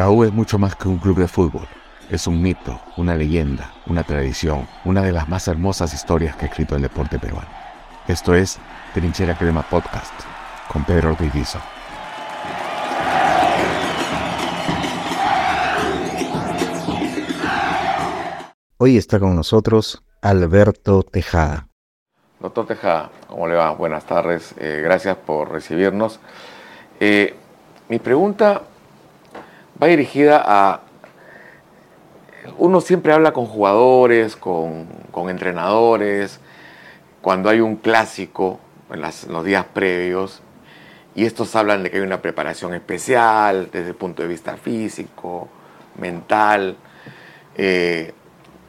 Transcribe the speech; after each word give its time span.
La 0.00 0.08
U 0.08 0.24
es 0.24 0.32
mucho 0.32 0.58
más 0.58 0.76
que 0.76 0.88
un 0.88 0.96
club 0.96 1.18
de 1.18 1.28
fútbol. 1.28 1.68
Es 2.08 2.26
un 2.26 2.40
mito, 2.40 2.80
una 2.96 3.14
leyenda, 3.14 3.74
una 3.86 4.02
tradición, 4.02 4.66
una 4.86 5.02
de 5.02 5.12
las 5.12 5.28
más 5.28 5.46
hermosas 5.46 5.92
historias 5.92 6.34
que 6.36 6.46
ha 6.46 6.48
escrito 6.48 6.74
el 6.74 6.80
deporte 6.80 7.18
peruano. 7.18 7.50
Esto 8.08 8.34
es 8.34 8.58
Trinchera 8.94 9.36
Crema 9.36 9.60
Podcast 9.60 10.14
con 10.72 10.84
Pedro 10.84 11.10
Ortiz 11.10 11.54
Hoy 18.78 18.96
está 18.96 19.20
con 19.20 19.36
nosotros 19.36 20.02
Alberto 20.22 21.02
Tejada. 21.02 21.68
Doctor 22.38 22.68
Tejada, 22.68 23.10
¿cómo 23.26 23.46
le 23.46 23.54
va? 23.54 23.70
Buenas 23.72 24.06
tardes, 24.06 24.54
eh, 24.56 24.80
gracias 24.82 25.18
por 25.18 25.52
recibirnos. 25.52 26.20
Eh, 27.00 27.34
mi 27.90 27.98
pregunta 27.98 28.62
va 29.82 29.86
dirigida 29.86 30.42
a... 30.44 30.80
Uno 32.58 32.80
siempre 32.80 33.12
habla 33.12 33.32
con 33.32 33.46
jugadores, 33.46 34.36
con, 34.36 34.88
entrenadores, 35.28 36.40
cuando 37.20 37.48
hay 37.50 37.60
un 37.60 37.76
clásico 37.76 38.58
en, 38.90 39.00
los 39.00 39.44
días 39.44 39.66
previos, 39.72 40.42
y 41.14 41.26
estos 41.26 41.54
hablan 41.56 41.82
de 41.82 41.90
que 41.90 41.98
hay 41.98 42.02
una 42.02 42.22
preparación 42.22 42.74
especial 42.74 43.68
desde 43.72 43.88
el 43.88 43.94
punto 43.94 44.22
de 44.22 44.28
vista 44.28 44.56
físico, 44.56 45.48
mental. 45.98 46.76
Eh, 47.56 48.14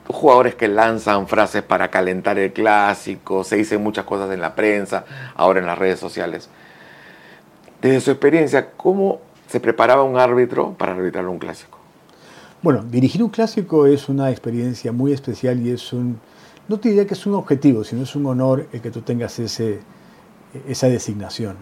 jugadores 0.07 0.55
que 0.55 0.67
lanzan 0.67 1.27
frases 1.27 1.61
para 1.63 1.89
calentar 1.89 2.37
el 2.37 2.51
clásico, 2.51 3.43
se 3.43 3.55
dicen 3.55 3.81
muchas 3.81 4.05
cosas 4.05 4.31
en 4.31 4.41
la 4.41 4.55
prensa, 4.55 5.05
ahora 5.35 5.59
en 5.59 5.65
las 5.65 5.77
redes 5.77 5.99
sociales. 5.99 6.49
Desde 7.81 8.01
su 8.01 8.11
experiencia, 8.11 8.71
¿cómo 8.71 9.21
se 9.51 9.59
preparaba 9.59 10.03
un 10.03 10.17
árbitro 10.17 10.73
para 10.77 10.93
arbitrar 10.93 11.27
un 11.27 11.37
clásico? 11.37 11.77
Bueno, 12.61 12.83
dirigir 12.83 13.21
un 13.21 13.29
clásico 13.29 13.85
es 13.85 14.07
una 14.07 14.29
experiencia 14.31 14.93
muy 14.93 15.11
especial 15.11 15.59
y 15.59 15.71
es 15.71 15.91
un, 15.91 16.19
no 16.69 16.79
te 16.79 16.87
diría 16.87 17.05
que 17.05 17.15
es 17.15 17.25
un 17.25 17.33
objetivo, 17.33 17.83
sino 17.83 18.03
es 18.03 18.15
un 18.15 18.27
honor 18.27 18.67
el 18.71 18.79
que 18.79 18.91
tú 18.91 19.01
tengas 19.01 19.37
ese, 19.39 19.81
esa 20.69 20.87
designación. 20.87 21.57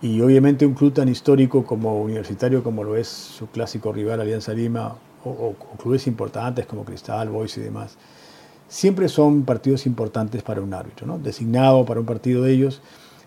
Y 0.00 0.22
obviamente 0.22 0.64
un 0.64 0.72
club 0.72 0.94
tan 0.94 1.10
histórico 1.10 1.66
como 1.66 2.00
universitario 2.00 2.62
como 2.62 2.84
lo 2.84 2.96
es 2.96 3.08
su 3.08 3.48
clásico 3.48 3.92
rival 3.92 4.22
Alianza 4.22 4.54
Lima 4.54 4.96
o, 5.22 5.54
clubes 5.76 6.06
importantes 6.06 6.64
como 6.64 6.86
Cristal, 6.86 7.28
Boys 7.28 7.58
y 7.58 7.60
demás, 7.60 7.98
siempre 8.66 9.10
son 9.10 9.42
partidos 9.42 9.84
importantes 9.84 10.42
para 10.42 10.62
un 10.62 10.72
árbitro, 10.72 11.06
¿no? 11.06 11.18
Designado 11.18 11.84
para 11.84 12.00
un 12.00 12.06
partido 12.06 12.44
de 12.44 12.52
ellos, 12.52 12.80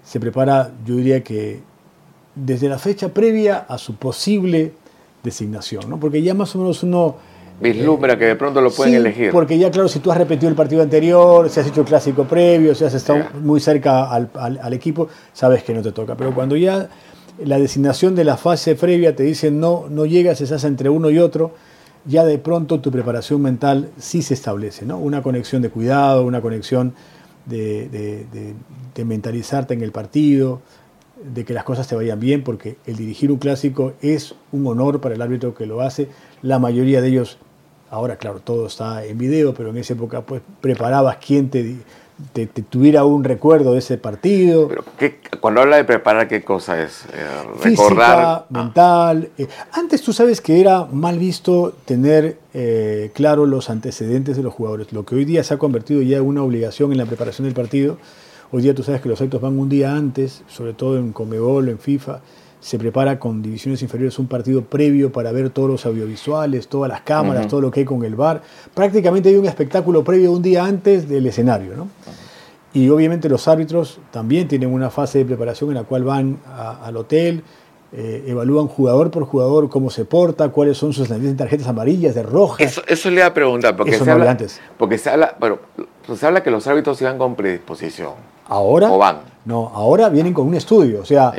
se 0.04 0.20
prepara, 0.20 0.72
yo 0.84 0.96
diría 0.96 1.24
que 1.24 1.62
desde 2.36 2.70
la 2.70 2.80
fecha 2.80 3.10
previa 3.10 3.66
a 3.68 3.78
su 3.78 3.96
posible 3.96 4.74
designación, 5.24 5.90
¿no? 5.90 6.00
Porque 6.00 6.22
ya 6.22 6.34
más 6.34 6.56
o 6.56 6.60
menos 6.60 6.84
uno... 6.84 7.16
Vislumbra 7.62 8.18
que 8.18 8.26
de 8.26 8.36
pronto 8.36 8.60
lo 8.62 8.72
pueden 8.72 8.96
elegir. 8.96 9.32
Porque 9.32 9.58
ya, 9.58 9.72
claro, 9.72 9.88
si 9.88 10.00
tú 10.00 10.12
has 10.12 10.18
repetido 10.18 10.50
el 10.50 10.56
partido 10.56 10.82
anterior, 10.82 11.50
si 11.50 11.60
has 11.60 11.68
hecho 11.68 11.82
el 11.82 11.88
clásico 11.88 12.26
previo, 12.26 12.76
si 12.76 12.84
has 12.84 12.94
estado 12.94 13.26
muy 13.42 13.60
cerca 13.60 14.12
al, 14.12 14.30
al, 14.34 14.74
equipo, 14.74 15.08
sabes 15.34 15.64
que 15.64 15.74
no 15.74 15.82
te 15.82 15.92
toca. 15.92 16.16
Pero 16.16 16.34
cuando 16.34 16.58
ya 16.58 16.90
la 17.44 17.60
designación 17.60 18.16
de 18.16 18.24
la 18.24 18.38
fase 18.38 18.76
previa 18.76 19.16
te 19.16 19.24
dicen 19.24 19.60
no, 19.60 19.86
no 19.90 20.06
llegas, 20.06 20.42
estás 20.42 20.64
entre 20.66 20.90
uno 20.90 21.10
y 21.10 21.20
otro, 21.20 21.52
ya 22.06 22.26
de 22.26 22.38
pronto 22.38 22.80
tu 22.80 22.92
preparación 22.92 23.42
mental 23.42 23.92
sí 23.98 24.22
se 24.22 24.34
establece, 24.34 24.86
¿no? 24.86 24.98
Una 24.98 25.22
conexión 25.22 25.62
de 25.62 25.70
cuidado, 25.70 26.26
una 26.26 26.42
conexión 26.42 26.94
de, 27.46 28.56
mentalizarte 29.06 29.74
en 29.74 29.82
el 29.82 29.92
partido, 29.92 30.62
de 31.24 31.46
que 31.46 31.54
las 31.54 31.64
cosas 31.64 31.88
te 31.88 31.96
vayan 31.96 32.20
bien, 32.20 32.44
porque 32.44 32.78
el 32.86 32.96
dirigir 32.96 33.32
un 33.32 33.38
clásico 33.38 33.94
es 34.02 34.36
un 34.52 34.68
honor 34.68 35.02
para 35.02 35.16
el 35.16 35.22
árbitro 35.22 35.54
que 35.54 35.66
lo 35.66 35.82
hace. 35.82 36.10
La 36.42 36.60
mayoría 36.60 37.02
de 37.02 37.10
ellos, 37.10 37.38
ahora 37.90 38.18
claro, 38.18 38.40
todo 38.40 38.68
está 38.68 39.06
en 39.06 39.18
video, 39.18 39.54
pero 39.54 39.70
en 39.70 39.78
esa 39.78 39.94
época 39.94 40.22
pues 40.22 40.42
preparabas 40.62 41.18
quién 41.18 41.50
te 41.50 41.78
te, 42.32 42.48
tuviera 42.48 43.06
un 43.06 43.24
recuerdo 43.24 43.74
de 43.74 43.80
ese 43.80 43.98
partido. 43.98 44.68
Pero 44.68 44.84
cuando 45.40 45.62
habla 45.62 45.78
de 45.78 45.84
preparar, 45.84 46.28
¿qué 46.28 46.44
cosa 46.44 46.82
es? 46.82 47.06
Eh, 47.14 47.26
recordar. 47.64 48.20
Ah. 48.20 48.46
mental. 48.50 49.30
Eh, 49.38 49.48
antes 49.72 50.02
tú 50.02 50.14
sabes 50.14 50.42
que 50.42 50.60
era 50.60 50.86
mal 50.86 51.18
visto 51.20 51.74
tener 51.86 52.38
eh, 52.54 53.12
claro 53.14 53.46
los 53.46 53.70
antecedentes 53.70 54.38
de 54.38 54.44
los 54.44 54.54
jugadores. 54.54 54.94
Lo 54.94 55.06
que 55.06 55.16
hoy 55.16 55.26
día 55.26 55.44
se 55.44 55.54
ha 55.54 55.58
convertido 55.58 56.02
ya 56.02 56.18
en 56.18 56.24
una 56.24 56.44
obligación 56.44 56.92
en 56.92 56.98
la 56.98 57.06
preparación 57.06 57.46
del 57.46 57.56
partido. 57.56 57.98
Hoy 58.56 58.62
día 58.62 58.76
tú 58.76 58.84
sabes 58.84 59.02
que 59.02 59.10
los 59.10 59.20
actos 59.20 59.42
van 59.42 59.58
un 59.58 59.68
día 59.68 59.96
antes, 59.96 60.44
sobre 60.48 60.74
todo 60.74 61.00
en 61.00 61.12
Comebol, 61.12 61.70
en 61.70 61.80
FIFA 61.80 62.20
se 62.60 62.78
prepara 62.78 63.18
con 63.18 63.42
divisiones 63.42 63.82
inferiores 63.82 64.20
un 64.20 64.28
partido 64.28 64.62
previo 64.62 65.12
para 65.12 65.32
ver 65.32 65.50
todos 65.50 65.68
los 65.68 65.86
audiovisuales, 65.88 66.68
todas 66.68 66.88
las 66.88 67.02
cámaras, 67.02 67.48
todo 67.48 67.62
lo 67.62 67.72
que 67.72 67.80
hay 67.80 67.86
con 67.88 68.06
el 68.06 68.14
bar. 68.14 68.44
Prácticamente 68.76 69.30
hay 69.30 69.38
un 69.38 69.48
espectáculo 69.48 70.04
previo 70.04 70.32
un 70.32 70.44
día 70.44 70.66
antes 70.66 71.10
del 71.10 71.26
escenario. 71.26 71.76
¿no? 71.76 71.88
Y 72.74 72.90
obviamente 72.90 73.28
los 73.28 73.48
árbitros 73.48 74.00
también 74.12 74.48
tienen 74.48 74.72
una 74.72 74.92
fase 74.92 75.18
de 75.18 75.26
preparación 75.26 75.72
en 75.72 75.78
la 75.78 75.84
cual 75.84 76.04
van 76.04 76.38
al 76.46 76.96
hotel, 76.96 77.44
eh, 77.92 78.26
evalúan 78.28 78.68
jugador 78.68 79.10
por 79.10 79.26
jugador 79.26 79.68
cómo 79.70 79.90
se 79.90 80.06
porta, 80.06 80.50
cuáles 80.50 80.78
son 80.78 80.94
sus 80.94 81.08
tarjetas 81.08 81.68
amarillas, 81.68 82.14
de 82.14 82.22
rojas. 82.22 82.82
Eso, 82.88 83.10
le 83.10 83.18
iba 83.18 83.26
a 83.26 83.34
preguntar, 83.34 83.76
porque, 83.76 83.98
se, 83.98 84.10
habla, 84.10 84.38
porque 84.78 84.98
se 85.00 85.10
habla, 85.10 85.36
pero, 85.40 85.60
se 86.16 86.26
habla 86.26 86.44
que 86.44 86.52
los 86.52 86.66
árbitros 86.68 87.02
iban 87.02 87.18
con 87.18 87.36
predisposición. 87.36 88.14
Ahora. 88.54 88.92
¿O 88.92 88.98
van? 88.98 89.18
No, 89.46 89.72
ahora 89.74 90.10
vienen 90.10 90.34
con 90.34 90.48
un 90.48 90.54
estudio. 90.54 91.02
O 91.02 91.06
sea, 91.06 91.34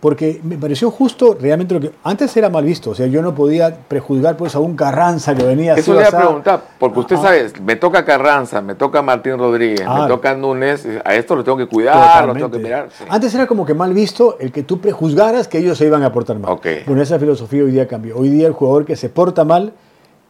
porque 0.00 0.40
me 0.44 0.56
pareció 0.56 0.90
justo 0.90 1.36
realmente 1.40 1.74
lo 1.74 1.80
que 1.80 1.90
antes 2.04 2.36
era 2.36 2.48
mal 2.48 2.64
visto, 2.64 2.90
o 2.90 2.94
sea, 2.94 3.08
yo 3.08 3.20
no 3.20 3.34
podía 3.34 3.74
prejuzgar 3.88 4.36
pues 4.36 4.54
a 4.54 4.60
un 4.60 4.76
Carranza 4.76 5.34
que 5.34 5.42
venía 5.42 5.74
Eso 5.74 5.92
le 5.92 5.98
voy 5.98 6.06
a 6.06 6.16
preguntar, 6.16 6.62
porque 6.78 7.00
usted 7.00 7.16
sabe, 7.16 7.50
me 7.64 7.74
toca 7.74 8.04
Carranza, 8.04 8.60
me 8.60 8.76
toca 8.76 9.02
Martín 9.02 9.38
Rodríguez, 9.38 9.80
me 9.80 9.86
ah. 10.04 10.06
toca 10.06 10.34
Núñez, 10.34 10.86
a 11.04 11.14
esto 11.16 11.34
lo 11.34 11.42
tengo 11.42 11.58
que 11.58 11.66
cuidar, 11.66 12.26
lo 12.26 12.34
tengo 12.34 12.50
que 12.50 12.58
mirar. 12.58 12.90
Antes 13.08 13.34
era 13.34 13.48
como 13.48 13.66
que 13.66 13.74
mal 13.74 13.92
visto 13.92 14.36
el 14.38 14.52
que 14.52 14.62
tú 14.62 14.80
prejuzgaras 14.80 15.48
que 15.48 15.58
ellos 15.58 15.76
se 15.76 15.86
iban 15.86 16.04
a 16.04 16.12
portar 16.12 16.38
mal. 16.38 16.60
Bueno, 16.86 17.02
esa 17.02 17.18
filosofía 17.18 17.64
hoy 17.64 17.72
día 17.72 17.88
cambió. 17.88 18.16
Hoy 18.16 18.28
día 18.28 18.46
el 18.46 18.52
jugador 18.52 18.84
que 18.84 18.94
se 18.94 19.08
porta 19.08 19.44
mal 19.44 19.72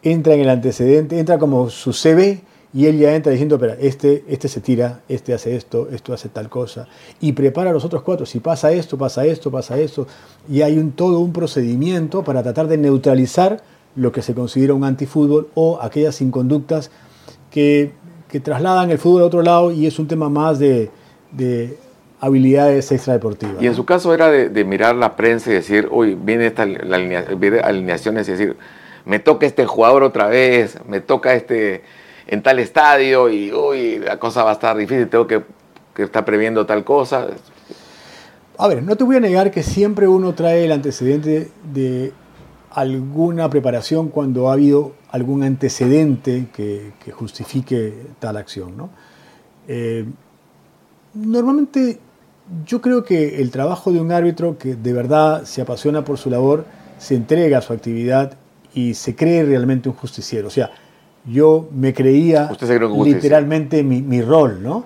entra 0.01 0.33
en 0.33 0.41
el 0.41 0.49
antecedente, 0.49 1.19
entra 1.19 1.37
como 1.37 1.69
su 1.69 1.93
CV 1.93 2.41
y 2.73 2.85
él 2.85 2.99
ya 2.99 3.15
entra 3.15 3.31
diciendo, 3.31 3.57
pero 3.57 3.73
este, 3.79 4.23
este 4.27 4.47
se 4.47 4.61
tira, 4.61 5.01
este 5.09 5.33
hace 5.33 5.55
esto, 5.55 5.89
esto 5.91 6.13
hace 6.13 6.29
tal 6.29 6.49
cosa, 6.49 6.87
y 7.19 7.31
prepara 7.33 7.71
a 7.71 7.73
los 7.73 7.83
otros 7.83 8.03
cuatro, 8.03 8.25
si 8.25 8.39
pasa 8.39 8.71
esto, 8.71 8.97
pasa 8.97 9.25
esto, 9.25 9.49
pasa 9.49 9.79
esto, 9.79 10.07
y 10.49 10.61
hay 10.61 10.77
un, 10.77 10.91
todo 10.91 11.19
un 11.19 11.33
procedimiento 11.33 12.23
para 12.23 12.43
tratar 12.43 12.67
de 12.67 12.77
neutralizar 12.77 13.61
lo 13.95 14.11
que 14.11 14.21
se 14.21 14.33
considera 14.33 14.73
un 14.73 14.83
antifútbol 14.83 15.49
o 15.55 15.79
aquellas 15.81 16.21
inconductas 16.21 16.91
que, 17.49 17.91
que 18.27 18.39
trasladan 18.39 18.91
el 18.91 18.99
fútbol 18.99 19.23
a 19.23 19.25
otro 19.25 19.41
lado 19.41 19.71
y 19.71 19.87
es 19.87 19.97
un 19.97 20.07
tema 20.07 20.29
más 20.29 20.59
de, 20.59 20.91
de 21.31 21.75
habilidades 22.21 22.91
extradeportivas. 22.91 23.61
Y 23.61 23.67
en 23.67 23.75
su 23.75 23.85
caso 23.85 24.13
era 24.13 24.29
de, 24.29 24.63
mirar 24.63 24.95
la 24.95 25.15
prensa 25.15 25.49
y 25.49 25.53
decir, 25.53 25.87
uy, 25.91 26.15
viene 26.15 26.47
esta 26.47 26.65
la 26.65 26.97
alineación, 27.63 28.17
es 28.17 28.27
decir, 28.27 28.55
me 29.05 29.19
toca 29.19 29.45
este 29.45 29.65
jugador 29.65 30.03
otra 30.03 30.27
vez, 30.27 30.77
me 30.87 31.01
toca 31.01 31.33
este 31.33 31.81
en 32.29 32.43
tal 32.43 32.59
estadio 32.59 33.27
y 33.29 33.51
uy, 33.51 33.97
la 33.99 34.19
cosa 34.19 34.43
va 34.43 34.51
a 34.51 34.53
estar 34.53 34.77
difícil, 34.77 35.09
tengo 35.09 35.25
que, 35.25 35.43
estar 35.97 36.23
previendo 36.23 36.65
tal 36.65 36.83
cosa. 36.83 37.27
A 38.57 38.67
ver, 38.67 38.83
no 38.83 38.95
te 38.95 39.03
voy 39.03 39.15
a 39.17 39.19
negar 39.19 39.51
que 39.51 39.63
siempre 39.63 40.07
uno 40.07 40.33
trae 40.33 40.65
el 40.65 40.71
antecedente 40.71 41.49
de 41.73 42.13
alguna 42.71 43.49
preparación 43.49 44.09
cuando 44.09 44.49
ha 44.49 44.53
habido 44.53 44.93
algún 45.11 45.43
antecedente 45.43 46.47
que, 46.53 46.93
justifique 47.11 47.93
tal 48.19 48.37
acción. 48.37 48.77
¿no? 48.77 48.91
Eh, 49.67 50.05
normalmente 51.15 51.99
yo 52.65 52.79
creo 52.79 53.03
que 53.03 53.41
el 53.41 53.49
trabajo 53.49 53.91
de 53.91 53.99
un 53.99 54.11
árbitro 54.11 54.57
que 54.57 54.75
de 54.75 54.93
verdad 54.93 55.43
se 55.45 55.61
apasiona 55.61 56.05
por 56.05 56.17
su 56.17 56.29
labor, 56.29 56.65
se 56.99 57.15
entrega 57.15 57.57
a 57.57 57.61
su 57.61 57.73
actividad 57.73 58.37
y 58.73 58.93
se 58.93 59.15
cree 59.15 59.43
realmente 59.43 59.89
un 59.89 59.95
justiciero. 59.95 60.47
O 60.47 60.51
sea, 60.51 60.71
yo 61.29 61.67
me 61.71 61.93
creía 61.93 62.49
literalmente 63.03 63.83
mi, 63.83 64.21
rol, 64.21 64.61
¿no? 64.61 64.85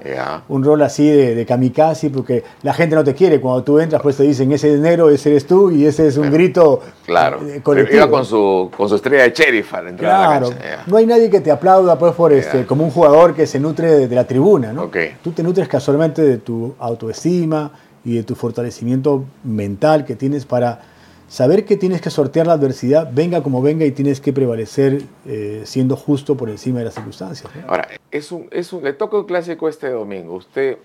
Un 0.50 0.64
rol 0.64 0.82
así 0.82 1.08
de, 1.08 1.36
de, 1.36 1.46
kamikaze, 1.46 2.10
porque 2.10 2.44
la 2.62 2.74
gente 2.74 2.96
no 2.96 3.04
te 3.04 3.14
quiere. 3.14 3.40
Cuando 3.40 3.64
tú 3.64 3.80
entras, 3.80 4.02
pues 4.02 4.18
te 4.18 4.24
dicen, 4.24 4.52
ese 4.52 4.76
dinero, 4.76 5.10
ese 5.10 5.32
eres 5.32 5.48
tú, 5.48 5.72
y 5.72 5.86
ese 5.86 6.08
es 6.08 6.18
un 6.18 6.30
grito 6.32 6.82
claro. 7.06 7.40
Eh, 7.48 7.62
colectivo. 7.64 7.98
Iba 7.98 8.10
con 8.10 8.26
su, 8.26 8.70
con 8.76 8.90
su 8.90 8.96
estrella 8.96 9.24
de 9.24 9.32
sheriff 9.32 9.74
al 9.74 9.96
claro. 9.96 10.50
No 10.88 10.98
hay 10.98 11.06
nadie 11.06 11.30
que 11.30 11.40
te 11.40 11.52
aplauda 11.52 11.98
pues, 11.98 12.14
por 12.14 12.34
este, 12.34 12.66
como 12.66 12.84
un 12.84 12.92
jugador 12.92 13.34
que 13.34 13.48
se 13.48 13.60
nutre 13.60 14.08
de, 14.08 14.14
la 14.14 14.26
tribuna, 14.26 14.74
¿no? 14.74 14.90
Tú 15.24 15.32
te 15.32 15.44
nutres 15.44 15.68
casualmente 15.68 16.22
de 16.22 16.38
tu 16.38 16.76
autoestima 16.80 17.72
y 18.06 18.16
de 18.16 18.24
tu 18.24 18.36
fortalecimiento 18.36 19.24
mental 19.44 20.06
que 20.06 20.16
tienes 20.16 20.46
para 20.46 20.93
saber 21.28 21.66
que 21.66 21.78
tienes 21.78 22.02
que 22.02 22.10
sortear 22.10 22.48
la 22.48 22.54
adversidad, 22.54 23.10
venga 23.12 23.42
como 23.44 23.62
venga, 23.62 23.86
y 23.86 23.92
tienes 23.92 24.22
que 24.22 24.34
prevalecer 24.34 25.04
eh, 25.26 25.64
siendo 25.66 25.96
justo 25.96 26.36
por 26.38 26.50
encima 26.50 26.80
de 26.80 26.86
las 26.86 26.94
circunstancias. 26.94 27.52
Ahora, 27.68 27.88
es 28.12 28.32
un, 28.32 28.48
es 28.52 28.72
un, 28.74 28.84
le 28.84 28.94
toca 28.94 29.18
un 29.18 29.26
clásico 29.26 29.68
este 29.68 29.90
domingo. 29.90 30.36
Usted 30.36 30.78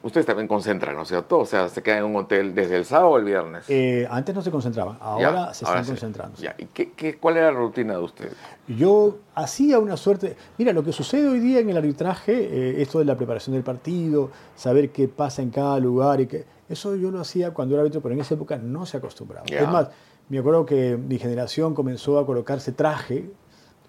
ustedes 0.00 0.26
también 0.26 0.46
concentran, 0.48 0.94
¿no 0.94 1.02
es 1.02 1.08
cierto? 1.08 1.38
O 1.40 1.44
sea, 1.44 1.68
se 1.68 1.82
quedan 1.82 1.98
en 1.98 2.04
un 2.04 2.16
hotel 2.16 2.54
desde 2.54 2.76
el 2.76 2.84
sábado 2.84 3.10
o 3.10 3.18
el 3.18 3.24
viernes. 3.24 3.64
Eh, 3.68 4.06
antes 4.10 4.34
no 4.34 4.42
se 4.42 4.50
concentraban, 4.50 4.96
ahora 5.00 5.46
Ya, 5.48 5.54
se 5.54 5.64
ahora 5.66 5.80
están 5.80 5.84
sí. 5.84 5.90
concentrando. 6.00 6.38
Ya, 6.40 6.54
¿Y 6.56 6.66
qué, 6.66 6.92
qué- 6.92 7.16
cuál 7.16 7.36
era 7.36 7.50
la 7.52 7.58
rutina 7.58 7.94
de 7.94 7.98
ustedes? 8.00 8.32
Yo 8.68 9.18
hacía 9.34 9.78
una 9.80 9.96
suerte. 9.96 10.36
Mira, 10.56 10.72
lo 10.72 10.84
que 10.84 10.92
sucede 10.92 11.28
hoy 11.28 11.40
día 11.40 11.58
en 11.58 11.68
el 11.70 11.76
arbitraje, 11.76 12.32
eh, 12.32 12.80
esto 12.82 13.00
de 13.00 13.04
la 13.06 13.16
preparación 13.16 13.54
del 13.54 13.64
partido, 13.64 14.30
saber 14.56 14.90
qué 14.90 15.08
pasa 15.08 15.42
en 15.42 15.50
cada 15.50 15.78
lugar 15.80 16.20
y 16.20 16.26
que 16.26 16.44
eso 16.68 16.94
yo 16.96 17.10
lo 17.10 17.20
hacía 17.20 17.52
cuando 17.52 17.74
era 17.74 17.82
árbitro, 17.82 18.00
pero 18.00 18.14
en 18.14 18.20
esa 18.20 18.34
época 18.34 18.56
no 18.58 18.84
se 18.86 18.96
acostumbraba. 18.96 19.46
Ya. 19.46 19.60
Es 19.60 19.68
más, 19.68 19.88
me 20.28 20.38
acuerdo 20.38 20.66
que 20.66 20.96
mi 20.96 21.18
generación 21.18 21.74
comenzó 21.74 22.18
a 22.18 22.26
colocarse 22.26 22.72
traje 22.72 23.30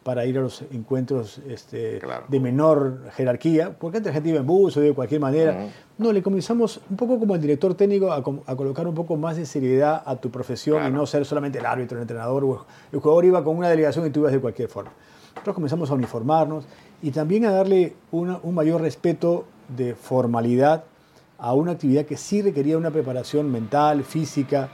para 0.04 0.26
ir 0.26 0.38
a 0.38 0.42
los 0.42 0.64
encuentros 0.72 1.40
este, 1.50 2.00
Claro. 2.00 2.26
de 2.30 2.40
menor 2.40 3.12
jerarquía, 3.12 3.78
porque 3.78 3.98
antes 3.98 4.12
la 4.12 4.14
gente 4.14 4.30
iba 4.30 4.40
en 4.40 4.48
bus 4.48 4.78
o 4.78 4.80
de 4.82 4.94
cualquier 4.94 5.20
manera. 5.20 5.52
Ujú. 5.60 5.70
No, 5.98 6.14
le 6.14 6.24
comenzamos 6.24 6.80
un 6.90 6.96
poco 6.96 7.20
como 7.20 7.36
el 7.36 7.42
director 7.42 7.74
técnico 7.76 8.12
a, 8.12 8.18
a 8.18 8.56
colocar 8.56 8.88
un 8.88 8.96
poco 8.96 9.18
más 9.18 9.36
de 9.36 9.46
seriedad 9.46 10.02
a 10.06 10.16
tu 10.16 10.32
profesión 10.32 10.78
y 10.78 10.80
Claro. 10.80 10.96
no 10.96 11.06
ser 11.06 11.26
solamente 11.26 11.60
el 11.60 11.66
árbitro, 11.66 11.98
el 11.98 12.04
entrenador. 12.04 12.46
o 12.46 12.66
El 12.94 13.00
jugador 13.02 13.26
iba 13.26 13.44
con 13.44 13.58
una 13.58 13.70
delegación 13.70 14.06
y 14.08 14.10
tú 14.10 14.22
ibas 14.22 14.32
de 14.32 14.40
cualquier 14.40 14.70
forma. 14.70 14.92
Nosotros 15.36 15.54
comenzamos 15.56 15.92
a 15.92 15.94
uniformarnos 15.96 16.64
y 17.02 17.12
también 17.12 17.46
a 17.46 17.52
darle 17.52 17.94
una- 18.12 18.40
un 18.42 18.56
mayor 18.56 18.80
respeto 18.82 19.44
de 19.68 19.96
formalidad 19.96 20.86
a 21.40 21.54
una 21.54 21.72
actividad 21.72 22.06
que 22.06 22.18
sí 22.18 22.42
requería 22.42 22.78
una 22.78 22.92
preparación 22.92 23.52
mental, 23.52 24.04
física, 24.04 24.70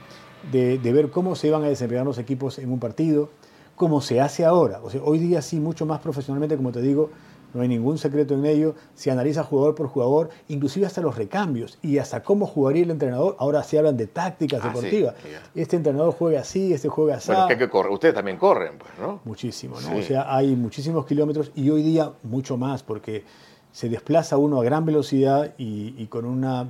de, 0.51 0.77
de 0.77 0.94
ver 0.94 1.09
cómo 1.09 1.35
se 1.35 1.47
iban 1.47 1.63
a 1.63 1.67
desempeñar 1.67 2.06
los 2.06 2.17
equipos 2.17 2.59
en 2.59 2.71
un 2.71 2.79
partido, 2.79 3.29
como 3.75 4.01
se 4.01 4.21
hace 4.21 4.45
ahora. 4.45 4.79
O 4.83 4.89
sea, 4.89 5.01
hoy 5.03 5.19
día 5.19 5.41
sí, 5.41 5.59
mucho 5.59 5.85
más 5.85 6.00
profesionalmente, 6.00 6.56
como 6.56 6.71
te 6.71 6.81
digo, 6.81 7.09
no 7.56 7.62
hay 7.62 7.69
ningún 7.69 7.97
secreto 7.97 8.33
en 8.33 8.45
ello, 8.45 8.75
se 8.95 9.12
analiza 9.12 9.41
jugador 9.44 9.75
por 9.75 9.88
jugador, 9.88 10.29
inclusive 10.50 10.85
hasta 10.85 11.00
los 11.00 11.15
recambios 11.15 11.77
y 11.81 12.00
hasta 12.00 12.21
cómo 12.21 12.45
jugaría 12.45 12.83
el 12.83 12.91
entrenador. 12.91 13.38
Ahora 13.39 13.63
se 13.63 13.77
hablan 13.77 13.95
de 13.95 14.07
tácticas 14.07 14.59
Ah, 14.61 14.71
sí, 14.71 14.75
deportivas. 14.75 15.15
Este 15.56 15.77
entrenador 15.77 16.13
juega 16.13 16.41
así, 16.41 16.73
este 16.73 16.89
juega 16.89 17.15
así. 17.15 17.31
Bueno, 17.31 17.47
que 17.47 17.57
que. 17.57 17.77
Ustedes 17.89 18.13
también 18.13 18.38
corren, 18.38 18.77
pues, 18.77 18.91
¿no? 19.00 19.21
Muchísimo, 19.23 19.79
¿no? 19.79 19.88
Sí. 19.88 20.00
O 20.00 20.03
sea, 20.03 20.35
hay 20.35 20.53
muchísimos 20.56 21.06
kilómetros 21.06 21.51
y 21.56 21.69
hoy 21.69 21.81
día 21.81 22.11
mucho 22.23 22.57
más, 22.57 22.83
porque 22.83 23.23
se 23.75 23.89
desplaza 23.89 24.38
uno 24.38 24.62
a 24.62 24.63
gran 24.63 24.86
velocidad 24.86 25.51
y, 25.57 25.94
y 25.98 26.06
con 26.07 26.24
una 26.24 26.66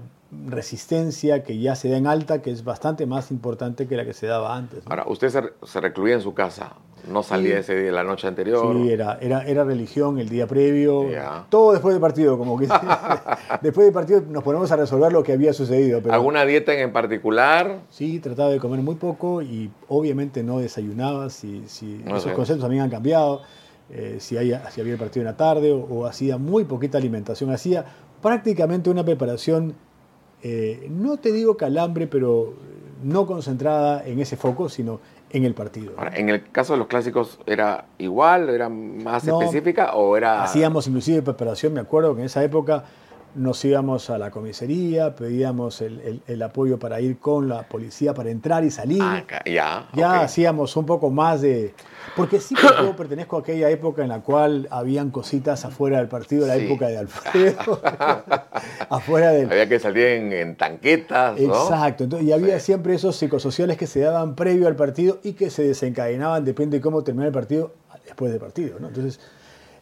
resistencia 0.49 1.43
que 1.43 1.59
ya 1.59 1.75
se 1.75 1.87
da 1.89 1.97
en 1.97 2.07
alta, 2.07 2.41
que 2.41 2.49
es 2.49 2.63
bastante 2.63 3.05
más 3.05 3.29
importante 3.29 3.87
que 3.87 3.95
la 3.95 4.05
que 4.05 4.13
se 4.13 4.25
daba 4.25 4.55
antes. 4.55 4.83
¿no? 4.83 4.89
Ahora, 4.89 5.03
usted 5.07 5.29
se, 5.29 5.41
se 5.63 5.81
recluía 5.81 6.15
en 6.15 6.21
su 6.21 6.33
casa, 6.33 6.73
no 7.07 7.21
salía 7.21 7.53
Sí. 7.55 7.59
ese 7.59 7.75
día, 7.79 7.91
la 7.91 8.03
noche 8.03 8.27
anterior. 8.27 8.75
Sí, 8.75 8.89
era, 8.91 9.19
era, 9.21 9.45
era 9.45 9.63
religión 9.63 10.17
el 10.17 10.29
día 10.29 10.47
previo, 10.47 11.07
Ya. 11.11 11.45
todo 11.49 11.73
después 11.73 11.93
del 11.93 12.01
partido, 12.01 12.39
como 12.39 12.57
que 12.57 12.67
después 13.61 13.85
del 13.85 13.93
partido 13.93 14.21
nos 14.27 14.43
ponemos 14.43 14.71
a 14.71 14.75
resolver 14.75 15.13
lo 15.13 15.21
que 15.21 15.33
había 15.33 15.53
sucedido. 15.53 16.01
Pero 16.01 16.13
¿Alguna 16.15 16.43
dieta 16.43 16.73
en 16.73 16.91
particular? 16.91 17.81
Sí, 17.91 18.19
trataba 18.19 18.49
de 18.49 18.59
comer 18.59 18.79
muy 18.79 18.95
poco 18.95 19.43
y 19.43 19.69
obviamente 19.89 20.41
no 20.41 20.57
desayunaba, 20.57 21.29
si, 21.29 21.63
si 21.67 22.01
No 22.03 22.17
esos 22.17 22.23
sé. 22.31 22.33
conceptos 22.33 22.63
también 22.63 22.81
han 22.83 22.89
cambiado, 22.89 23.41
eh, 23.89 24.17
si, 24.19 24.37
hay- 24.37 24.53
si 24.71 24.81
había 24.81 24.93
el 24.93 24.99
partido 24.99 25.21
en 25.21 25.25
la 25.31 25.37
tarde 25.37 25.71
o, 25.71 25.77
o 25.79 26.05
hacía 26.05 26.37
muy 26.37 26.63
poquita 26.65 26.97
alimentación, 26.97 27.51
hacía 27.51 27.85
prácticamente 28.21 28.89
una 28.89 29.03
preparación, 29.03 29.73
eh, 30.43 30.87
no 30.89 31.17
te 31.17 31.31
digo 31.31 31.57
calambre, 31.57 32.07
pero 32.07 32.53
no 33.03 33.25
concentrada 33.27 34.03
en 34.05 34.19
ese 34.19 34.37
foco, 34.37 34.69
sino 34.69 34.99
en 35.29 35.43
el 35.43 35.53
partido. 35.53 35.93
Ahora, 35.97 36.15
en 36.15 36.29
el 36.29 36.49
caso 36.51 36.73
de 36.73 36.79
los 36.79 36.87
clásicos, 36.87 37.39
¿era 37.45 37.85
igual? 37.97 38.49
¿Era 38.49 38.69
más 38.69 39.25
No. 39.25 39.41
específica 39.41 39.93
o 39.95 40.15
era...? 40.15 40.43
Hacíamos 40.43 40.87
inclusive 40.87 41.21
preparación, 41.21 41.73
me 41.73 41.81
acuerdo 41.81 42.15
que 42.15 42.21
en 42.21 42.25
esa 42.27 42.43
época 42.43 42.85
nos 43.35 43.63
íbamos 43.65 44.09
a 44.09 44.17
la 44.17 44.31
comisaría, 44.31 45.15
pedíamos 45.15 45.81
el, 45.81 45.99
el- 46.01 46.21
el 46.27 46.41
apoyo 46.41 46.79
para 46.79 46.99
ir 47.01 47.19
con 47.19 47.47
la 47.49 47.63
policía 47.63 48.13
para 48.13 48.29
entrar 48.29 48.63
y 48.63 48.71
salir. 48.71 49.01
Ah, 49.01 49.23
ya, 49.93 50.21
hacíamos 50.21 50.75
un 50.77 50.85
poco 50.85 51.09
más 51.09 51.41
de... 51.41 51.73
Porque 52.15 52.39
sí 52.39 52.55
que 52.55 52.61
yo 52.81 52.95
pertenezco 52.97 53.37
a 53.37 53.39
aquella 53.41 53.69
época 53.69 54.03
en 54.03 54.09
la 54.09 54.21
cual 54.21 54.67
habían 54.71 55.11
cositas 55.11 55.65
afuera 55.65 55.97
del 55.97 56.07
partido, 56.07 56.47
la 56.47 56.55
Sí. 56.55 56.65
época 56.65 56.87
de 56.87 56.97
Alfredo, 56.97 57.81
afuera 58.89 59.31
del... 59.31 59.51
Había 59.51 59.67
que 59.67 59.79
salir 59.79 60.05
en, 60.05 60.33
en 60.33 60.55
tanquetas, 60.55 61.39
¿no? 61.39 61.53
Exacto, 61.63 62.03
entonces, 62.05 62.27
y 62.27 62.31
había 62.31 62.59
Sí. 62.59 62.65
siempre 62.67 62.95
esos 62.95 63.15
psicosociales 63.15 63.77
que 63.77 63.87
se 63.87 63.99
daban 63.99 64.35
previo 64.35 64.67
al 64.67 64.75
partido 64.75 65.19
y 65.23 65.33
que 65.33 65.49
se 65.49 65.63
desencadenaban, 65.63 66.45
depende 66.45 66.77
de 66.77 66.81
cómo 66.81 67.03
terminara 67.03 67.27
el 67.27 67.33
partido, 67.33 67.73
después 68.05 68.31
del 68.31 68.39
partido. 68.39 68.79
¿no? 68.79 68.87
Entonces, 68.87 69.19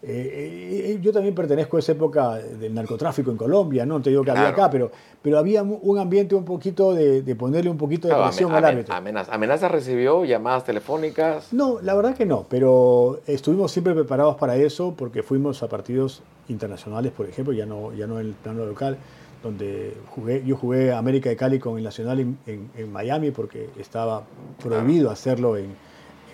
eh, 0.06 0.92
eh, 0.96 1.00
yo 1.02 1.14
también 1.14 1.34
pertenezco 1.34 1.78
a 1.78 1.80
esa 1.80 1.94
época 1.94 2.36
del 2.36 2.74
narcotráfico 2.74 3.32
en 3.32 3.38
Colombia, 3.38 3.86
no 3.86 4.02
te 4.02 4.10
digo 4.10 4.24
que 4.24 4.32
había 4.32 4.50
acá, 4.50 4.70
pero, 4.70 4.92
pero 5.22 5.38
había 5.38 5.64
un 5.64 5.98
ambiente 5.98 6.36
un 6.36 6.44
poquito 6.44 6.94
de, 6.94 7.22
de 7.22 7.36
ponerle 7.36 7.70
un 7.70 7.78
poquito 7.78 8.08
de 8.10 8.14
Claro, 8.14 8.30
presión 8.30 8.52
amen- 8.52 8.58
al 8.58 8.66
árbitro. 8.66 8.94
amenaz- 8.96 9.30
¿Amenazas 9.32 9.72
recibió? 9.72 10.26
¿Llamadas 10.26 10.66
telefónicas? 10.66 11.54
No, 11.54 11.80
la 11.82 11.94
verdad 11.96 12.16
que 12.18 12.26
no, 12.26 12.46
pero 12.50 13.22
estuvimos 13.28 13.72
siempre 13.72 13.94
preparados 13.94 14.36
para 14.36 14.58
eso 14.58 14.94
porque 14.98 15.24
fuimos 15.24 15.64
a 15.64 15.70
partidos 15.70 16.22
internacionales, 16.50 17.14
por 17.16 17.26
ejemplo, 17.28 17.54
ya 17.54 17.66
no, 17.66 17.94
ya 17.94 18.06
no 18.06 18.20
en 18.20 18.28
el 18.28 18.34
plano 18.34 18.66
local, 18.66 18.98
donde 19.42 19.94
jugué, 20.10 20.44
yo 20.46 20.56
jugué 20.58 20.92
América 20.92 21.30
de 21.30 21.36
Cali 21.38 21.60
con 21.60 21.78
el 21.78 21.84
Nacional 21.84 22.20
en, 22.20 22.38
en- 22.46 22.70
en 22.78 22.92
Miami 22.92 23.32
porque 23.32 23.70
estaba 23.80 24.24
prohibido 24.62 25.10
hacerlo 25.10 25.56
en, 25.58 25.68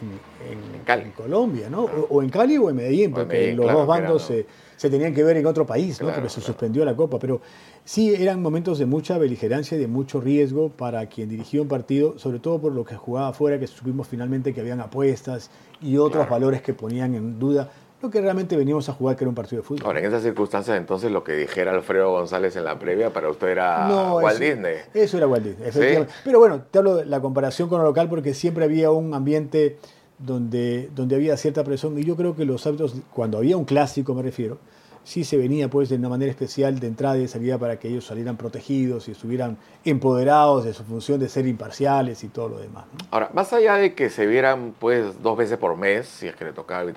en- 0.02 0.84
Cali. 0.84 1.04
en 1.04 1.12
Colombia, 1.12 1.70
¿no? 1.70 1.84
O, 1.84 2.08
o 2.10 2.24
en 2.24 2.30
Cali 2.30 2.58
o 2.58 2.70
en 2.70 2.76
Medellín, 2.76 3.12
porque 3.12 3.34
Medellín, 3.34 3.58
los 3.58 3.66
claro, 3.66 3.80
dos 3.80 3.88
bandos 3.88 4.24
se, 4.24 4.46
se 4.76 4.90
tenían 4.90 5.14
que 5.14 5.24
ver 5.24 5.38
en 5.38 5.46
otro 5.46 5.66
país, 5.66 6.00
¿no? 6.00 6.08
Claro, 6.08 6.22
porque 6.22 6.30
se 6.34 6.42
suspendió 6.42 6.84
la 6.86 6.96
Copa, 6.96 7.20
pero 7.20 7.42
sí 7.84 8.14
eran 8.16 8.42
momentos 8.42 8.80
de 8.80 8.86
mucha 8.86 9.18
beligerancia 9.18 9.78
y 9.78 9.80
de 9.82 9.88
mucho 9.88 10.20
riesgo 10.22 10.70
para 10.70 11.06
quien 11.08 11.30
dirigía 11.30 11.62
un 11.62 11.68
partido, 11.68 12.18
sobre 12.18 12.40
todo 12.40 12.60
por 12.60 12.74
lo 12.74 12.84
que 12.86 12.96
jugaba 12.96 13.30
afuera, 13.30 13.60
que 13.60 13.68
supimos 13.68 14.08
finalmente 14.08 14.54
que 14.54 14.62
habían 14.62 14.80
apuestas 14.82 15.52
y 15.82 15.98
otros 15.98 16.28
valores 16.30 16.62
que 16.62 16.74
ponían 16.74 17.16
en 17.16 17.40
duda 17.40 17.70
lo 18.02 18.10
que 18.10 18.22
realmente 18.22 18.56
veníamos 18.56 18.88
a 18.90 18.94
jugar, 18.94 19.16
que 19.16 19.24
era 19.26 19.30
un 19.30 19.36
partido 19.36 19.62
de 19.62 19.68
fútbol. 19.68 19.86
Ahora, 19.86 20.00
en 20.00 20.06
esas 20.06 20.24
circunstancias, 20.24 20.78
entonces, 20.78 21.12
lo 21.12 21.24
que 21.24 21.34
dijera 21.34 21.72
Alfredo 21.72 22.12
González 22.12 22.56
en 22.56 22.64
la 22.64 22.80
previa 22.80 23.12
para 23.12 23.30
usted 23.30 23.48
era 23.50 23.88
No, 23.88 24.16
Walt 24.18 24.42
eso- 24.42 24.54
Disney. 24.56 24.76
Eso 24.94 25.18
era 25.18 25.28
Walt 25.28 25.44
Disney, 25.46 25.68
efectivamente. 25.70 26.14
Pero 26.24 26.40
bueno, 26.40 26.62
te 26.72 26.78
hablo 26.80 26.96
de 26.96 27.06
la 27.06 27.20
comparación 27.20 27.68
con 27.70 27.80
lo 27.80 27.86
local 27.86 28.08
porque 28.10 28.34
siempre 28.34 28.64
había 28.66 28.92
un 28.92 29.14
ambiente 29.14 29.78
donde, 30.18 30.90
donde 30.96 31.16
había 31.16 31.36
cierta 31.38 31.64
presión 31.64 31.98
y 31.98 32.04
yo 32.04 32.16
creo 32.16 32.36
que 32.36 32.46
los 32.46 32.66
árbitros, 32.68 32.94
cuando 33.14 33.38
había 33.38 33.58
un 33.58 33.66
clásico 33.66 34.14
me 34.14 34.22
refiero, 34.22 34.58
sí 35.04 35.24
se 35.24 35.38
venía 35.38 35.70
pues 35.70 35.88
de 35.90 35.96
una 35.96 36.10
manera 36.10 36.30
especial 36.30 36.78
de 36.80 36.88
entrada 36.88 37.18
y 37.18 37.22
de 37.22 37.28
salida 37.30 37.58
para 37.58 37.80
que 37.80 37.88
ellos 37.88 38.06
salieran 38.06 38.36
protegidos 38.38 39.08
y 39.08 39.12
estuvieran 39.12 39.58
empoderados 39.86 40.66
de 40.66 40.74
su 40.74 40.84
función 40.84 41.20
de 41.20 41.30
ser 41.30 41.48
imparciales 41.48 42.24
y 42.24 42.28
todo 42.28 42.50
lo 42.50 42.60
demás. 42.60 42.86
¿no? 42.92 43.08
Ahora, 43.12 43.30
más 43.34 43.52
allá 43.54 43.76
de 43.76 43.94
que 43.96 44.10
se 44.10 44.28
vieran 44.28 44.74
pues 44.78 45.22
dos 45.24 45.38
veces 45.38 45.58
por 45.58 45.78
mes, 45.78 46.06
si 46.08 46.28
es 46.28 46.36
que 46.36 46.44
le 46.46 46.54
tocaba 46.54 46.82
el 46.82 46.94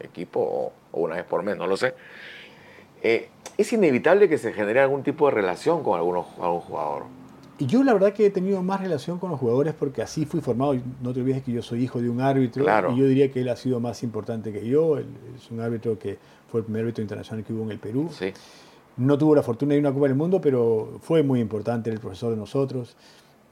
equipo 0.00 0.40
o, 0.40 0.72
o 0.92 1.00
una 1.02 1.16
vez 1.16 1.24
por 1.24 1.42
mes, 1.42 1.56
no 1.56 1.66
lo 1.66 1.76
sé, 1.76 1.94
eh, 3.02 3.28
es 3.56 3.72
inevitable 3.72 4.28
que 4.28 4.38
se 4.38 4.52
genere 4.52 4.80
algún 4.80 5.02
tipo 5.02 5.26
de 5.26 5.32
relación 5.34 5.82
con 5.82 5.96
algunos, 5.98 6.26
algún 6.40 6.60
jugador. 6.60 7.02
Y 7.58 7.64
yo 7.66 7.82
la 7.82 7.94
verdad 7.94 8.12
que 8.12 8.26
he 8.26 8.30
tenido 8.30 8.62
más 8.62 8.82
relación 8.82 9.18
con 9.18 9.30
los 9.30 9.40
jugadores 9.40 9.72
porque 9.72 10.02
así 10.02 10.26
fui 10.26 10.42
formado. 10.42 10.74
No 11.00 11.14
te 11.14 11.20
olvides 11.20 11.42
que 11.42 11.52
yo 11.52 11.62
soy 11.62 11.84
hijo 11.84 12.02
de 12.02 12.10
un 12.10 12.20
árbitro 12.20 12.62
Claro. 12.62 12.92
y 12.92 12.98
yo 12.98 13.06
diría 13.06 13.32
que 13.32 13.40
él 13.40 13.48
ha 13.48 13.56
sido 13.56 13.80
más 13.80 14.02
importante 14.02 14.52
que 14.52 14.66
yo. 14.66 14.98
Él 14.98 15.06
es 15.34 15.50
un 15.50 15.60
árbitro 15.60 15.98
que 15.98 16.18
fue 16.50 16.60
el 16.60 16.64
primer 16.66 16.82
árbitro 16.82 17.00
internacional 17.00 17.42
que 17.46 17.54
hubo 17.54 17.62
en 17.64 17.70
el 17.70 17.78
Perú. 17.78 18.10
Sí. 18.12 18.30
No 18.98 19.16
tuvo 19.16 19.34
la 19.34 19.42
fortuna 19.42 19.72
de 19.72 19.78
ir 19.80 19.86
a 19.86 19.88
una 19.88 19.94
Copa 19.94 20.06
del 20.08 20.16
Mundo, 20.16 20.38
pero 20.38 20.98
fue 21.00 21.22
muy 21.22 21.40
importante, 21.40 21.88
el 21.88 21.98
profesor 21.98 22.30
de 22.32 22.36
nosotros. 22.36 22.94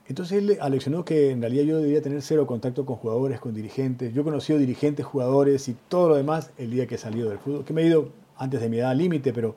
Entonces 0.07 0.39
él 0.39 0.59
aleccionó 0.61 1.05
que 1.05 1.31
en 1.31 1.41
realidad 1.41 1.65
yo 1.65 1.79
debía 1.79 2.03
tener 2.03 2.21
cero 2.21 2.47
contacto 2.47 2.85
con 2.85 2.97
jugadores, 2.97 3.41
con 3.41 3.55
dirigentes. 3.55 4.13
Yo 4.13 4.21
he 4.21 4.25
conocido 4.25 4.59
dirigentes, 4.59 5.07
jugadores 5.07 5.69
y 5.69 5.77
todo 5.89 6.11
lo 6.11 6.17
demás 6.17 6.51
el 6.59 6.71
día 6.71 6.87
que 6.87 6.97
he 6.97 6.99
salido 6.99 7.31
del 7.31 7.39
fútbol, 7.39 7.65
que 7.65 7.73
me 7.73 7.83
he 7.83 7.87
ido 7.87 8.11
antes 8.37 8.61
de 8.61 8.69
mi 8.69 8.79
edad 8.79 8.95
límite, 8.95 9.33
pero 9.33 9.55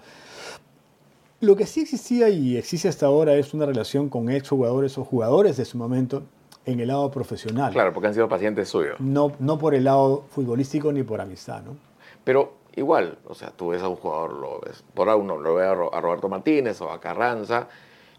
lo 1.41 1.55
que 1.55 1.65
sí 1.65 1.81
existía 1.81 2.29
y 2.29 2.55
existe 2.55 2.87
hasta 2.87 3.07
ahora 3.07 3.35
es 3.35 3.53
una 3.53 3.65
relación 3.65 4.09
con 4.09 4.29
exjugadores 4.29 4.97
o 4.97 5.03
jugadores 5.03 5.57
de 5.57 5.65
su 5.65 5.77
momento 5.77 6.23
en 6.65 6.79
el 6.79 6.87
lado 6.87 7.11
profesional. 7.11 7.73
Claro, 7.73 7.93
porque 7.93 8.07
han 8.07 8.13
sido 8.13 8.29
pacientes 8.29 8.69
suyos. 8.69 8.99
No, 8.99 9.33
no 9.39 9.57
por 9.57 9.75
el 9.75 9.83
lado 9.83 10.25
futbolístico 10.29 10.91
ni 10.91 11.03
por 11.03 11.19
amistad, 11.21 11.61
¿no? 11.63 11.75
Pero 12.23 12.53
igual, 12.75 13.17
o 13.25 13.35
sea, 13.35 13.51
tú 13.51 13.69
ves 13.69 13.81
a 13.81 13.87
un 13.87 13.97
jugador, 13.97 14.33
lo 14.33 14.59
ves, 14.61 14.83
por 14.93 15.09
uno 15.09 15.37
lo 15.37 15.55
ve 15.55 15.65
a 15.65 15.73
Roberto 15.73 16.29
Martínez 16.29 16.81
o 16.81 16.91
a 16.91 16.99
Carranza 16.99 17.67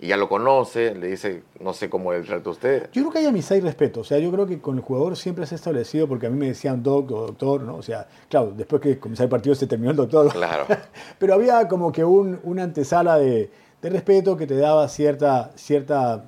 y 0.00 0.08
ya 0.08 0.16
lo 0.16 0.28
conoce, 0.28 0.94
le 0.94 1.08
dice, 1.08 1.42
no 1.60 1.72
sé 1.72 1.90
cómo 1.90 2.12
él 2.12 2.24
trata 2.24 2.48
a 2.48 2.52
usted. 2.52 2.90
Yo 2.92 3.02
creo 3.02 3.10
que 3.10 3.18
hay 3.18 3.26
amistad 3.26 3.56
y 3.56 3.60
respeto. 3.60 4.00
O 4.00 4.04
sea, 4.04 4.18
yo 4.18 4.30
creo 4.30 4.46
que 4.46 4.60
con 4.60 4.76
el 4.76 4.82
jugador 4.82 5.16
siempre 5.16 5.44
se 5.44 5.54
ha 5.54 5.56
establecido, 5.56 6.06
porque 6.06 6.26
a 6.26 6.30
mí 6.30 6.38
me 6.38 6.46
decían 6.46 6.82
doc 6.82 7.10
o 7.10 7.26
doctor, 7.26 7.62
¿no? 7.62 7.76
O 7.76 7.82
sea, 7.82 8.06
claro, 8.28 8.52
después 8.56 8.80
que 8.80 8.98
comenzó 8.98 9.24
el 9.24 9.28
partido 9.28 9.56
se 9.56 9.66
terminó 9.66 9.90
el 9.90 9.96
doctor. 9.96 10.32
Claro. 10.32 10.66
Pero 11.18 11.34
había 11.34 11.66
como 11.66 11.90
que 11.90 12.04
un, 12.04 12.38
una 12.44 12.62
antesala 12.62 13.18
de, 13.18 13.50
de 13.82 13.90
respeto 13.90 14.36
que 14.36 14.46
te 14.46 14.56
daba 14.56 14.88
cierta, 14.88 15.50
cierta, 15.56 16.24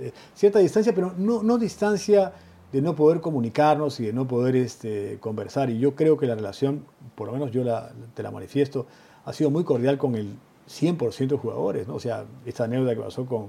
eh, 0.00 0.12
cierta 0.34 0.58
distancia, 0.58 0.94
pero 0.94 1.12
no, 1.16 1.42
no 1.42 1.58
distancia 1.58 2.32
de 2.72 2.82
no 2.82 2.94
poder 2.94 3.20
comunicarnos 3.20 4.00
y 4.00 4.06
de 4.06 4.12
no 4.12 4.26
poder 4.26 4.56
este, 4.56 5.18
conversar. 5.20 5.70
Y 5.70 5.78
yo 5.78 5.94
creo 5.94 6.16
que 6.16 6.26
la 6.26 6.34
relación, 6.34 6.84
por 7.14 7.26
lo 7.26 7.32
menos 7.32 7.52
yo 7.52 7.64
la, 7.64 7.92
te 8.14 8.22
la 8.22 8.30
manifiesto, 8.30 8.86
ha 9.24 9.32
sido 9.32 9.50
muy 9.50 9.64
cordial 9.64 9.96
con 9.96 10.14
el 10.14 10.34
100% 10.68 11.38
jugadores, 11.38 11.86
¿no? 11.86 11.94
O 11.94 12.00
sea, 12.00 12.24
esta 12.44 12.64
anécdota 12.64 12.94
que 12.94 13.00
pasó 13.00 13.26
con, 13.26 13.48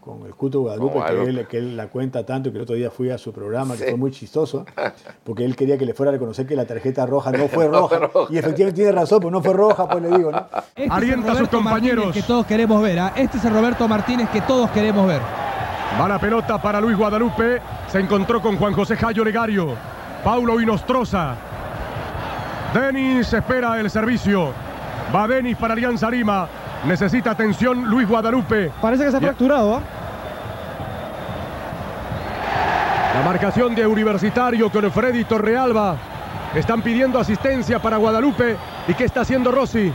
con 0.00 0.24
el 0.26 0.34
Cuto 0.34 0.60
Guadalupe, 0.60 1.00
que 1.06 1.22
él, 1.22 1.46
que 1.48 1.58
él, 1.58 1.76
la 1.76 1.88
cuenta 1.88 2.24
tanto, 2.24 2.50
que 2.50 2.56
el 2.58 2.62
otro 2.62 2.76
día 2.76 2.90
fui 2.90 3.10
a 3.10 3.18
su 3.18 3.32
programa, 3.32 3.76
que 3.76 3.84
fue 3.84 3.96
muy 3.96 4.10
chistoso, 4.10 4.64
porque 5.24 5.44
él 5.44 5.56
quería 5.56 5.76
que 5.76 5.84
le 5.84 5.94
fuera 5.94 6.10
a 6.10 6.12
reconocer 6.12 6.46
que 6.46 6.56
la 6.56 6.64
tarjeta 6.64 7.04
roja 7.06 7.32
no 7.32 7.48
fue 7.48 7.68
roja. 7.68 8.10
Y 8.30 8.38
efectivamente 8.38 8.80
tiene 8.80 8.92
razón, 8.92 9.20
pues 9.20 9.32
no 9.32 9.42
fue 9.42 9.52
roja, 9.52 9.88
pues 9.88 10.02
le 10.02 10.16
digo, 10.16 10.32
¿no? 10.32 10.46
Este 10.74 10.88
Alienta 10.90 11.32
a 11.32 11.36
sus 11.36 11.48
compañeros. 11.48 12.12
que 12.12 12.22
todos 12.22 12.46
queremos 12.46 12.80
ver, 12.82 12.98
¿ah? 12.98 13.12
Este 13.16 13.38
es 13.38 13.44
el 13.44 13.52
Roberto 13.52 13.86
Martínez 13.88 14.28
que 14.30 14.40
todos 14.42 14.70
queremos 14.70 15.06
ver. 15.06 15.20
Va 16.00 16.08
la 16.08 16.18
pelota 16.20 16.60
para 16.62 16.80
Luis 16.80 16.96
Guadalupe. 16.96 17.60
Se 17.88 17.98
encontró 17.98 18.40
con 18.40 18.56
Juan 18.56 18.72
José 18.72 18.96
Jayo 18.96 19.24
Legario. 19.24 19.74
Paulo 20.22 20.60
Inostroza. 20.60 21.34
Denis 22.72 23.32
espera 23.32 23.80
el 23.80 23.90
servicio. 23.90 24.52
Va 25.14 25.26
Denis 25.26 25.56
para 25.56 25.74
Alianza 25.74 26.10
Lima. 26.10 26.48
Necesita 26.84 27.30
atención 27.30 27.84
Luis 27.84 28.06
Guadalupe. 28.06 28.70
Parece 28.80 29.04
que 29.04 29.10
se 29.10 29.16
ha 29.16 29.20
fracturado. 29.20 29.76
¿ah? 29.76 29.80
La 33.14 33.22
marcación 33.22 33.74
de 33.74 33.86
Universitario 33.86 34.70
con 34.70 34.90
Freddy 34.90 35.24
Torrealba. 35.24 35.96
Están 36.54 36.82
pidiendo 36.82 37.18
asistencia 37.18 37.78
para 37.78 37.96
Guadalupe. 37.96 38.56
¿Y 38.86 38.94
qué 38.94 39.04
está 39.04 39.22
haciendo 39.22 39.50
Rossi? 39.50 39.92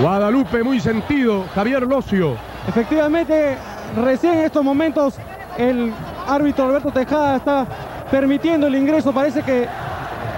Guadalupe 0.00 0.62
muy 0.62 0.80
sentido. 0.80 1.44
Javier 1.54 1.82
Locio. 1.82 2.36
Efectivamente, 2.66 3.56
recién 4.02 4.34
en 4.34 4.44
estos 4.44 4.64
momentos 4.64 5.16
el 5.58 5.92
árbitro 6.26 6.66
Alberto 6.66 6.90
Tejada 6.90 7.36
está 7.36 7.66
permitiendo 8.10 8.66
el 8.68 8.76
ingreso. 8.76 9.12
Parece 9.12 9.42
que 9.42 9.68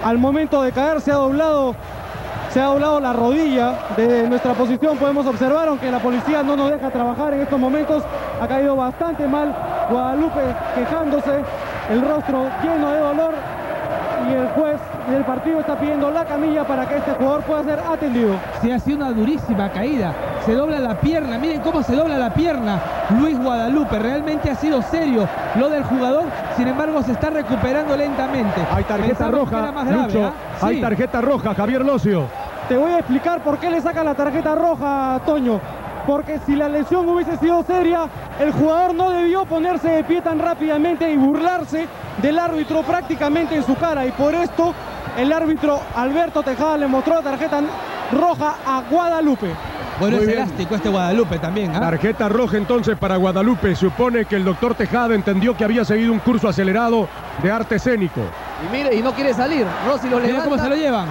al 0.02 0.19
momento 0.19 0.62
de 0.62 0.73
caer 0.73 1.00
se 1.00 1.12
ha 1.12 1.17
doblado 1.17 1.76
se 2.52 2.61
ha 2.61 2.66
doblado 2.66 3.00
la 3.00 3.12
rodilla 3.12 3.75
de 3.97 4.28
nuestra 4.28 4.52
posición. 4.52 4.99
Podemos 4.99 5.26
observar, 5.26 5.68
aunque 5.68 5.90
la 5.90 5.99
policía 5.99 6.42
no 6.42 6.54
nos 6.56 6.71
deja 6.71 6.90
trabajar 6.90 7.32
en 7.32 7.40
estos 7.40 7.59
momentos, 7.59 8.02
ha 8.40 8.47
caído 8.47 8.76
bastante 8.76 9.26
mal. 9.26 9.54
Guadalupe 9.90 10.40
quejándose, 10.75 11.42
el 11.90 12.02
rostro 12.02 12.47
lleno 12.62 12.90
de 12.90 13.00
dolor 13.00 13.35
y 14.30 14.35
el 14.35 14.49
juez 14.49 14.78
del 15.11 15.25
partido 15.25 15.61
está 15.61 15.78
pidiendo 15.78 16.11
la 16.11 16.25
camilla 16.25 16.64
para 16.64 16.87
que 16.87 16.97
este 16.97 17.12
jugador 17.12 17.42
pueda 17.42 17.64
ser 17.64 17.80
atendido. 17.80 18.37
Se 18.61 18.73
ha 18.73 18.78
sido 18.78 18.99
una 18.99 19.11
durísima 19.12 19.71
caída, 19.71 20.12
se 20.44 20.54
dobla 20.54 20.78
la 20.78 21.00
pierna, 21.00 21.38
miren 21.38 21.61
cómo 21.61 21.82
se 21.82 21.97
dobla 21.97 22.18
la 22.18 22.32
pierna 22.32 22.78
Luis 23.18 23.38
Guadalupe, 23.38 23.99
realmente 23.99 24.50
ha 24.50 24.54
sido 24.54 24.80
serio 24.82 25.28
lo 25.56 25.68
del 25.68 25.82
jugador, 25.85 26.25
sin 26.56 26.68
embargo 26.68 27.02
se 27.02 27.12
está 27.12 27.30
recuperando 27.30 27.97
lentamente. 27.97 28.61
Hay 28.71 28.85
tarjeta 28.85 29.28
roja, 29.28 29.73
¿ah? 29.75 30.32
hay 30.61 30.80
tarjeta 30.80 31.21
roja, 31.21 31.54
Javier 31.54 31.85
Locio. 31.85 32.42
Te 32.69 32.76
voy 32.76 32.92
a 32.92 32.99
explicar 32.99 33.42
por 33.42 33.59
qué 33.59 33.71
le 33.71 33.81
saca 33.81 34.04
la 34.04 34.14
tarjeta 34.14 34.54
roja, 34.54 35.21
Toño. 35.26 35.61
Porque 36.07 36.40
si 36.47 36.57
la 36.57 36.69
lesión 36.69 37.09
hubiese 37.09 37.37
sido 37.37 37.62
seria, 37.64 38.09
el 38.40 38.52
jugador 38.52 38.95
no 38.95 39.11
debió 39.11 39.45
ponerse 39.45 39.88
de 39.88 40.04
pie 40.04 40.21
tan 40.21 40.38
rápidamente 40.38 41.11
y 41.11 41.16
burlarse 41.16 41.87
del 42.21 42.38
árbitro 42.38 42.83
prácticamente 42.83 43.57
en 43.57 43.64
su 43.64 43.76
cara. 43.76 44.04
Y 44.07 44.11
por 44.12 44.35
esto 44.35 44.75
el 45.16 45.33
árbitro 45.33 45.81
Alberto 45.95 46.42
Tejada 46.42 46.78
le 46.78 46.87
mostró 46.87 47.16
la 47.16 47.23
tarjeta 47.23 47.61
roja 48.12 48.57
a 48.66 48.83
Guadalupe. 48.90 49.50
Bueno, 50.00 50.16
es 50.16 50.28
elástico 50.28 50.75
este 50.75 50.88
Guadalupe 50.88 51.38
también. 51.38 51.76
¿ah? 51.76 51.81
Tarjeta 51.81 52.28
roja 52.28 52.57
entonces 52.57 52.97
para 52.99 53.16
Guadalupe. 53.16 53.76
Supone 53.76 54.25
que 54.25 54.37
el 54.37 54.45
doctor 54.45 54.75
Tejada 54.75 55.14
entendió 55.14 55.57
que 55.57 55.64
había 55.64 55.85
seguido 55.85 56.12
un 56.12 56.19
curso 56.19 56.49
acelerado 56.49 57.09
de 57.42 57.50
arte 57.50 57.76
escénico. 57.76 58.21
Y 58.66 58.73
mire, 58.73 58.95
y 58.95 59.02
no 59.02 59.12
quiere 59.12 59.35
salir. 59.35 59.66
Rossi 59.87 60.09
lo 60.09 60.19
levanta. 60.19 60.45
cómo 60.45 60.59
se 60.59 60.69
lo 60.69 60.75
llevan. 60.75 61.09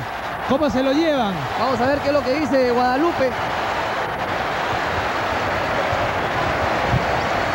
¿Cómo 0.50 0.70
se 0.70 0.84
lo 0.84 0.92
llevan? 0.92 1.34
Vamos 1.60 1.80
a 1.80 1.86
ver 1.88 2.00
qué 2.00 2.08
es 2.08 2.14
lo 2.14 2.24
que 2.24 2.34
dice 2.40 2.72
Guadalupe. 2.72 3.30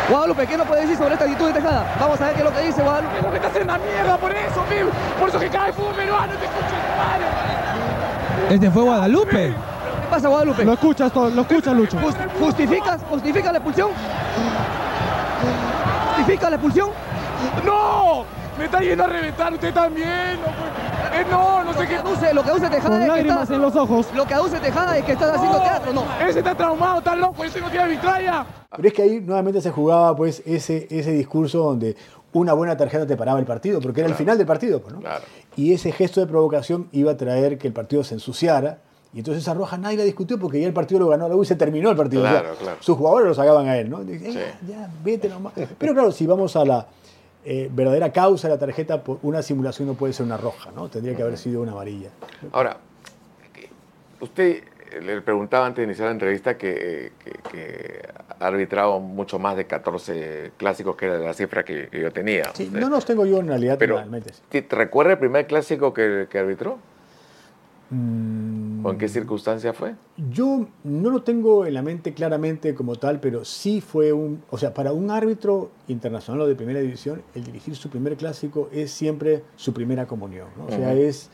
Guadalupe, 0.09 0.47
¿qué 0.47 0.57
no 0.57 0.63
puede 0.63 0.81
decir 0.81 0.97
sobre 0.97 1.13
esta 1.13 1.25
actitud 1.25 1.47
de 1.47 1.53
Tejada? 1.53 1.85
Vamos 1.99 2.19
a 2.21 2.25
ver 2.27 2.33
qué 2.33 2.39
es 2.39 2.45
lo 2.45 2.53
que 2.53 2.61
dice 2.61 2.81
Guadalupe. 2.81 3.15
Porque 3.21 3.37
estás 3.37 3.55
en 3.57 3.67
la 3.67 3.77
mierda 3.77 4.17
por 4.17 4.31
eso, 4.31 4.65
mío. 4.69 4.87
Por 5.19 5.29
eso 5.29 5.39
que 5.39 5.49
cae 5.49 5.73
fútbol 5.73 5.93
peruano, 5.95 6.33
te 6.33 6.45
escucho 6.45 6.75
madre. 6.97 8.55
¿Este 8.55 8.71
fue 8.71 8.83
Guadalupe? 8.83 9.47
¿Qué 9.47 10.07
pasa, 10.09 10.29
Guadalupe? 10.29 10.63
Lo 10.63 10.73
escuchas, 10.73 11.11
todo, 11.11 11.29
lo 11.29 11.41
escuchas, 11.41 11.73
Lucho. 11.73 11.97
¿Justificas? 12.39 13.01
¿Justificas 13.09 13.51
la 13.51 13.57
expulsión? 13.57 13.89
¿Justifica 16.15 16.49
la 16.49 16.55
expulsión? 16.55 16.89
¡No! 17.65 18.36
Me 18.57 18.65
está 18.65 18.79
yendo 18.79 19.03
a 19.03 19.07
reventar 19.07 19.53
usted 19.53 19.73
también. 19.73 20.39
No, 20.41 21.15
eh, 21.15 21.25
no, 21.29 21.63
no 21.63 21.73
sé 21.73 21.87
qué. 21.87 21.95
Aduce, 21.97 22.33
lo 22.33 22.43
que 22.43 22.49
aduce 22.49 22.69
Tejada 22.69 23.05
es 23.05 23.23
que 23.23 23.29
está, 23.29 23.53
en 23.53 23.61
los 23.61 23.75
ojos. 23.75 24.07
Lo 24.15 24.25
que 24.25 24.33
aduce 24.33 24.59
Tejada 24.59 24.97
es 24.97 25.05
que 25.05 25.11
estás 25.11 25.35
haciendo 25.35 25.59
teatro, 25.59 25.93
no. 25.93 26.05
Ese 26.27 26.39
está 26.39 26.55
traumado, 26.55 26.99
está 26.99 27.15
loco, 27.15 27.43
ese 27.43 27.61
no 27.61 27.69
tiene 27.69 27.87
vitralla. 27.89 28.45
Pero 28.75 28.87
es 28.87 28.93
que 28.93 29.01
ahí 29.03 29.21
nuevamente 29.21 29.61
se 29.61 29.71
jugaba 29.71 30.15
pues 30.15 30.41
ese, 30.45 30.87
ese 30.89 31.11
discurso 31.11 31.59
donde 31.59 31.95
una 32.33 32.53
buena 32.53 32.75
tarjeta 32.75 33.05
te 33.05 33.15
paraba 33.15 33.39
el 33.39 33.45
partido, 33.45 33.79
porque 33.79 34.01
era 34.01 34.09
el 34.09 34.15
final 34.15 34.37
del 34.37 34.47
partido. 34.47 34.81
Pues, 34.81 34.93
¿no? 34.93 35.01
claro. 35.01 35.23
Y 35.55 35.73
ese 35.73 35.91
gesto 35.91 36.19
de 36.19 36.27
provocación 36.27 36.87
iba 36.91 37.11
a 37.11 37.17
traer 37.17 37.57
que 37.57 37.67
el 37.67 37.73
partido 37.73 38.03
se 38.03 38.15
ensuciara. 38.15 38.79
Y 39.13 39.19
entonces 39.19 39.43
esa 39.43 39.53
roja 39.53 39.77
nadie 39.77 39.97
la 39.97 40.03
discutió 40.03 40.37
porque 40.37 40.59
ya 40.59 40.67
el 40.67 40.73
partido 40.73 40.99
lo 40.99 41.07
ganó 41.07 41.29
la 41.29 41.35
U 41.35 41.41
y 41.41 41.45
se 41.45 41.55
terminó 41.55 41.89
el 41.89 41.95
partido. 41.95 42.21
Claro, 42.21 42.55
claro. 42.59 42.77
Sus 42.81 42.97
jugadores 42.97 43.27
lo 43.27 43.33
sacaban 43.33 43.67
a 43.67 43.77
él, 43.77 43.89
¿no? 43.89 44.03
ya, 44.03 44.89
vete 45.03 45.29
nomás. 45.29 45.53
Pero 45.77 45.93
claro, 45.93 46.11
si 46.11 46.27
vamos 46.27 46.55
a 46.55 46.65
la, 46.65 46.85
eh, 47.49 47.69
verdadera 47.71 48.11
causa 48.11 48.49
de 48.49 48.55
la 48.55 48.59
tarjeta, 48.59 49.01
por 49.01 49.19
una 49.21 49.41
simulación 49.41 49.87
no 49.87 49.93
puede 49.93 50.11
ser 50.11 50.25
una 50.25 50.35
roja, 50.35 50.69
¿no? 50.75 50.89
Tendría 50.89 51.15
que 51.15 51.21
haber 51.21 51.37
sido 51.37 51.61
una 51.61 51.71
amarilla. 51.71 52.09
Ahora, 52.51 52.75
usted 54.19 54.63
le 55.01 55.21
preguntaba 55.21 55.65
antes 55.65 55.77
de 55.77 55.85
iniciar 55.85 56.07
la 56.07 56.11
entrevista 56.11 56.57
que, 56.57 57.13
ha 58.37 58.45
arbitrado 58.47 58.99
mucho 58.99 59.39
más 59.39 59.55
de 59.55 59.65
14 59.65 60.51
clásicos, 60.57 60.97
que 60.97 61.05
era 61.05 61.19
la 61.19 61.33
cifra 61.33 61.63
que, 61.63 61.87
yo 61.89 62.11
tenía. 62.11 62.51
Sí, 62.53 62.69
no 62.69 62.89
los 62.89 63.05
tengo 63.05 63.25
yo 63.25 63.39
en 63.39 63.47
realidad 63.47 63.77
Pero, 63.79 64.03
¿Te 64.49 64.67
recuerda 64.69 65.13
el 65.13 65.19
primer 65.19 65.47
clásico 65.47 65.93
que, 65.93 66.27
arbitró? 66.33 66.79
Mm. 67.91 68.46
¿O 68.83 68.91
en 68.91 68.97
qué 68.97 69.07
circunstancia 69.07 69.73
fue? 69.73 69.95
Yo 70.31 70.67
no 70.83 71.09
lo 71.09 71.23
tengo 71.23 71.65
en 71.65 71.73
la 71.73 71.81
mente 71.81 72.13
claramente 72.13 72.75
como 72.75 72.95
tal, 72.95 73.19
pero 73.19 73.45
sí 73.45 73.81
fue 73.81 74.13
un... 74.13 74.43
O 74.49 74.57
sea, 74.57 74.73
para 74.73 74.91
un 74.91 75.11
árbitro 75.11 75.71
internacional 75.87 76.41
o 76.41 76.47
de 76.47 76.55
primera 76.55 76.79
división, 76.79 77.21
el 77.35 77.43
dirigir 77.43 77.75
su 77.75 77.89
primer 77.89 78.17
clásico 78.17 78.69
es 78.71 78.91
siempre 78.91 79.43
su 79.55 79.73
primera 79.73 80.07
comunión. 80.07 80.47
O 80.67 80.69
sea, 80.69 80.93
es, 80.93 81.29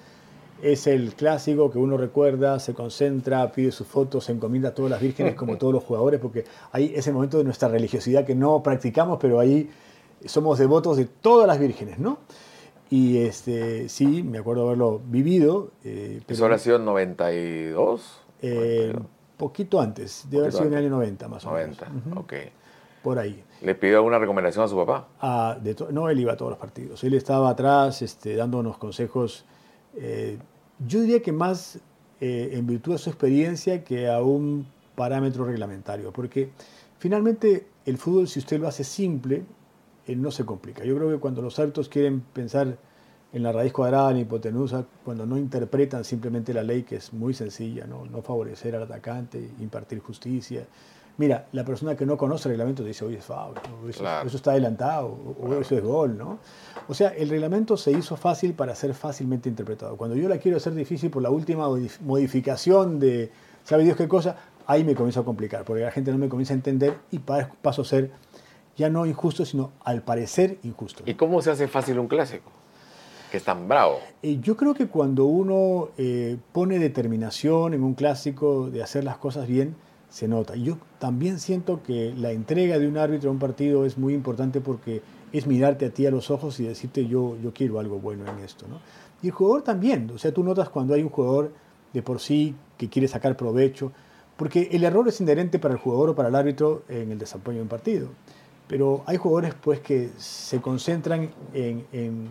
es 0.61 0.87
el 0.87 1.13
clásico 1.15 1.71
que 1.71 1.77
uno 1.77 1.97
recuerda, 1.97 2.59
se 2.59 2.73
concentra, 2.73 3.51
pide 3.51 3.71
sus 3.71 3.87
fotos, 3.87 4.25
se 4.25 4.31
encomienda 4.31 4.69
a 4.69 4.73
todas 4.73 4.91
las 4.91 5.01
vírgenes 5.01 5.35
como 5.35 5.57
todos 5.59 5.73
los 5.73 5.83
jugadores, 5.83 6.19
porque 6.19 6.45
hay 6.71 6.93
ese 6.95 7.11
momento 7.11 7.37
de 7.37 7.43
nuestra 7.43 7.67
religiosidad 7.67 8.25
que 8.25 8.35
no 8.35 8.61
practicamos, 8.63 9.17
pero 9.19 9.39
ahí 9.39 9.69
somos 10.25 10.59
devotos 10.59 10.97
de 10.97 11.05
todas 11.05 11.47
las 11.47 11.59
vírgenes, 11.59 11.99
¿no? 11.99 12.19
Y 12.93 13.17
este, 13.17 13.89
sí, 13.89 14.21
me 14.21 14.37
acuerdo 14.37 14.67
haberlo 14.67 15.01
vivido. 15.03 15.71
Eh, 15.83 16.21
¿Eso 16.27 16.45
habrá 16.45 16.59
sido 16.59 16.75
en 16.75 16.85
92? 16.85 18.21
Eh, 18.43 18.93
poquito 19.35 19.81
antes, 19.81 20.27
debe 20.29 20.43
haber 20.43 20.53
sido 20.53 20.65
en 20.67 20.73
el 20.73 20.79
año 20.79 20.89
90 20.91 21.27
más 21.27 21.43
o 21.47 21.53
menos. 21.53 21.81
90, 21.81 22.19
ok. 22.19 22.33
Por 23.01 23.17
ahí. 23.17 23.43
¿Le 23.63 23.73
pidió 23.73 23.97
alguna 23.97 24.19
recomendación 24.19 24.65
a 24.65 24.67
su 24.67 24.75
papá? 24.75 25.07
Ah, 25.21 25.57
de 25.59 25.75
no, 25.89 26.07
él 26.07 26.19
iba 26.19 26.33
a 26.33 26.37
todos 26.37 26.51
los 26.51 26.59
partidos. 26.59 27.03
Él 27.03 27.15
estaba 27.15 27.49
atrás 27.49 28.03
este, 28.03 28.35
dándonos 28.35 28.77
consejos, 28.77 29.43
eh, 29.97 30.37
yo 30.85 31.01
diría 31.01 31.19
que 31.23 31.31
más 31.31 31.79
eh, 32.21 32.51
en 32.53 32.67
virtud 32.67 32.91
de 32.91 32.99
su 32.99 33.09
experiencia 33.09 33.83
que 33.83 34.07
a 34.07 34.21
un 34.21 34.67
parámetro 34.93 35.45
reglamentario, 35.45 36.13
porque 36.13 36.51
finalmente 36.99 37.65
el 37.87 37.97
fútbol, 37.97 38.27
si 38.27 38.37
usted 38.37 38.59
lo 38.59 38.67
hace 38.67 38.83
simple, 38.83 39.45
eh, 40.07 40.15
no 40.15 40.31
se 40.31 40.45
complica. 40.45 40.83
Yo 40.83 40.95
creo 40.95 41.09
que 41.09 41.19
cuando 41.19 41.41
los 41.41 41.59
altos 41.59 41.89
quieren 41.89 42.21
pensar 42.21 42.77
en 43.33 43.43
la 43.43 43.51
raíz 43.51 43.73
cuadrada, 43.73 44.11
en 44.11 44.17
la 44.17 44.21
hipotenusa, 44.21 44.85
cuando 45.03 45.25
no 45.25 45.37
interpretan 45.37 46.03
simplemente 46.03 46.53
la 46.53 46.61
ley, 46.61 46.83
que 46.83 46.97
es 46.97 47.13
muy 47.13 47.33
sencilla, 47.33 47.87
no, 47.87 48.05
no 48.05 48.21
favorecer 48.21 48.75
al 48.75 48.83
atacante, 48.83 49.39
impartir 49.59 49.99
justicia. 49.99 50.65
Mira, 51.17 51.47
la 51.51 51.63
persona 51.63 51.95
que 51.95 52.05
no 52.05 52.17
conoce 52.17 52.47
el 52.47 52.53
reglamento 52.53 52.83
dice, 52.83 53.05
oye, 53.05 53.17
es 53.17 53.25
foul, 53.25 53.53
eso, 53.87 54.37
está 54.37 54.51
adelantado, 54.51 55.07
o 55.39 55.53
eso 55.53 55.75
es 55.75 55.83
gol, 55.83 56.17
¿no? 56.17 56.39
O 56.87 56.93
sea, 56.93 57.09
el 57.09 57.29
reglamento 57.29 57.77
se 57.77 57.91
hizo 57.91 58.15
fácil 58.17 58.53
para 58.53 58.73
ser 58.73 58.95
fácilmente 58.95 59.47
interpretado. 59.47 59.95
Cuando 59.95 60.15
yo 60.15 60.27
la 60.27 60.39
quiero 60.39 60.57
hacer 60.57 60.73
difícil 60.73 61.11
por 61.11 61.21
la 61.21 61.29
última 61.29 61.67
modificación 62.01 62.99
de, 62.99 63.31
¿sabe 63.63 63.83
Dios 63.83 63.95
qué 63.95 64.07
cosa? 64.07 64.37
Ahí 64.65 64.83
me 64.83 64.95
comienza 64.95 65.19
a 65.19 65.23
complicar, 65.23 65.63
porque 65.65 65.83
la 65.83 65.91
gente 65.91 66.11
no 66.11 66.17
me 66.17 66.29
comienza 66.29 66.53
a 66.53 66.57
entender 66.57 66.97
y 67.11 67.19
paso 67.19 67.83
a 67.83 67.85
ser 67.85 68.11
ya 68.77 68.89
no 68.89 69.05
injusto, 69.05 69.45
sino 69.45 69.71
al 69.83 70.01
parecer 70.01 70.57
injusto. 70.63 71.03
¿Y 71.05 71.13
cómo 71.13 71.41
se 71.41 71.51
hace 71.51 71.67
fácil 71.67 71.99
un 71.99 72.07
clásico? 72.07 72.51
Que 73.31 73.37
es 73.37 73.43
tan 73.43 73.67
bravo. 73.67 73.99
Eh, 74.21 74.39
yo 74.41 74.55
creo 74.55 74.73
que 74.73 74.87
cuando 74.87 75.25
uno 75.25 75.89
eh, 75.97 76.37
pone 76.51 76.79
determinación 76.79 77.73
en 77.73 77.83
un 77.83 77.93
clásico 77.93 78.69
de 78.69 78.83
hacer 78.83 79.03
las 79.03 79.17
cosas 79.17 79.47
bien, 79.47 79.75
se 80.09 80.27
nota. 80.27 80.55
Y 80.55 80.63
yo 80.63 80.77
también 80.99 81.39
siento 81.39 81.81
que 81.81 82.13
la 82.15 82.31
entrega 82.31 82.77
de 82.77 82.87
un 82.87 82.97
árbitro 82.97 83.29
a 83.29 83.33
un 83.33 83.39
partido 83.39 83.85
es 83.85 83.97
muy 83.97 84.13
importante 84.13 84.61
porque 84.61 85.01
es 85.31 85.47
mirarte 85.47 85.87
a 85.87 85.89
ti 85.89 86.05
a 86.05 86.11
los 86.11 86.29
ojos 86.29 86.59
y 86.59 86.65
decirte 86.65 87.07
yo, 87.07 87.35
yo 87.41 87.51
quiero 87.51 87.79
algo 87.79 87.97
bueno 87.97 88.23
en 88.31 88.43
esto. 88.43 88.67
¿no? 88.67 88.79
Y 89.23 89.27
el 89.27 89.33
jugador 89.33 89.63
también, 89.63 90.11
o 90.13 90.19
sea, 90.19 90.31
tú 90.31 90.43
notas 90.43 90.69
cuando 90.69 90.93
hay 90.93 91.01
un 91.01 91.09
jugador 91.09 91.51
de 91.91 92.03
por 92.03 92.19
sí 92.19 92.55
que 92.77 92.89
quiere 92.89 93.07
sacar 93.07 93.35
provecho, 93.35 93.91
porque 94.37 94.69
el 94.71 94.83
error 94.83 95.07
es 95.07 95.19
inherente 95.21 95.57
para 95.57 95.73
el 95.73 95.79
jugador 95.79 96.09
o 96.09 96.15
para 96.15 96.29
el 96.29 96.35
árbitro 96.35 96.83
en 96.89 97.11
el 97.11 97.17
desempeño 97.17 97.57
de 97.57 97.63
un 97.63 97.67
partido. 97.67 98.09
Pero 98.67 99.03
hay 99.05 99.17
jugadores 99.17 99.53
pues 99.61 99.79
que 99.81 100.09
se 100.17 100.61
concentran 100.61 101.29
en, 101.53 101.85
en 101.91 102.29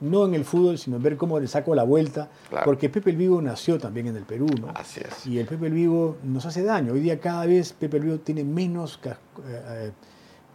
no 0.00 0.24
en 0.24 0.34
el 0.34 0.44
fútbol, 0.44 0.78
sino 0.78 0.96
en 0.96 1.02
ver 1.02 1.16
cómo 1.16 1.38
le 1.38 1.46
saco 1.46 1.74
la 1.76 1.84
vuelta, 1.84 2.28
Claro. 2.48 2.64
porque 2.64 2.88
Pepe 2.88 3.10
el 3.10 3.16
Vivo 3.16 3.40
nació 3.40 3.78
también 3.78 4.08
en 4.08 4.16
el 4.16 4.24
Perú, 4.24 4.46
¿no? 4.60 4.68
Así 4.74 5.00
es. 5.00 5.26
Y 5.26 5.38
el 5.38 5.46
Pepe 5.46 5.66
el 5.68 5.72
Vivo 5.74 6.16
nos 6.24 6.44
hace 6.44 6.64
daño. 6.64 6.92
Hoy 6.92 7.00
día 7.00 7.20
cada 7.20 7.46
vez 7.46 7.72
Pepe 7.72 7.98
el 7.98 8.02
Vivo 8.04 8.18
tiene 8.18 8.42
menos, 8.42 8.98
eh, 9.04 9.12
eh, 9.46 9.92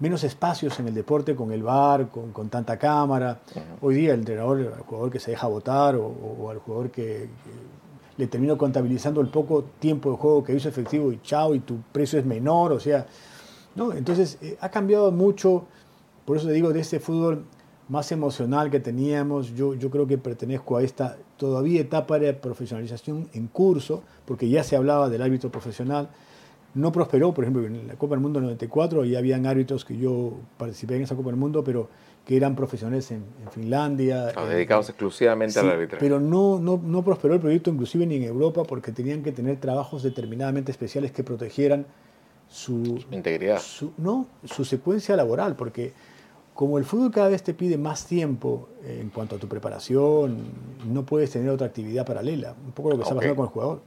menos 0.02 0.24
espacios 0.26 0.78
en 0.82 0.88
el 0.90 0.94
deporte 0.94 1.34
con 1.34 1.52
el 1.54 1.64
bar, 1.64 2.10
con, 2.10 2.34
con 2.34 2.50
tanta 2.50 2.78
cámara. 2.78 3.40
Hoy 3.82 3.96
día 3.96 4.14
el 4.14 4.20
entrenador, 4.20 4.60
el 4.60 4.70
jugador 4.82 5.12
que 5.12 5.20
se 5.20 5.32
deja 5.32 5.48
votar 5.48 5.96
o 5.96 6.50
al 6.50 6.58
jugador 6.60 6.92
que, 6.92 7.04
que 7.04 7.30
le 8.18 8.28
termino 8.28 8.58
contabilizando 8.58 9.22
el 9.22 9.28
poco 9.30 9.64
tiempo 9.80 10.12
de 10.12 10.18
juego 10.18 10.44
que 10.44 10.54
hizo 10.56 10.68
efectivo 10.68 11.12
y 11.14 11.22
chao, 11.22 11.56
y 11.56 11.60
tu 11.60 11.78
precio 11.92 12.20
es 12.20 12.26
menor, 12.26 12.74
o 12.74 12.80
sea, 12.82 13.06
¿no? 13.78 13.94
Entonces 13.94 14.38
eh, 14.42 14.58
ha 14.60 14.70
cambiado 14.70 15.12
mucho, 15.12 15.66
por 16.26 16.36
eso 16.36 16.48
te 16.48 16.54
digo, 16.54 16.74
de 16.74 16.82
este 16.82 17.00
fútbol 17.00 17.46
más 17.88 18.12
emocional 18.12 18.70
que 18.70 18.82
teníamos, 18.82 19.54
yo, 19.56 19.74
yo 19.76 19.90
creo 19.90 20.06
que 20.06 20.18
pertenezco 20.18 20.76
a 20.76 20.84
esta 20.84 21.16
todavía 21.38 21.80
etapa 21.80 22.20
de 22.20 22.34
profesionalización 22.34 23.30
en 23.34 23.48
curso, 23.48 24.04
porque 24.26 24.50
ya 24.50 24.64
se 24.64 24.76
hablaba 24.76 25.08
del 25.10 25.22
árbitro 25.22 25.50
profesional, 25.50 26.10
no 26.74 26.92
prosperó, 26.92 27.34
por 27.34 27.46
ejemplo, 27.46 27.66
en 27.66 27.88
la 27.88 27.96
Copa 27.96 28.16
del 28.16 28.20
Mundo 28.22 28.42
94 28.42 29.06
ya 29.06 29.20
habían 29.20 29.46
árbitros 29.46 29.86
que 29.86 29.98
yo 29.98 30.34
participé 30.58 30.98
en 30.98 31.04
esa 31.04 31.16
Copa 31.16 31.30
del 31.30 31.40
Mundo, 31.40 31.64
pero 31.64 31.88
que 32.26 32.36
eran 32.36 32.56
profesionales 32.58 33.10
en, 33.12 33.24
en 33.42 33.50
Finlandia. 33.52 34.32
En- 34.32 34.50
dedicados 34.50 34.90
exclusivamente 34.90 35.58
al 35.60 35.66
Sí, 35.66 35.72
arbitraje. 35.72 36.04
Pero 36.06 36.20
no, 36.20 36.60
no, 36.60 36.80
no 36.84 37.04
prosperó 37.06 37.36
el 37.36 37.40
proyecto 37.40 37.70
inclusive 37.70 38.06
ni 38.06 38.16
en 38.18 38.24
Europa 38.24 38.64
porque 38.64 38.92
tenían 38.92 39.24
que 39.24 39.32
tener 39.32 39.58
trabajos 39.62 40.04
determinadamente 40.04 40.72
especiales 40.72 41.14
que 41.14 41.24
protegieran 41.24 41.86
su, 42.50 43.04
Integridad. 43.12 43.60
su- 43.60 43.92
no, 43.98 44.28
su 44.46 44.64
secuencia 44.66 45.16
laboral, 45.16 45.56
porque 45.56 45.94
como 46.54 46.80
el 46.80 46.86
fútbol 46.86 47.12
cada 47.12 47.28
vez 47.28 47.44
te 47.44 47.54
pide 47.54 47.78
más 47.78 48.08
tiempo 48.08 48.70
en 48.84 49.10
cuanto 49.12 49.36
a 49.36 49.38
tu 49.38 49.48
preparación, 49.48 50.40
no 50.92 51.06
puedes 51.06 51.30
tener 51.30 51.50
otra 51.52 51.68
actividad 51.68 52.04
paralela, 52.04 52.56
un 52.66 52.72
poco 52.72 52.90
lo 52.90 52.96
que 52.96 53.04
está 53.04 53.14
pasando 53.14 53.36
con 53.36 53.46
el 53.46 53.52
jugador. 53.52 53.82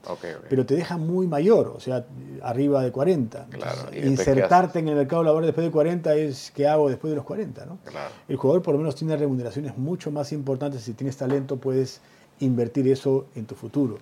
Pero 0.48 0.64
te 0.64 0.76
deja 0.76 0.96
muy 0.96 1.26
mayor, 1.26 1.72
o 1.76 1.80
sea, 1.80 2.06
arriba 2.42 2.84
de 2.84 2.92
40. 2.92 3.46
Claro, 3.50 3.72
Entonces, 3.90 3.96
¿y 3.96 4.00
después 4.02 4.24
qué 4.24 4.30
insertarte 4.32 4.78
en 4.78 4.88
el 4.88 4.94
mercado 4.94 5.24
laboral 5.24 5.46
después 5.46 5.66
de 5.66 5.72
40 5.72 6.14
es 6.14 6.52
qué 6.52 6.68
hago 6.68 6.88
después 6.88 7.10
de 7.10 7.16
los 7.16 7.24
40, 7.24 7.66
¿no? 7.66 7.78
Claro. 7.84 8.10
El 8.28 8.36
jugador 8.36 8.62
por 8.62 8.74
lo 8.74 8.78
menos 8.78 8.94
tiene 8.94 9.16
remuneraciones 9.16 9.76
mucho 9.76 10.12
más 10.12 10.32
importantes. 10.32 10.82
Si 10.82 10.92
tienes 10.92 11.16
talento, 11.16 11.56
puedes 11.56 12.00
invertir 12.38 12.86
eso 12.86 13.26
en 13.34 13.46
tu 13.46 13.56
futuro. 13.56 13.98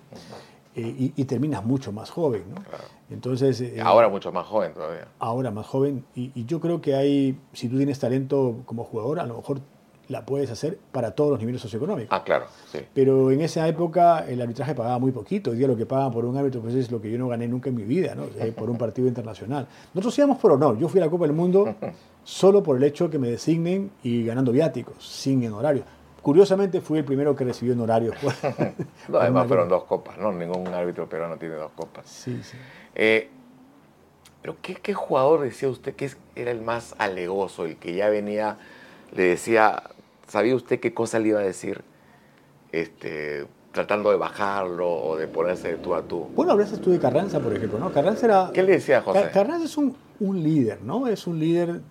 Eh, 0.75 0.81
y, 0.81 1.13
y 1.15 1.25
terminas 1.25 1.65
mucho 1.65 1.91
más 1.91 2.09
joven, 2.11 2.43
¿no? 2.53 2.61
Entonces, 3.09 3.59
eh, 3.61 3.81
Ahora 3.81 4.07
mucho 4.07 4.31
más 4.31 4.45
joven 4.45 4.73
todavía. 4.73 5.07
ahora 5.17 5.49
más 5.51 5.65
joven. 5.65 6.05
Y, 6.15 6.31
y 6.35 6.45
yo 6.45 6.59
creo 6.59 6.79
que 6.79 6.95
hay, 6.95 7.37
si 7.53 7.67
tú 7.69 7.77
tienes 7.77 7.97
talento 7.99 8.57
como 8.65 8.83
jugador, 8.83 9.19
a 9.19 9.25
lo 9.25 9.37
mejor 9.37 9.61
la 10.09 10.25
puedes 10.25 10.49
hacer 10.49 10.79
para 10.91 11.11
todos 11.11 11.31
los 11.31 11.39
niveles 11.39 11.61
socioeconómicos. 11.61 12.17
Ah, 12.17 12.23
claro, 12.23 12.45
sí. 12.71 12.79
Pero 12.93 13.29
en 13.31 13.41
esa 13.41 13.67
época 13.67 14.25
el 14.27 14.41
arbitraje 14.41 14.73
pagaba 14.73 14.97
muy 14.99 15.11
poquito. 15.11 15.51
Hoy 15.51 15.57
día 15.57 15.67
lo 15.67 15.75
que 15.77 15.85
pagan 15.85 16.11
por 16.11 16.25
un 16.25 16.35
árbitro 16.37 16.61
pues 16.61 16.73
es 16.75 16.91
lo 16.91 16.99
que 17.01 17.11
yo 17.11 17.17
no 17.19 17.27
gané 17.27 17.47
nunca 17.47 17.69
en 17.69 17.75
mi 17.75 17.83
vida, 17.83 18.15
¿no? 18.15 18.23
Eh, 18.39 18.51
por 18.51 18.69
un 18.69 18.77
partido 18.77 19.07
internacional. 19.07 19.67
Nosotros 19.93 20.17
íbamos 20.17 20.37
por 20.37 20.51
honor. 20.51 20.77
Yo 20.79 20.87
fui 20.87 20.99
a 20.99 21.05
la 21.05 21.11
Copa 21.11 21.25
del 21.25 21.35
Mundo 21.35 21.75
solo 22.23 22.63
por 22.63 22.77
el 22.77 22.83
hecho 22.83 23.09
que 23.09 23.19
me 23.19 23.29
designen 23.29 23.91
y 24.03 24.23
ganando 24.25 24.51
viáticos, 24.51 24.95
sin 24.99 25.43
en 25.43 25.53
horario. 25.53 25.83
Curiosamente 26.21 26.81
fui 26.81 26.99
el 26.99 27.05
primero 27.05 27.35
que 27.35 27.43
recibió 27.45 27.73
en 27.73 27.79
horario. 27.81 28.13
No, 29.07 29.19
además 29.19 29.47
fueron 29.47 29.69
dos 29.69 29.83
copas, 29.85 30.17
¿no? 30.17 30.31
Ningún 30.31 30.67
árbitro 30.67 31.07
peruano 31.07 31.37
tiene 31.37 31.55
dos 31.55 31.71
copas. 31.75 32.07
Sí, 32.07 32.41
sí. 32.43 32.57
Eh, 32.95 33.29
pero 34.41 34.55
¿qué, 34.61 34.75
qué 34.75 34.93
jugador 34.93 35.41
decía 35.41 35.69
usted 35.69 35.95
que 35.95 36.09
era 36.35 36.51
el 36.51 36.61
más 36.61 36.95
alegoso, 36.97 37.65
el 37.65 37.77
que 37.77 37.93
ya 37.93 38.09
venía, 38.09 38.57
le 39.13 39.23
decía, 39.23 39.83
¿sabía 40.27 40.55
usted 40.55 40.79
qué 40.79 40.93
cosa 40.93 41.19
le 41.19 41.29
iba 41.29 41.39
a 41.39 41.43
decir? 41.43 41.83
Este, 42.71 43.47
tratando 43.71 44.11
de 44.11 44.17
bajarlo 44.17 44.89
o 44.89 45.15
de 45.17 45.27
ponerse 45.27 45.69
de 45.69 45.77
tú 45.77 45.95
a 45.95 46.03
tú. 46.03 46.27
Bueno, 46.35 46.51
hablaste 46.53 46.77
tú 46.77 46.91
de 46.91 46.99
Carranza, 46.99 47.39
por 47.39 47.53
ejemplo, 47.53 47.79
¿no? 47.79 47.91
Carranza 47.91 48.25
era... 48.25 48.51
¿Qué 48.53 48.63
le 48.63 48.73
decía 48.73 49.01
José? 49.01 49.21
Ca- 49.23 49.31
Carranza 49.31 49.65
es 49.65 49.77
un, 49.77 49.95
un 50.19 50.41
líder, 50.43 50.81
¿no? 50.83 51.07
Es 51.07 51.27
un 51.27 51.39
líder, 51.39 51.81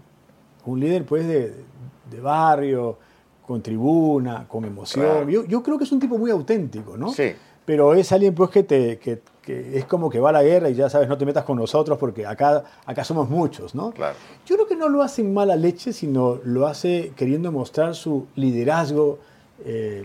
un 0.65 0.81
líder 0.81 1.05
pues 1.05 1.27
de, 1.27 1.55
de 2.11 2.21
barrio, 2.21 2.99
con 3.49 3.63
tribuna, 3.63 4.47
con 4.47 4.67
emoción. 4.67 5.07
Claro. 5.07 5.29
Yo, 5.31 5.45
yo 5.47 5.63
creo 5.63 5.79
que 5.79 5.85
es 5.85 5.91
un 5.93 5.99
tipo 5.99 6.19
muy 6.19 6.31
auténtico, 6.31 6.99
¿no? 6.99 7.11
Sí. 7.15 7.33
Pero 7.65 7.95
es 7.95 8.13
alguien 8.13 8.35
pues 8.35 8.51
que, 8.51 8.63
te, 8.63 8.99
que, 8.99 9.23
que 9.41 9.79
es 9.79 9.87
como 9.87 10.11
que 10.11 10.21
va 10.21 10.29
a 10.29 10.33
la 10.33 10.43
guerra 10.43 10.69
y 10.69 10.75
ya 10.75 10.91
sabes, 10.91 11.09
no 11.09 11.17
te 11.17 11.25
metas 11.25 11.45
con 11.45 11.57
nosotros 11.57 11.97
porque 11.97 12.27
acá, 12.27 12.63
acá 12.85 13.05
somos 13.05 13.31
muchos, 13.31 13.75
¿no? 13.75 13.93
Claro. 13.93 14.17
Yo 14.45 14.57
creo 14.57 14.67
que 14.69 14.77
no 14.77 14.91
lo 14.91 15.03
hace 15.03 15.23
en 15.23 15.33
mala 15.33 15.57
leche, 15.57 15.95
sino 15.95 16.39
lo 16.45 16.67
hace 16.67 17.13
queriendo 17.17 17.51
mostrar 17.51 17.95
su 17.95 18.27
liderazgo 18.37 19.19
eh, 19.65 20.05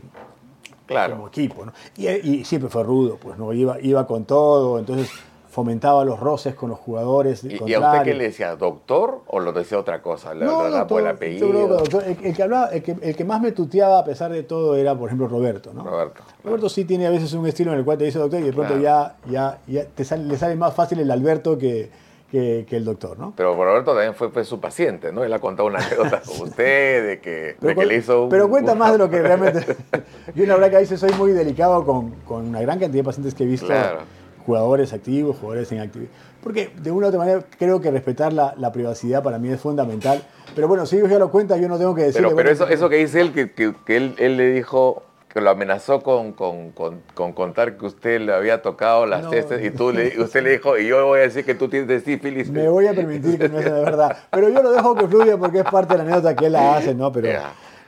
Claro. 0.86 1.16
como 1.16 1.28
equipo, 1.28 1.66
¿no? 1.66 1.74
Y, 1.98 2.08
y 2.08 2.46
siempre 2.46 2.70
fue 2.70 2.84
rudo, 2.84 3.18
pues, 3.22 3.38
¿no? 3.38 3.52
Iba, 3.52 3.78
iba 3.82 4.08
con 4.08 4.24
todo, 4.24 4.80
entonces 4.80 5.10
fomentaba 5.54 6.04
los 6.04 6.20
roces 6.20 6.56
con 6.56 6.72
los 6.72 6.80
jugadores. 6.80 7.44
¿Y, 7.44 7.60
y 7.70 7.74
a 7.76 7.80
usted 7.80 8.02
qué 8.04 8.14
le 8.16 8.24
decía? 8.26 8.56
¿Doctor 8.56 9.22
o 9.28 9.40
lo 9.40 9.54
decía 9.54 9.78
otra 9.78 10.02
cosa? 10.02 10.34
¿Le 10.34 10.46
No, 10.46 10.88
por 10.88 11.02
el 11.02 11.08
apellido? 11.08 11.46
yo 11.48 11.52
creo 11.54 11.68
que 11.68 11.74
doctor- 11.76 12.04
el, 12.06 12.26
el 12.26 12.36
que 12.36 12.44
hablaba, 12.44 12.68
el, 12.70 12.82
que, 12.82 12.96
el 13.00 13.16
que 13.16 13.24
más 13.24 13.40
me 13.40 13.52
tuteaba 13.52 14.00
a 14.00 14.04
pesar 14.04 14.32
de 14.32 14.42
todo 14.42 14.76
era, 14.76 14.96
por 14.98 15.10
ejemplo, 15.10 15.28
Roberto, 15.28 15.72
¿no? 15.72 15.84
Roberto. 15.84 16.16
claro. 16.24 16.38
Roberto 16.44 16.70
sí 16.70 16.86
tiene 16.86 17.06
a 17.06 17.12
veces 17.12 17.32
un 17.34 17.46
estilo 17.46 17.72
en 17.72 17.78
el 17.78 17.86
cual 17.86 18.00
te 18.00 18.06
dice 18.06 18.18
doctor 18.18 18.40
y 18.40 18.44
de 18.44 18.52
pronto 18.54 18.74
Claro. 18.80 19.16
ya, 19.30 19.30
ya, 19.30 19.60
ya 19.68 19.86
te 19.86 20.04
sale, 20.04 20.24
le 20.24 20.38
sale 20.38 20.56
más 20.56 20.74
fácil 20.74 21.00
el 21.00 21.12
Alberto 21.12 21.56
que, 21.58 21.92
que, 22.32 22.66
que 22.68 22.76
el 22.76 22.84
doctor, 22.84 23.20
¿no? 23.20 23.34
Pero 23.38 23.54
Roberto 23.56 23.92
también 23.92 24.16
fue, 24.16 24.30
fue 24.32 24.44
su 24.44 24.60
paciente, 24.60 25.12
¿no? 25.12 25.24
Él 25.24 25.32
ha 25.34 25.38
contado 25.40 25.68
una 25.70 25.78
anécdota 25.86 26.20
con 26.26 26.48
usted 26.48 27.06
de 27.08 27.20
que, 27.22 27.58
de 27.62 27.76
que 27.76 27.86
le 27.86 27.98
hizo 27.98 28.24
un- 28.24 28.30
pero 28.30 28.50
cuenta 28.50 28.72
un- 28.74 28.80
más 28.80 28.92
de 28.92 28.98
lo 28.98 29.08
que 29.08 29.22
realmente... 29.22 29.64
Yo 30.36 30.46
la 30.48 30.56
verdad 30.56 30.72
que 30.72 30.76
a 30.78 30.80
veces 30.80 31.00
soy 31.00 31.12
muy 31.12 31.32
delicado 31.32 31.86
con, 31.86 32.10
con 32.28 32.48
una 32.48 32.60
gran 32.60 32.80
cantidad 32.80 33.02
de 33.04 33.06
pacientes 33.06 33.36
que 33.36 33.44
he 33.44 33.48
visto, 33.48 33.68
Claro. 33.68 34.00
Jugadores 34.46 34.94
activos, 34.94 35.38
jugadores 35.40 35.72
en 35.72 35.80
actividad. 35.80 36.12
Porque 36.44 36.72
de 36.76 36.92
una 36.92 37.06
u 37.08 37.10
otra 37.10 37.20
manera 37.20 37.44
creo 37.58 37.80
que 37.80 37.90
respetar 37.90 38.34
la, 38.34 38.54
la 38.58 38.72
privacidad 38.72 39.24
para 39.24 39.40
mí 39.40 39.50
es 39.50 39.60
fundamental. 39.62 40.22
Pero 40.56 40.68
bueno, 40.68 40.86
si 40.86 40.98
ellos 40.98 41.10
ya 41.10 41.18
lo 41.20 41.32
cuentan, 41.32 41.62
yo 41.62 41.68
no 41.70 41.78
tengo 41.78 41.96
que 41.96 42.02
decirle... 42.04 42.28
Pero, 42.28 42.36
pero 42.36 42.50
bueno, 42.50 42.66
eso, 42.66 42.74
eso 42.74 42.90
que 42.90 42.98
dice 42.98 43.22
él, 43.22 43.32
que, 43.34 43.52
que- 43.52 43.74
que 43.86 43.98
él, 43.98 44.16
él 44.18 44.36
le 44.38 44.52
dijo, 44.52 45.04
que 45.30 45.40
lo 45.42 45.50
amenazó 45.50 46.02
con, 46.04 46.34
con, 46.34 46.72
con- 46.72 47.00
con 47.14 47.32
contar 47.34 47.78
que 47.78 47.86
usted 47.86 48.20
le 48.22 48.34
había 48.34 48.62
tocado 48.62 49.06
las 49.06 49.24
No. 49.24 49.30
testes 49.30 49.64
y 49.66 49.72
tú 49.72 49.92
le, 49.92 50.22
usted 50.22 50.44
le 50.44 50.52
dijo, 50.52 50.78
y 50.78 50.86
yo 50.88 51.04
voy 51.08 51.20
a 51.22 51.24
decir 51.24 51.46
que 51.46 51.56
tú 51.56 51.70
tienes 51.70 52.04
sífilis. 52.04 52.52
Me 52.52 52.68
voy 52.68 52.88
a 52.88 52.94
permitir 52.94 53.40
que 53.40 53.48
no 53.50 53.62
sea 53.62 53.74
de 53.74 53.82
verdad. 53.84 54.16
Pero 54.30 54.50
yo 54.50 54.62
lo 54.62 54.72
dejo 54.74 54.94
que 54.96 55.08
fluya 55.08 55.38
porque 55.38 55.60
es 55.60 55.64
parte 55.66 55.94
de 55.94 55.98
la 56.00 56.04
anécdota 56.04 56.36
que 56.36 56.46
él 56.48 56.52
la 56.52 56.76
hace, 56.76 56.94
¿no? 56.94 57.12
Pero 57.12 57.30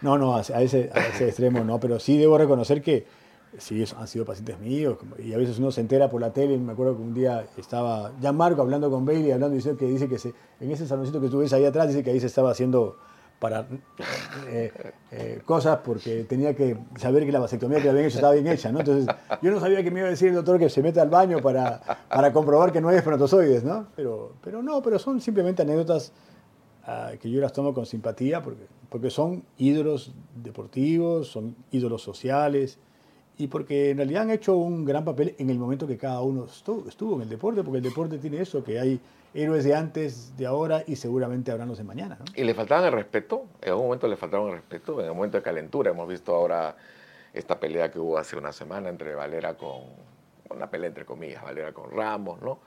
no, 0.02 0.18
no, 0.18 0.38
a 0.38 0.40
ese, 0.42 0.90
a 0.94 1.00
ese 1.08 1.28
extremo 1.28 1.64
no. 1.66 1.80
Pero 1.80 2.00
sí 2.00 2.18
debo 2.18 2.38
reconocer 2.38 2.82
que 2.82 3.06
sí 3.60 3.84
han 3.98 4.08
sido 4.08 4.26
pacientes 4.26 4.60
míos 4.60 4.98
y 5.18 5.34
a 5.34 5.38
veces 5.38 5.60
uno 5.60 5.72
se 5.72 5.82
entera 5.82 6.10
por 6.10 6.22
la 6.22 6.32
tele. 6.32 6.58
Me 6.58 6.74
acuerdo 6.74 6.96
que 6.96 7.02
un 7.02 7.14
día 7.14 7.46
estaba 7.58 8.12
Marco 8.34 8.62
hablando 8.62 8.90
con 8.90 9.06
Bailey, 9.06 9.32
hablando 9.32 9.56
dice 9.56 9.76
que 9.76 9.86
dice 9.86 10.08
que 10.08 10.18
se, 10.18 10.34
en 10.60 10.72
ese 10.72 10.88
saloncito 10.88 11.22
que 11.22 11.30
tú 11.30 11.40
ves 11.40 11.54
ahí 11.54 11.66
atrás, 11.66 11.88
dice 11.88 12.04
que 12.04 12.12
ahí 12.12 12.20
se 12.20 12.28
estaba 12.28 12.52
haciendo 12.52 12.98
para 13.40 13.68
eh, 14.48 14.72
eh, 15.12 15.42
cosas 15.46 15.80
porque 15.84 16.24
tenía 16.24 16.56
que 16.56 16.78
saber 16.98 17.26
que 17.26 17.32
la 17.32 17.40
vasectomía 17.40 17.82
que 17.82 17.90
habían 17.90 18.06
hecho 18.06 18.18
estaba 18.18 18.34
bien 18.34 18.48
hecha, 18.48 18.72
¿no? 18.72 18.80
Entonces, 18.80 19.14
yo 19.42 19.52
no 19.52 19.60
sabía 19.60 19.84
que 19.84 19.92
me 19.92 20.00
iba 20.00 20.08
a 20.08 20.12
decir 20.12 20.30
el 20.30 20.36
doctor 20.36 20.58
que 20.58 20.70
se 20.70 20.82
meta 20.82 21.02
al 21.02 21.10
baño 21.10 21.40
para, 21.42 21.82
para 22.10 22.32
comprobar 22.32 22.72
que 22.72 22.82
no 22.82 22.90
hay 22.90 22.98
espermatozoides, 22.98 23.64
¿no? 23.64 23.88
Pero, 23.96 24.34
pero 24.42 24.64
no, 24.64 24.82
pero 24.82 25.00
son 25.00 25.20
simplemente 25.20 25.64
anécdotas 25.64 26.14
ah, 26.86 27.12
que 27.20 27.30
yo 27.30 27.42
las 27.42 27.52
tomo 27.52 27.74
con 27.74 27.86
simpatía 27.86 28.42
porque, 28.42 28.68
porque 28.90 29.10
son 29.10 29.44
ídolos 29.58 30.14
deportivos, 30.36 31.28
son 31.28 31.56
ídolos 31.72 32.02
sociales 32.02 32.80
y 33.38 33.48
porque 33.48 33.92
en 33.92 33.98
realidad 33.98 34.24
han 34.24 34.32
hecho 34.32 34.56
un 34.56 34.86
gran 34.86 35.04
papel 35.04 35.36
en 35.38 35.50
el 35.50 35.58
momento 35.58 35.88
que 35.88 35.98
cada 35.98 36.22
uno 36.22 36.46
estuvo, 36.46 37.16
en 37.16 37.24
el 37.24 37.30
deporte, 37.30 37.64
porque 37.64 37.78
el 37.78 37.84
deporte 37.84 38.18
tiene 38.18 38.42
eso, 38.42 38.64
que 38.64 38.80
hay 38.80 39.00
héroes 39.34 39.66
de 39.66 39.76
antes, 39.76 40.38
de 40.38 40.46
ahora 40.46 40.84
y 40.88 40.96
seguramente 40.96 41.52
habrán 41.52 41.68
los 41.68 41.78
de 41.78 41.84
mañana. 41.84 42.18
¿Y 42.36 42.44
le 42.44 42.54
faltaban 42.54 42.86
el 42.86 42.94
respeto? 42.94 43.46
En 43.62 43.70
algún 43.70 43.86
momento 43.86 44.08
le 44.08 44.16
faltaron 44.16 44.48
el 44.48 44.54
respeto, 44.56 45.00
en 45.02 45.08
el 45.08 45.14
momento 45.14 45.38
de 45.38 45.44
calentura. 45.44 45.92
Hemos 45.92 46.08
visto 46.08 46.34
ahora 46.34 46.76
esta 47.34 47.60
pelea 47.60 47.92
que 47.92 48.00
hubo 48.00 48.18
hace 48.18 48.38
una 48.38 48.54
semana 48.54 48.90
entre 48.90 49.14
Valera 49.14 49.56
con, 49.56 49.82
una 50.50 50.70
pelea 50.70 50.88
entre 50.88 51.06
comillas, 51.06 51.44
Valera 51.44 51.74
con 51.74 51.92
Ramos, 51.92 52.42
¿no? 52.42 52.60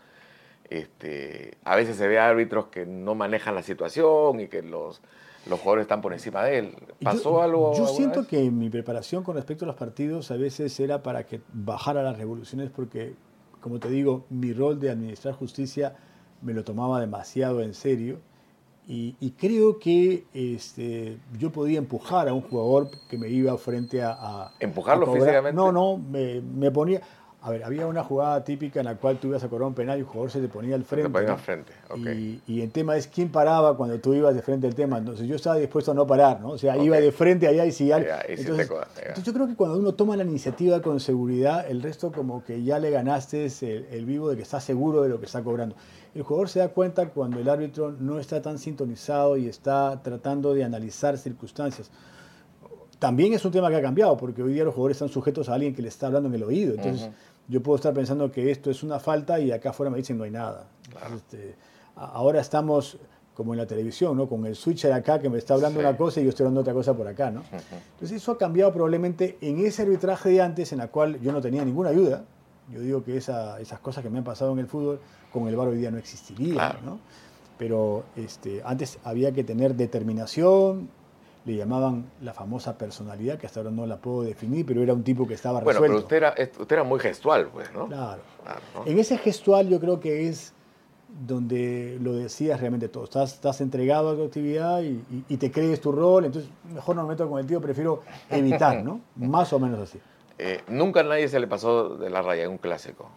Este, 0.69 1.57
a 1.65 1.77
veces 1.77 1.97
se 1.97 2.07
ve 2.07 2.19
árbitros 2.19 2.67
que 2.67 2.85
no 2.85 3.15
manejan 3.15 3.55
la 3.55 3.63
situación 3.63 4.41
y 4.41 4.49
que 4.49 4.61
los, 4.61 5.01
los 5.47 5.61
jugadores 5.61 5.83
están 5.83 6.01
por 6.01 6.13
encima 6.13 6.45
de 6.45 6.59
él. 6.59 6.75
¿Pasó 7.03 7.31
yo, 7.33 7.43
algo? 7.43 7.75
Yo 7.75 7.87
siento 7.87 8.21
vez? 8.21 8.29
que 8.29 8.51
mi 8.51 8.71
preparación 8.71 9.23
con 9.23 9.37
respecto 9.37 9.65
a 9.65 9.69
los 9.69 9.77
partidos 9.77 10.31
a 10.31 10.37
veces 10.37 10.79
era 10.81 11.03
para 11.03 11.25
que 11.27 11.41
bajara 11.53 12.03
las 12.03 12.19
revoluciones 12.19 12.71
porque, 12.71 13.15
como 13.61 13.79
te 13.79 13.89
digo, 13.89 14.25
mi 14.31 14.53
rol 14.53 14.79
de 14.79 14.91
administrar 14.91 15.35
justicia 15.35 15.95
me 16.43 16.53
lo 16.55 16.65
tomaba 16.65 17.01
demasiado 17.01 17.63
en 17.63 17.75
serio 17.75 18.21
y, 18.87 19.17
y 19.21 19.33
creo 19.33 19.79
que 19.79 20.25
este, 20.33 21.19
yo 21.39 21.53
podía 21.53 21.79
empujar 21.79 22.27
a 22.29 22.33
un 22.33 22.41
jugador 22.41 22.89
que 23.09 23.19
me 23.19 23.29
iba 23.29 23.57
frente 23.59 24.03
a... 24.03 24.13
a 24.13 24.53
¿Empujarlo 24.61 25.11
a 25.11 25.15
físicamente? 25.15 25.55
No, 25.55 25.71
no, 25.73 25.99
me, 25.99 26.41
me 26.41 26.71
ponía... 26.71 27.03
A 27.41 27.51
ver, 27.51 27.63
había 27.63 27.87
una 27.87 28.03
jugada 28.03 28.43
típica 28.43 28.81
en 28.81 28.87
la 28.87 28.97
cual 28.97 29.19
tú 29.21 29.29
ibas 29.29 29.45
a 29.45 29.49
cobrar 29.49 29.69
un 29.69 29.75
penal 29.75 29.97
y 29.97 30.01
el 30.01 30.07
jugador 30.07 30.31
se 30.33 30.41
te 30.41 30.49
ponía 30.49 30.75
al 30.75 30.83
frente. 30.83 31.07
Te 31.09 31.13
ponía 31.13 31.29
¿no? 31.29 31.35
al 31.35 31.41
frente, 31.41 31.73
ok. 31.89 31.99
y, 31.99 32.41
y 32.49 32.61
el 32.63 32.73
tema 32.73 32.97
es 32.97 33.07
quién 33.07 33.29
paraba 33.31 33.77
cuando 33.77 33.97
tú 34.01 34.13
ibas 34.13 34.35
de 34.35 34.43
frente 34.43 34.67
al 34.67 34.75
tema. 34.75 34.99
Entonces 34.99 35.29
yo 35.29 35.37
estaba 35.37 35.55
dispuesto 35.57 35.93
a 35.93 35.95
no 35.95 36.05
parar, 36.05 36.41
¿no? 36.41 36.49
O 36.51 36.59
sea, 36.59 36.77
iba 36.77 36.97
de 36.99 37.13
frente 37.13 37.47
allá 37.47 37.65
y 37.65 37.71
si 37.71 37.87
ya. 37.87 38.01
Ya, 38.01 38.23
y 38.29 38.31
si 38.31 38.37
te 38.37 38.41
entonces, 38.43 38.67
coda- 38.67 38.89
ya. 38.97 39.03
entonces 39.03 39.25
yo 39.25 39.33
creo 39.33 39.47
que 39.47 39.55
cuando 39.55 39.79
uno 39.79 39.95
toma 39.95 40.17
la 40.17 40.25
iniciativa 40.25 40.83
con 40.83 40.99
seguridad, 40.99 41.65
el 41.71 41.81
resto 41.81 42.11
como 42.11 42.43
que 42.43 42.65
ya 42.65 42.81
le 42.81 42.91
ganaste 42.91 43.47
el, 43.47 43.87
el 43.93 44.05
vivo 44.05 44.31
de 44.31 44.37
que 44.37 44.43
está 44.43 44.61
seguro 44.61 45.03
de 45.03 45.09
lo 45.09 45.21
que 45.21 45.27
está 45.27 45.41
cobrando. 45.45 45.77
El 46.17 46.23
jugador 46.25 46.49
se 46.49 46.59
da 46.59 46.69
cuenta 46.71 47.09
cuando 47.11 47.39
el 47.39 47.49
árbitro 47.49 47.93
no 47.93 48.19
está 48.19 48.43
tan 48.43 48.59
sintonizado 48.59 49.37
y 49.37 49.47
está 49.47 50.01
tratando 50.03 50.55
de 50.55 50.65
analizar 50.65 51.17
circunstancias. 51.17 51.89
También 52.99 53.33
es 53.33 53.45
un 53.45 53.53
tema 53.53 53.71
que 53.71 53.77
ha 53.77 53.83
cambiado, 53.83 54.17
porque 54.17 54.43
hoy 54.43 54.53
día 54.53 54.65
los 54.65 54.75
jugadores 54.75 54.97
están 54.97 55.09
sujetos 55.09 55.49
a 55.49 55.55
alguien 55.55 55.75
que 55.75 55.83
les 55.83 55.95
está 55.95 56.07
hablando 56.09 56.29
en 56.29 56.35
el 56.35 56.43
oído. 56.43 56.75
Entonces, 56.75 57.03
Ujú. 57.07 57.13
yo 57.49 57.63
puedo 57.63 57.77
estar 57.77 57.95
pensando 57.95 58.31
que 58.33 58.51
esto 58.51 58.71
es 58.71 58.83
una 58.83 58.99
falta 58.99 59.39
y 59.39 59.53
acá 59.53 59.71
afuera 59.71 59.91
me 59.91 59.99
dicen 59.99 60.19
no 60.19 60.25
hay 60.25 60.31
nada. 60.33 60.67
Este, 61.15 61.55
a- 61.97 62.07
ahora 62.07 62.41
estamos 62.41 62.99
como 63.35 63.55
en 63.55 63.59
la 63.59 63.67
televisión, 63.67 64.17
¿no? 64.17 64.29
Con 64.29 64.45
el 64.47 64.57
switcher 64.57 64.93
acá 64.93 65.21
que 65.21 65.29
me 65.31 65.39
está 65.39 65.55
hablando 65.55 65.79
Sí. 65.79 65.87
una 65.87 65.97
cosa 65.97 66.21
y 66.21 66.25
yo 66.25 66.31
estoy 66.31 66.43
hablando 66.43 66.63
otra 66.63 66.73
cosa 66.75 66.93
por 66.95 67.07
acá, 67.07 67.31
¿no? 67.31 67.45
Entonces 67.93 68.17
eso 68.21 68.33
ha 68.33 68.39
cambiado 68.39 68.73
probablemente 68.73 69.39
en 69.41 69.65
ese 69.65 69.83
arbitraje 69.83 70.31
de 70.31 70.43
antes, 70.43 70.73
en 70.73 70.79
la 70.79 70.89
cual 70.89 71.21
yo 71.21 71.31
no 71.31 71.41
tenía 71.41 71.65
ninguna 71.65 71.91
ayuda. 71.91 72.25
Yo 72.73 72.81
digo 72.81 73.05
que 73.05 73.17
esa- 73.17 73.61
esas 73.61 73.79
cosas 73.79 74.03
que 74.03 74.11
me 74.11 74.19
han 74.19 74.25
pasado 74.25 74.53
en 74.55 74.59
el 74.59 74.67
fútbol, 74.67 74.99
con 75.33 75.47
el 75.47 75.55
VAR 75.55 75.69
hoy 75.69 75.79
día 75.79 75.93
no 75.93 75.99
existirían, 75.99 76.55
Claro. 76.55 76.79
¿no? 76.85 76.99
Pero 77.59 78.03
este, 78.17 78.61
antes 78.65 78.99
había 79.05 79.31
que 79.33 79.45
tener 79.45 79.77
determinación, 79.77 80.89
le 81.45 81.57
llamaban 81.57 82.07
la 82.23 82.33
famosa 82.35 82.77
personalidad, 82.77 83.39
que 83.39 83.47
hasta 83.47 83.61
ahora 83.61 83.71
no 83.71 83.87
la 83.87 83.97
puedo 83.97 84.23
definir, 84.23 84.67
pero 84.67 84.83
era 84.83 84.93
un 84.93 85.03
tipo 85.03 85.27
que 85.27 85.35
estaba 85.35 85.61
Bueno, 85.61 85.81
pero 85.81 85.95
resuelto. 85.95 86.05
usted 86.07 86.17
era, 86.17 86.35
usted 86.61 86.73
era 86.77 86.85
muy 86.85 87.01
gestual, 87.01 87.47
pues, 87.49 87.73
¿no? 87.73 87.87
Claro. 87.87 88.23
Claro, 88.43 88.61
¿no? 88.75 88.87
En 88.91 88.99
ese 88.99 89.17
gestual 89.19 89.69
yo 89.69 89.81
creo 89.81 89.99
que 90.01 90.29
es 90.29 90.53
donde 91.27 91.99
lo 92.03 92.13
decías 92.15 92.61
realmente 92.61 92.89
todo. 92.89 93.05
Estás, 93.05 93.35
estás 93.35 93.61
entregado 93.61 94.11
a 94.11 94.15
tu 94.17 94.25
actividad 94.25 94.83
y, 94.83 94.87
y- 95.11 95.25
y 95.29 95.37
te 95.39 95.51
crees 95.51 95.81
tu 95.81 95.91
rol, 95.91 96.27
entonces 96.27 96.51
mejor 96.73 96.97
no 96.97 97.03
me 97.05 97.11
meto 97.11 97.29
con 97.29 97.41
el 97.41 97.47
tío, 97.47 97.61
prefiero 97.61 98.03
evitar, 98.31 98.83
¿no? 98.85 99.01
Más 99.17 99.53
o 99.53 99.59
menos 99.59 99.81
así. 99.81 99.99
Eh, 100.39 100.61
nunca 100.69 101.01
a 101.01 101.03
nadie 101.05 101.27
se 101.29 101.41
le 101.41 101.47
pasó 101.49 101.97
de 101.97 102.11
la 102.11 102.23
raya 102.23 102.45
en 102.45 102.51
un 102.51 102.59
clásico. 102.59 103.09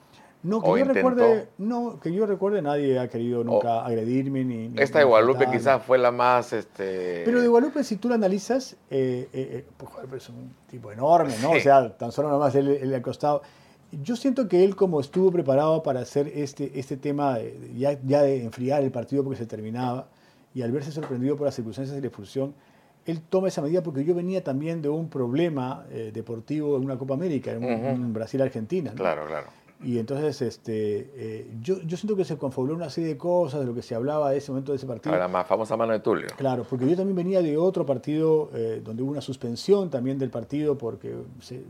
No, 0.43 0.59
que 0.61 0.69
¿O 0.69 0.77
yo 0.77 0.85
intentó? 0.85 1.09
recuerde, 1.09 1.47
no, 1.59 1.99
que 1.99 2.11
yo 2.11 2.25
recuerde, 2.25 2.61
nadie 2.63 2.97
ha 2.97 3.07
querido 3.07 3.43
nunca 3.43 3.85
agredirme 3.85 4.43
ni. 4.43 4.69
ni- 4.69 4.81
Esta 4.81 4.99
de 4.99 5.05
Guadalupe 5.05 5.47
quizás 5.51 5.83
fue 5.83 5.99
la 5.99 6.11
más, 6.11 6.51
este... 6.53 7.21
Pero 7.25 7.41
de 7.41 7.47
Guadalupe, 7.47 7.83
si 7.83 7.97
tú 7.97 8.09
lo 8.09 8.15
analizas, 8.15 8.73
eh, 8.89 9.29
eh, 9.33 9.63
eh, 9.63 9.65
pues, 10.09 10.23
es 10.23 10.29
un 10.29 10.51
tipo 10.69 10.91
enorme, 10.91 11.33
¿no? 11.41 11.51
O 11.51 11.59
sea, 11.59 11.95
tan 11.95 12.11
solo 12.11 12.29
nomás 12.29 12.55
él, 12.55 12.69
él 12.69 12.93
al 12.93 13.01
costado. 13.03 13.43
Yo 14.03 14.15
siento 14.15 14.47
que 14.47 14.63
él, 14.63 14.75
como 14.75 14.99
estuvo 14.99 15.31
preparado 15.31 15.83
para 15.83 15.99
hacer 15.99 16.27
este, 16.33 16.79
este 16.79 16.97
tema, 16.97 17.35
de- 17.37 17.73
ya, 17.77 17.99
ya 18.03 18.23
de 18.23 18.43
enfriar 18.43 18.81
el 18.83 18.91
partido 18.91 19.23
porque 19.23 19.37
se 19.37 19.45
terminaba, 19.45 20.07
y 20.55 20.63
al 20.63 20.71
verse 20.71 20.91
sorprendido 20.91 21.35
por 21.37 21.45
las 21.45 21.55
circunstancias 21.55 21.95
de 21.95 22.01
la 22.01 22.07
expulsión, 22.07 22.53
él 23.05 23.21
toma 23.21 23.47
esa 23.47 23.61
medida 23.61 23.81
porque 23.81 24.03
yo 24.03 24.13
venía 24.15 24.43
también 24.43 24.81
de 24.81 24.89
un 24.89 25.09
problema 25.09 25.85
eh, 25.91 26.11
deportivo 26.13 26.77
en 26.77 26.85
una 26.85 26.97
Copa 26.97 27.13
América, 27.15 27.51
en, 27.51 28.13
Brasil-Argentina. 28.13 28.91
¿no? 28.91 28.97
Claro, 28.97 29.25
claro. 29.25 29.47
Y 29.83 29.97
entonces 29.97 30.41
este, 30.43 31.09
eh, 31.15 31.51
yo, 31.61 31.81
yo 31.81 31.97
siento 31.97 32.15
que 32.15 32.23
se 32.23 32.37
confabuló 32.37 32.75
una 32.75 32.89
serie 32.91 33.09
de 33.09 33.17
cosas 33.17 33.61
de 33.61 33.65
lo 33.65 33.73
que 33.73 33.81
se 33.81 33.95
hablaba 33.95 34.29
de 34.29 34.37
ese 34.37 34.51
momento 34.51 34.71
de 34.71 34.75
ese 34.77 34.85
partido. 34.85 35.15
La 35.17 35.27
más 35.27 35.47
famosa 35.47 35.75
mano 35.75 35.91
de 35.93 35.99
Tulio. 36.01 36.27
Claro, 36.37 36.65
porque 36.69 36.87
yo 36.87 36.95
también 36.95 37.15
venía 37.15 37.41
de 37.41 37.57
otro 37.57 37.83
partido 37.85 38.49
eh, 38.53 38.79
donde 38.83 39.01
hubo 39.01 39.11
una 39.11 39.21
suspensión 39.21 39.89
también 39.89 40.19
del 40.19 40.29
partido 40.29 40.77
porque 40.77 41.15
se- 41.39 41.63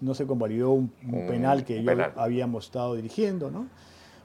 no 0.00 0.14
se 0.14 0.26
convalidó 0.26 0.70
un, 0.70 0.90
penal 1.28 1.64
que 1.64 1.80
penal. 1.82 2.12
habíamos 2.16 2.66
estado 2.66 2.94
dirigiendo, 2.94 3.50
¿no? 3.50 3.66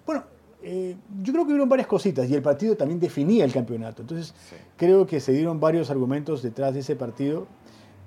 Bueno, 0.05 0.23
eh, 0.61 0.95
yo 1.23 1.33
creo 1.33 1.43
que 1.45 1.49
hubieron 1.53 1.69
varias 1.69 1.87
cositas 1.87 2.29
y 2.29 2.35
el 2.35 2.43
partido 2.43 2.75
también 2.75 2.99
definía 2.99 3.43
el 3.43 3.51
campeonato. 3.51 4.03
Entonces, 4.03 4.35
Sí. 4.49 4.55
creo 4.77 5.07
que 5.07 5.19
se 5.19 5.31
dieron 5.31 5.59
varios 5.59 5.89
argumentos 5.89 6.43
detrás 6.43 6.75
de 6.75 6.81
ese 6.81 6.95
partido, 6.95 7.47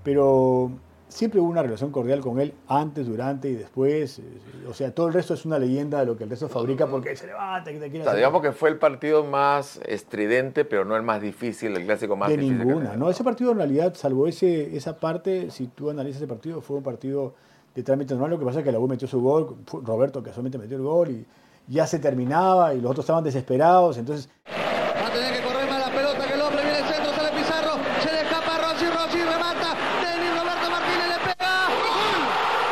pero 0.05 0.70
siempre 1.14 1.38
hubo 1.38 1.48
una 1.48 1.62
relación 1.62 1.92
cordial 1.92 2.20
con 2.20 2.40
él 2.40 2.53
antes, 2.66 3.07
durante 3.07 3.48
y 3.48 3.55
después. 3.55 4.18
eh, 4.18 4.22
O 4.68 4.74
sea, 4.74 4.92
todo 4.92 5.07
el 5.07 5.14
resto 5.14 5.35
es 5.35 5.44
una 5.46 5.59
leyenda 5.61 6.00
de 6.00 6.07
lo 6.07 6.16
que 6.16 6.24
el 6.24 6.31
resto 6.31 6.48
fabrica 6.48 6.87
porque 6.88 7.14
se 7.14 7.27
levanta, 7.27 7.70
que 7.70 7.79
te 7.79 7.88
quiere 7.88 8.00
O 8.00 8.05
sea, 8.05 8.14
digamos 8.14 8.42
que 8.42 8.50
fue 8.53 8.68
el 8.70 8.79
partido 8.79 9.24
más 9.24 9.79
estridente, 9.87 10.64
pero 10.64 10.85
no 10.85 10.96
el 10.96 11.03
más 11.03 11.20
difícil, 11.22 11.77
el 11.77 11.85
clásico 11.85 12.16
más 12.16 12.29
de 12.31 12.37
difícil. 12.38 12.59
que 12.59 12.64
ninguna. 12.64 12.96
No, 12.96 13.09
ese 13.11 13.22
partido 13.22 13.53
en 13.53 13.59
realidad, 13.59 13.94
salvo 13.94 14.27
ese, 14.27 14.77
esa 14.77 14.98
parte, 14.98 15.50
si 15.53 15.68
tú 15.68 15.90
analizas 15.90 16.16
ese 16.22 16.27
partido, 16.27 16.61
fue 16.61 16.77
un 16.79 16.83
partido 16.83 17.35
de 17.74 17.83
trámite 17.85 18.14
normal. 18.14 18.31
Lo 18.33 18.38
que 18.40 18.44
pasa 18.46 18.59
es 18.59 18.64
que 18.64 18.72
la 18.72 18.79
U 18.81 18.88
metió 18.88 19.07
su 19.07 19.20
gol, 19.20 19.57
Roberto 19.85 20.20
casualmente 20.22 20.59
metió 20.59 20.77
el 20.77 20.83
gol 20.83 21.11
y 21.11 21.24
ya 21.68 21.87
se 21.87 21.98
terminaba 22.00 22.74
y 22.74 22.81
los 22.81 22.90
otros 22.90 23.05
estaban 23.05 23.22
desesperados. 23.24 23.98
Entonces, 23.98 24.29
Va 24.48 25.07
a 25.07 25.12
tener 25.12 25.33
que 25.40 25.46
correr 25.46 25.68
más 25.70 25.79
la 25.88 25.94
pelota 25.94 26.27
que 26.27 26.35
el 26.35 26.40
hombre. 26.40 26.62
Viene 26.62 26.79
el 26.81 26.85
centro, 26.85 27.12
sale 27.12 27.31
Pizarro. 27.38 27.72
Se 28.03 28.12
le 28.12 28.20
escapa 28.22 28.59
Rossi, 28.59 28.87
Rossi 28.87 29.18
remata. 29.22 29.74
Denis 30.03 30.31
Roberto 30.40 30.70
Martínez 30.70 31.09
le 31.09 31.18
pega. 31.24 32.64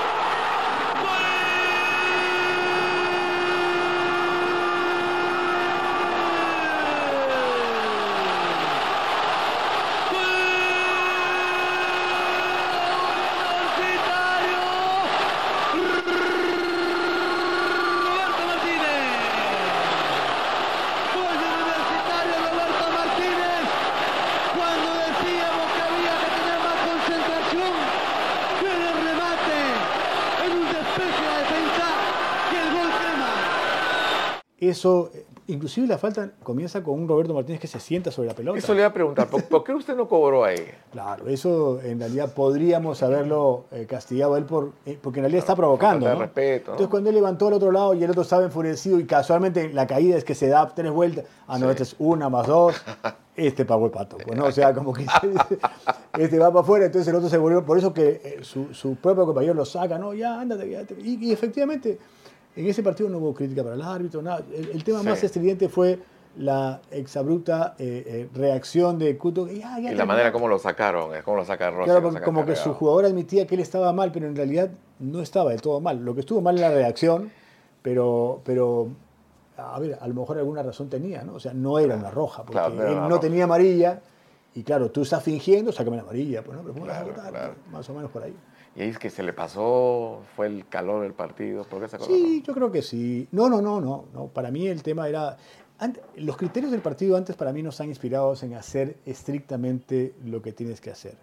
Roberto 17.12 18.42
Martínez. 18.46 19.02
Gol 21.14 21.34
del 21.42 21.52
Universitario 21.60 22.34
Roberto 22.48 22.84
Martínez. 22.96 23.62
Cuando 24.56 24.88
decíamos 25.06 25.66
que 25.74 25.82
había 25.88 26.14
que 26.22 26.28
tener 26.38 26.58
más 26.66 26.78
concentración, 26.88 27.72
viene 28.62 28.84
el 28.92 28.98
remate 29.08 29.58
en 30.46 30.50
un 30.60 30.66
despeje 30.72 31.20
de 31.22 31.28
la 31.32 31.38
defensa 31.44 31.86
que 32.50 32.56
el 32.62 32.68
gol 32.72 32.90
crema. 32.98 33.30
Eso, 34.70 35.10
eh, 35.14 35.24
inclusive 35.48 35.86
la 35.86 35.98
falta 35.98 36.30
comienza 36.42 36.82
con 36.82 37.00
un 37.00 37.08
Roberto 37.08 37.34
Martínez 37.34 37.60
que 37.60 37.66
se 37.66 37.80
sienta 37.80 38.10
sobre 38.10 38.28
la 38.28 38.34
pelota. 38.34 38.58
Eso 38.58 38.72
le 38.74 38.80
iba 38.80 38.88
a 38.88 38.92
preguntar, 38.92 39.28
¿por, 39.28 39.42
por 39.44 39.64
qué 39.64 39.72
usted 39.74 39.96
no 39.96 40.06
cobró 40.08 40.44
ahí? 40.44 40.64
Claro, 40.92 41.26
eso 41.28 41.80
en 41.82 41.98
realidad 41.98 42.32
podríamos 42.32 43.02
haberlo 43.02 43.64
eh, 43.72 43.86
castigado 43.88 44.34
a 44.34 44.38
él 44.38 44.44
por, 44.44 44.72
eh, 44.86 44.98
porque 45.02 45.18
en 45.20 45.24
realidad 45.24 45.40
está 45.40 45.56
provocando. 45.56 46.08
¿no? 46.08 46.20
respeto, 46.20 46.66
¿no? 46.66 46.72
Entonces 46.74 46.88
cuando 46.90 47.08
él 47.10 47.16
levantó 47.16 47.48
al 47.48 47.54
otro 47.54 47.72
lado 47.72 47.94
y 47.94 48.04
el 48.04 48.10
otro 48.10 48.22
estaba 48.22 48.44
enfurecido 48.44 48.98
y 49.00 49.04
casualmente 49.06 49.72
la 49.72 49.86
caída 49.86 50.16
es 50.16 50.24
que 50.24 50.34
se 50.34 50.48
da 50.48 50.72
tres 50.74 50.92
vueltas, 50.92 51.24
ah 51.48 51.58
no, 51.58 51.66
Sí. 51.66 51.70
esta 51.72 51.82
es 51.82 51.96
una 51.98 52.28
más 52.28 52.46
dos, 52.46 52.74
este 53.36 53.64
pagó 53.64 53.86
el 53.86 53.90
pato. 53.90 54.18
Pues, 54.18 54.38
¿no? 54.38 54.44
O 54.46 54.52
sea, 54.52 54.72
como 54.72 54.92
que 54.92 55.06
este 56.18 56.38
va 56.38 56.50
para 56.50 56.60
afuera, 56.60 56.86
entonces 56.86 57.08
el 57.08 57.16
otro 57.16 57.28
se 57.28 57.38
volvió, 57.38 57.64
por 57.64 57.78
eso 57.78 57.92
que 57.92 58.20
eh, 58.24 58.38
su, 58.42 58.72
su 58.74 58.94
propio 58.96 59.24
compañero 59.26 59.54
lo 59.54 59.64
saca, 59.64 59.98
no, 59.98 60.14
ya, 60.14 60.40
ándate, 60.40 60.70
ya 60.70 60.82
y 61.02 61.32
efectivamente 61.32 61.98
en 62.56 62.66
ese 62.66 62.82
partido 62.82 63.08
no 63.08 63.18
hubo 63.18 63.34
crítica 63.34 63.62
para 63.62 63.74
el 63.74 63.82
árbitro, 63.82 64.20
nada. 64.22 64.42
El, 64.54 64.70
el 64.70 64.84
tema 64.84 65.00
Sí. 65.00 65.06
más 65.06 65.22
estridente 65.22 65.68
fue 65.68 65.98
la 66.36 66.80
exabrupta 66.90 67.74
eh, 67.78 68.02
eh, 68.06 68.28
reacción 68.34 68.98
de 68.98 69.18
"Ya, 69.18 69.52
ya 69.52 69.78
Y 69.78 69.82
la 69.82 69.88
terminó". 69.88 70.06
manera 70.06 70.32
como 70.32 70.48
lo 70.48 70.58
sacaron, 70.58 71.14
es 71.14 71.22
como 71.22 71.36
lo 71.38 71.44
saca 71.44 71.70
Rossi. 71.70 71.84
Claro, 71.90 72.00
lo 72.00 72.12
saca 72.12 72.24
como 72.24 72.46
que 72.46 72.56
su 72.56 72.72
jugador 72.74 73.04
admitía 73.04 73.46
que 73.46 73.54
él 73.54 73.60
estaba 73.60 73.92
mal, 73.92 74.12
pero 74.12 74.26
en 74.26 74.34
realidad 74.36 74.70
no 74.98 75.20
estaba 75.20 75.50
del 75.50 75.60
todo 75.60 75.80
mal. 75.80 76.02
Lo 76.04 76.14
que 76.14 76.20
estuvo 76.20 76.40
mal 76.40 76.54
es 76.54 76.60
la 76.62 76.70
reacción, 76.70 77.30
pero, 77.82 78.40
pero 78.44 78.88
a 79.58 79.78
ver, 79.78 79.98
a 80.00 80.08
lo 80.08 80.14
mejor 80.14 80.38
alguna 80.38 80.62
razón 80.62 80.88
tenía, 80.88 81.22
¿no? 81.22 81.34
O 81.34 81.40
sea, 81.40 81.52
no 81.52 81.78
era 81.78 81.96
una 81.96 82.10
roja, 82.10 82.44
porque 82.44 82.58
Claro, 82.58 82.88
él 82.88 82.94
no 83.02 83.08
roja. 83.10 83.20
tenía 83.20 83.44
amarilla, 83.44 84.00
y 84.54 84.62
claro, 84.62 84.90
tú 84.90 85.02
estás 85.02 85.22
fingiendo, 85.22 85.70
sácame 85.72 85.96
la 85.96 86.02
amarilla, 86.02 86.42
pues 86.42 86.56
no, 86.56 86.62
pero 86.62 86.74
¿cómo 86.74 86.86
la 86.86 86.92
vas 86.94 87.02
a 87.02 87.04
Claro, 87.04 87.16
botar? 87.18 87.32
claro. 87.32 87.54
Más 87.70 87.88
o 87.90 87.94
menos 87.94 88.10
por 88.10 88.22
ahí. 88.22 88.34
Y 88.74 88.82
ahí 88.82 88.88
es 88.88 88.98
que 88.98 89.10
se 89.10 89.22
le 89.22 89.32
pasó, 89.34 90.22
fue 90.34 90.46
el 90.46 90.66
calor 90.66 91.02
del 91.02 91.12
partido. 91.12 91.64
¿Por 91.64 91.80
qué 91.82 91.88
se? 91.88 91.98
Sí, 91.98 92.42
yo 92.46 92.54
creo 92.54 92.70
que 92.72 92.80
sí. 92.82 93.28
No, 93.30 93.48
no, 93.50 93.60
no, 93.60 93.80
no, 93.80 94.06
no. 94.14 94.26
Para 94.28 94.50
mí 94.50 94.66
el 94.66 94.82
tema 94.82 95.08
era. 95.08 95.36
ante- 95.78 96.00
los 96.16 96.36
criterios 96.36 96.70
del 96.72 96.80
partido 96.80 97.16
antes 97.16 97.36
para 97.36 97.52
mí 97.52 97.62
no 97.62 97.70
están 97.70 97.88
inspirados 97.88 98.42
en 98.44 98.54
hacer 98.54 98.96
estrictamente 99.04 100.14
lo 100.24 100.40
que 100.42 100.52
tienes 100.52 100.80
que 100.80 100.90
hacer, 100.90 101.16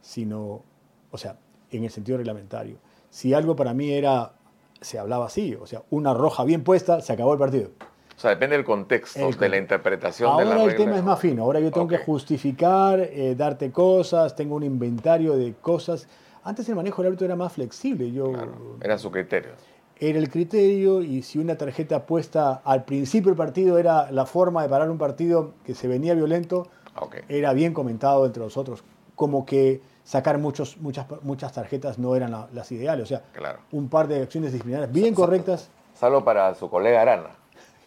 sino, 0.00 0.62
o 1.10 1.18
sea, 1.18 1.36
en 1.70 1.84
el 1.84 1.90
sentido 1.90 2.18
reglamentario. 2.18 2.76
Si 3.10 3.34
algo 3.34 3.54
para 3.56 3.74
mí 3.74 3.92
era, 3.92 4.32
se 4.80 4.98
hablaba 4.98 5.26
así, 5.26 5.54
o 5.54 5.66
sea, 5.66 5.82
una 5.90 6.12
roja 6.14 6.44
bien 6.44 6.64
puesta, 6.64 7.00
se 7.00 7.12
acabó 7.12 7.32
el 7.34 7.38
partido. 7.38 7.70
O 8.16 8.18
sea, 8.18 8.30
depende 8.30 8.56
del 8.56 8.64
contexto, 8.64 9.28
El 9.28 9.36
de 9.36 9.48
la 9.50 9.58
interpretación 9.58 10.30
Ahora 10.30 10.44
de 10.44 10.54
la 10.54 10.62
el 10.62 10.70
regla. 10.70 10.84
tema 10.86 10.96
es 10.96 11.04
más 11.04 11.20
fino, 11.20 11.42
ahora 11.42 11.60
yo 11.60 11.70
tengo 11.70 11.84
Ok. 11.84 11.90
que 11.92 11.98
justificar, 11.98 12.98
eh, 13.00 13.34
darte 13.36 13.70
cosas, 13.70 14.34
tengo 14.34 14.56
un 14.56 14.62
inventario 14.62 15.36
de 15.36 15.52
cosas. 15.54 16.08
Antes 16.46 16.68
el 16.68 16.76
manejo 16.76 17.02
del 17.02 17.08
árbitro 17.08 17.24
era 17.26 17.34
más 17.34 17.52
flexible, 17.52 18.12
yo 18.12 18.30
Claro, 18.30 18.52
era 18.80 18.96
su 18.98 19.10
criterio. 19.10 19.50
era 19.98 20.16
el 20.16 20.30
criterio 20.30 21.02
y 21.02 21.22
si 21.22 21.40
una 21.40 21.56
tarjeta 21.58 22.06
puesta 22.06 22.62
al 22.64 22.84
principio 22.84 23.30
del 23.32 23.36
partido 23.36 23.78
era 23.78 24.12
la 24.12 24.26
forma 24.26 24.62
de 24.62 24.68
parar 24.68 24.88
un 24.88 24.96
partido 24.96 25.54
que 25.64 25.74
se 25.74 25.88
venía 25.88 26.14
violento, 26.14 26.68
Ok. 27.00 27.16
era 27.28 27.52
bien 27.52 27.74
comentado 27.74 28.24
entre 28.24 28.44
nosotros. 28.44 28.84
Como 29.16 29.44
que 29.44 29.80
sacar 30.04 30.38
muchos, 30.38 30.76
muchas, 30.78 31.06
muchas 31.22 31.52
tarjetas 31.52 31.98
no 31.98 32.14
eran 32.14 32.30
la- 32.30 32.48
las 32.54 32.70
ideales. 32.70 33.02
O 33.02 33.06
sea, 33.08 33.22
Claro. 33.32 33.58
un 33.72 33.88
par 33.88 34.06
de 34.06 34.22
acciones 34.22 34.52
disciplinarias 34.52 34.92
bien 34.92 35.14
correctas 35.14 35.68
Salvo 35.94 36.22
para 36.24 36.54
su 36.54 36.70
colega 36.70 37.02
Arana. 37.02 37.30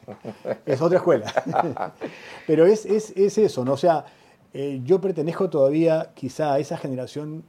es 0.66 0.82
otra 0.82 0.98
escuela. 0.98 1.32
Pero 2.48 2.66
es, 2.66 2.86
es, 2.86 3.12
es 3.16 3.38
eso, 3.38 3.64
¿no? 3.64 3.72
O 3.74 3.78
sea, 3.78 4.04
eh, 4.52 4.82
yo 4.84 5.00
pertenezco 5.00 5.50
todavía 5.50 6.10
quizá 6.14 6.54
a 6.54 6.60
esa 6.60 6.76
generación 6.76 7.44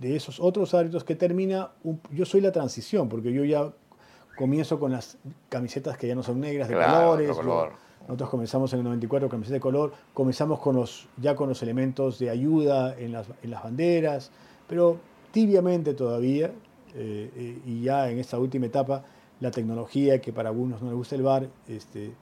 de 0.00 0.16
esos 0.16 0.40
otros 0.40 0.74
árbitros 0.74 1.04
que 1.04 1.14
termina, 1.14 1.70
un- 1.82 2.00
yo 2.10 2.24
soy 2.24 2.40
la 2.40 2.52
transición, 2.52 3.08
porque 3.08 3.32
yo 3.32 3.44
ya 3.44 3.72
comienzo 4.36 4.78
con 4.80 4.92
las 4.92 5.16
camisetas 5.48 5.96
que 5.96 6.08
ya 6.08 6.14
no 6.14 6.22
son 6.22 6.40
negras, 6.40 6.68
de 6.68 6.74
Claro, 6.74 7.10
colores. 7.10 7.30
otro 7.30 7.42
color. 7.42 7.72
Nosotros 8.02 8.28
comenzamos 8.30 8.72
en 8.72 8.80
el 8.80 8.84
94 8.84 9.28
con 9.28 9.38
camiseta 9.38 9.54
de 9.54 9.60
color, 9.60 9.92
comenzamos 10.12 10.60
con 10.60 10.76
los, 10.76 11.08
ya 11.16 11.34
con 11.34 11.48
los 11.48 11.62
elementos 11.62 12.18
de 12.18 12.28
ayuda 12.30 12.98
en 12.98 13.12
las, 13.12 13.26
en 13.42 13.50
las 13.50 13.62
banderas, 13.62 14.30
pero 14.68 14.98
tibiamente 15.32 15.94
todavía, 15.94 16.46
eh, 16.94 17.30
eh, 17.34 17.58
y 17.64 17.82
ya 17.82 18.10
en 18.10 18.18
esta 18.18 18.38
última 18.38 18.66
etapa, 18.66 19.04
la 19.40 19.50
tecnología 19.50 20.20
que 20.20 20.32
para 20.32 20.50
algunos 20.50 20.82
no 20.82 20.88
les 20.88 20.96
gusta 20.96 21.14
el 21.16 21.22
VAR, 21.22 21.48
este, 21.66 22.12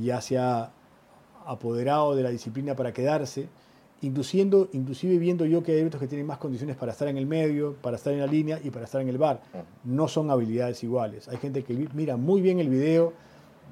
ya 0.00 0.20
se 0.20 0.38
ha 0.38 0.70
apoderado 1.44 2.14
de 2.14 2.22
la 2.22 2.30
disciplina 2.30 2.74
para 2.76 2.92
quedarse, 2.92 3.48
induciendo, 4.02 4.68
inclusive 4.72 5.18
viendo 5.18 5.46
yo 5.46 5.62
que 5.62 5.72
hay 5.72 5.78
árbitros 5.80 6.00
que 6.02 6.08
tienen 6.08 6.26
más 6.26 6.38
condiciones 6.38 6.76
para 6.76 6.92
estar 6.92 7.08
en 7.08 7.16
el 7.16 7.26
medio, 7.26 7.74
para 7.80 7.96
estar 7.96 8.12
en 8.12 8.20
la 8.20 8.26
línea 8.26 8.60
y 8.62 8.70
para 8.70 8.84
estar 8.84 9.00
en 9.00 9.08
el 9.08 9.18
bar. 9.18 9.40
No 9.84 10.06
son 10.08 10.30
habilidades 10.30 10.82
iguales. 10.84 11.28
Hay 11.28 11.38
gente 11.38 11.64
que 11.64 11.88
mira 11.94 12.16
muy 12.16 12.40
bien 12.40 12.58
el 12.60 12.68
video, 12.68 13.12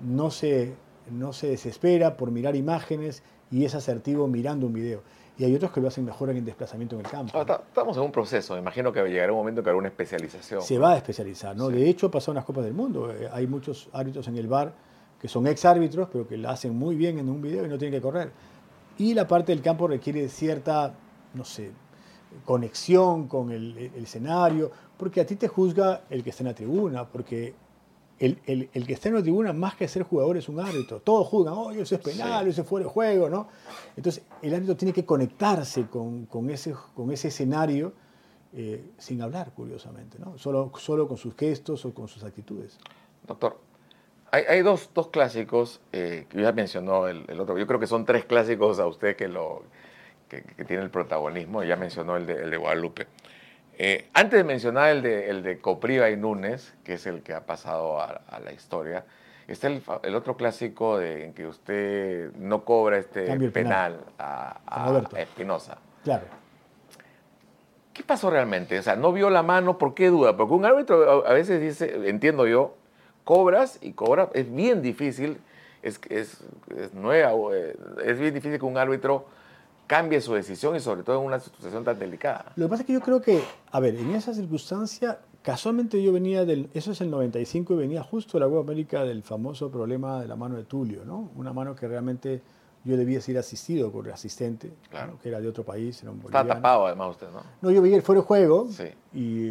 no 0.04 0.30
se, 0.30 0.74
no 1.10 1.32
se 1.32 1.48
desespera 1.48 2.16
por 2.16 2.30
mirar 2.30 2.56
imágenes 2.56 3.22
y 3.50 3.64
es 3.64 3.74
asertivo 3.74 4.26
mirando 4.26 4.66
un 4.66 4.72
video. 4.72 5.02
Y 5.37 5.44
hay 5.44 5.54
otros 5.54 5.72
que 5.72 5.80
lo 5.80 5.88
hacen 5.88 6.04
mejor 6.04 6.30
en 6.30 6.37
el 6.38 6.44
desplazamiento 6.44 6.94
en 6.98 7.04
el 7.04 7.10
campo. 7.10 7.37
Ah, 7.37 7.44
ta- 7.44 7.62
Estamos 7.66 7.96
en 7.96 8.04
un 8.04 8.12
proceso. 8.12 8.56
Imagino 8.56 8.92
que 8.92 9.02
llegará 9.02 9.32
un 9.32 9.38
momento 9.38 9.62
que 9.64 9.68
habrá 9.68 9.78
una 9.78 9.88
especialización. 9.88 10.62
se 10.62 10.78
va 10.78 10.92
a 10.92 10.96
especializar. 10.96 11.56
¿no? 11.56 11.68
Sí. 11.70 11.74
De 11.74 11.88
hecho, 11.90 12.08
pasado 12.10 12.32
en 12.32 12.37
las 12.37 12.44
Copas 12.44 12.64
del 12.64 12.72
Mundo. 12.74 13.10
Eh, 13.12 13.28
Hay 13.32 13.46
muchos 13.48 13.88
árbitros 13.92 14.26
en 14.28 14.37
el 14.38 14.46
bar 14.46 14.72
que 15.20 15.26
son 15.26 15.46
ex 15.48 15.64
árbitros, 15.64 16.08
pero 16.12 16.26
que 16.28 16.37
la 16.37 16.50
hacen 16.50 16.74
muy 16.76 16.94
bien 16.94 17.18
en 17.18 17.28
un 17.28 17.42
video 17.42 17.66
y 17.66 17.68
no 17.68 17.76
tienen 17.78 17.98
que 17.98 18.02
correr. 18.02 18.30
Y 18.98 19.14
la 19.14 19.26
parte 19.26 19.52
del 19.52 19.62
campo 19.62 19.87
requiere 19.88 20.28
cierta, 20.28 20.94
no 21.35 21.44
sé, 21.44 21.72
conexión 22.44 23.28
con 23.28 23.50
el, 23.50 23.76
el 23.94 24.02
escenario, 24.04 24.70
porque 24.96 25.20
a 25.20 25.26
ti 25.26 25.37
te 25.37 25.48
juzga 25.48 26.02
el 26.11 26.22
que 26.22 26.30
está 26.30 26.42
en 26.42 26.48
la 26.48 26.54
tribuna, 26.54 27.07
porque 27.09 27.54
el, 28.18 28.38
el- 28.46 28.70
el 28.72 28.87
que 28.87 28.92
está 28.92 29.09
en 29.09 29.16
la 29.16 29.22
tribuna, 29.22 29.52
más 29.52 29.74
que 29.74 29.88
ser 29.88 30.02
jugador, 30.04 30.37
es 30.37 30.48
un 30.48 30.61
árbitro. 30.61 31.00
Todos 31.00 31.26
juzgan, 31.26 31.54
oh, 31.57 31.70
eso 31.72 31.94
es 31.96 32.00
penal, 32.00 32.44
Sí. 32.44 32.50
eso 32.50 32.62
es 32.62 32.68
fuera 32.68 32.87
de 32.87 32.92
juego, 32.92 33.28
¿no? 33.28 33.48
Entonces, 33.96 34.22
el 34.42 34.54
árbitro 34.54 34.76
tiene 34.76 34.92
que 34.92 35.04
conectarse 35.04 35.87
con, 35.87 36.26
con 36.26 36.50
ese, 36.50 36.74
con 36.94 37.11
ese 37.11 37.28
escenario 37.28 37.92
eh, 38.52 38.92
sin 38.98 39.20
hablar, 39.20 39.52
curiosamente, 39.54 40.18
¿no? 40.20 40.38
Solo, 40.38 40.70
solo 40.78 41.09
con 41.09 41.16
sus 41.16 41.35
gestos 41.35 41.85
o 41.85 41.92
con 41.92 42.07
sus 42.07 42.22
actitudes. 42.22 42.78
Doctor, 43.26 43.59
hay, 44.35 44.44
hay 44.49 44.62
dos, 44.62 44.90
dos 44.92 45.09
clásicos 45.09 45.81
eh, 45.92 46.27
que 46.29 46.42
ya 46.42 46.51
mencionó 46.51 47.07
el, 47.07 47.25
el 47.29 47.38
otro. 47.38 47.57
Yo 47.57 47.68
creo 47.68 47.79
que 47.79 47.87
son 47.87 48.05
tres 48.05 48.25
clásicos 48.25 48.81
a 48.81 48.87
usted 48.87 49.14
que, 49.14 49.29
lo, 49.29 49.62
que, 50.29 50.42
que 50.42 50.64
tiene 50.64 50.83
el 50.83 50.90
protagonismo. 50.90 51.62
Ya 51.62 51.77
mencionó 51.77 52.16
el 52.16 52.27
de, 52.27 52.42
el 52.42 52.51
de 52.51 52.57
Guadalupe. 52.57 53.07
Eh, 53.79 54.09
antes 54.12 54.38
de 54.38 54.44
mencionar 54.44 54.90
el 54.90 55.03
de, 55.03 55.31
el 55.31 55.42
de 55.44 55.59
Copriva 55.59 56.11
y 56.11 56.16
Núñez, 56.16 56.75
que 56.83 56.94
es 56.94 57.07
el 57.07 57.23
que 57.23 57.33
ha 57.33 57.47
pasado 57.47 58.01
a, 58.01 58.23
a 58.29 58.40
la 58.40 58.53
historia, 58.53 59.05
está 59.47 59.68
el, 59.68 60.14
otro 60.16 60.37
clásico 60.37 60.99
de, 60.99 61.27
en 61.27 61.33
que 61.33 61.47
usted 61.47 62.33
no 62.35 62.64
cobra 62.64 62.99
este 62.99 63.27
penal. 63.27 63.53
penal 63.53 64.01
a, 64.18 64.61
A 64.66 65.20
Espinosa. 65.20 65.79
Claro. 66.03 66.25
¿Qué 67.92 68.03
pasó 68.03 68.31
realmente? 68.31 68.77
O 68.81 68.83
sea, 68.83 68.97
no 68.97 69.12
vio 69.12 69.31
la 69.31 69.44
mano, 69.44 69.79
¿por 69.79 69.94
qué 69.94 70.09
duda? 70.09 70.37
Porque 70.37 70.55
un 70.55 70.64
árbitro 70.64 71.25
a 71.25 71.33
veces 71.33 71.61
dice, 71.61 72.09
entiendo 72.09 72.49
yo, 72.49 72.75
cobras 73.24 73.78
y 73.82 73.92
cobras, 73.92 74.28
es 74.34 74.54
bien 74.54 74.82
difícil, 74.82 75.38
es, 75.82 76.00
es, 76.08 76.44
es 76.76 76.94
nueva, 76.94 77.34
o, 77.34 77.52
eh, 77.52 77.76
es 78.04 78.18
bien 78.18 78.34
difícil 78.34 78.58
que 78.58 78.64
un 78.64 78.78
árbitro 78.78 79.26
cambie 79.87 80.20
su 80.20 80.34
decisión 80.34 80.76
y 80.76 80.80
sobre 80.80 81.02
todo 81.02 81.20
en 81.20 81.26
una 81.26 81.40
situación 81.40 81.84
tan 81.84 81.98
delicada. 81.98 82.52
Lo 82.56 82.66
que 82.66 82.70
pasa 82.70 82.82
es 82.82 82.87
que 82.87 82.92
yo 82.94 83.00
creo 83.00 83.20
que, 83.20 83.42
a 83.70 83.80
ver, 83.80 83.96
en 83.96 84.14
esa 84.14 84.32
circunstancia, 84.32 85.18
casualmente 85.42 86.02
yo 86.02 86.12
venía 86.12 86.44
del, 86.44 86.70
eso 86.74 86.92
es 86.92 87.00
el 87.00 87.10
95 87.10 87.74
y 87.74 87.76
venía 87.76 88.02
justo 88.02 88.38
de 88.38 88.44
la 88.44 88.50
Copa 88.50 88.62
América 88.62 89.04
del 89.04 89.22
famoso 89.22 89.70
problema 89.70 90.20
de 90.20 90.28
la 90.28 90.37
mano 90.37 90.56
de 90.56 90.64
Tulio, 90.64 91.04
¿no? 91.04 91.30
Una 91.37 91.52
mano 91.52 91.74
que 91.74 91.87
realmente 91.87 92.40
yo 92.85 92.97
debía 92.97 93.20
ser 93.20 93.38
asistido 93.38 93.90
por 93.90 94.07
el 94.07 94.12
asistente, 94.12 94.70
Claro. 94.90 95.12
¿no? 95.12 95.18
que 95.18 95.29
era 95.31 95.40
de 95.40 95.49
otro 95.49 95.64
país, 95.64 96.03
era 96.03 96.11
un 96.12 96.20
Está 96.20 96.47
tapado 96.47 96.87
además 96.87 97.11
usted, 97.12 97.29
¿no? 97.33 97.42
No, 97.62 97.70
yo 97.70 97.81
veía 97.81 97.97
el 97.97 98.03
fuera 98.03 98.20
de 98.20 98.27
juego 98.27 98.68
Sí. 98.70 98.85
y 99.14 99.49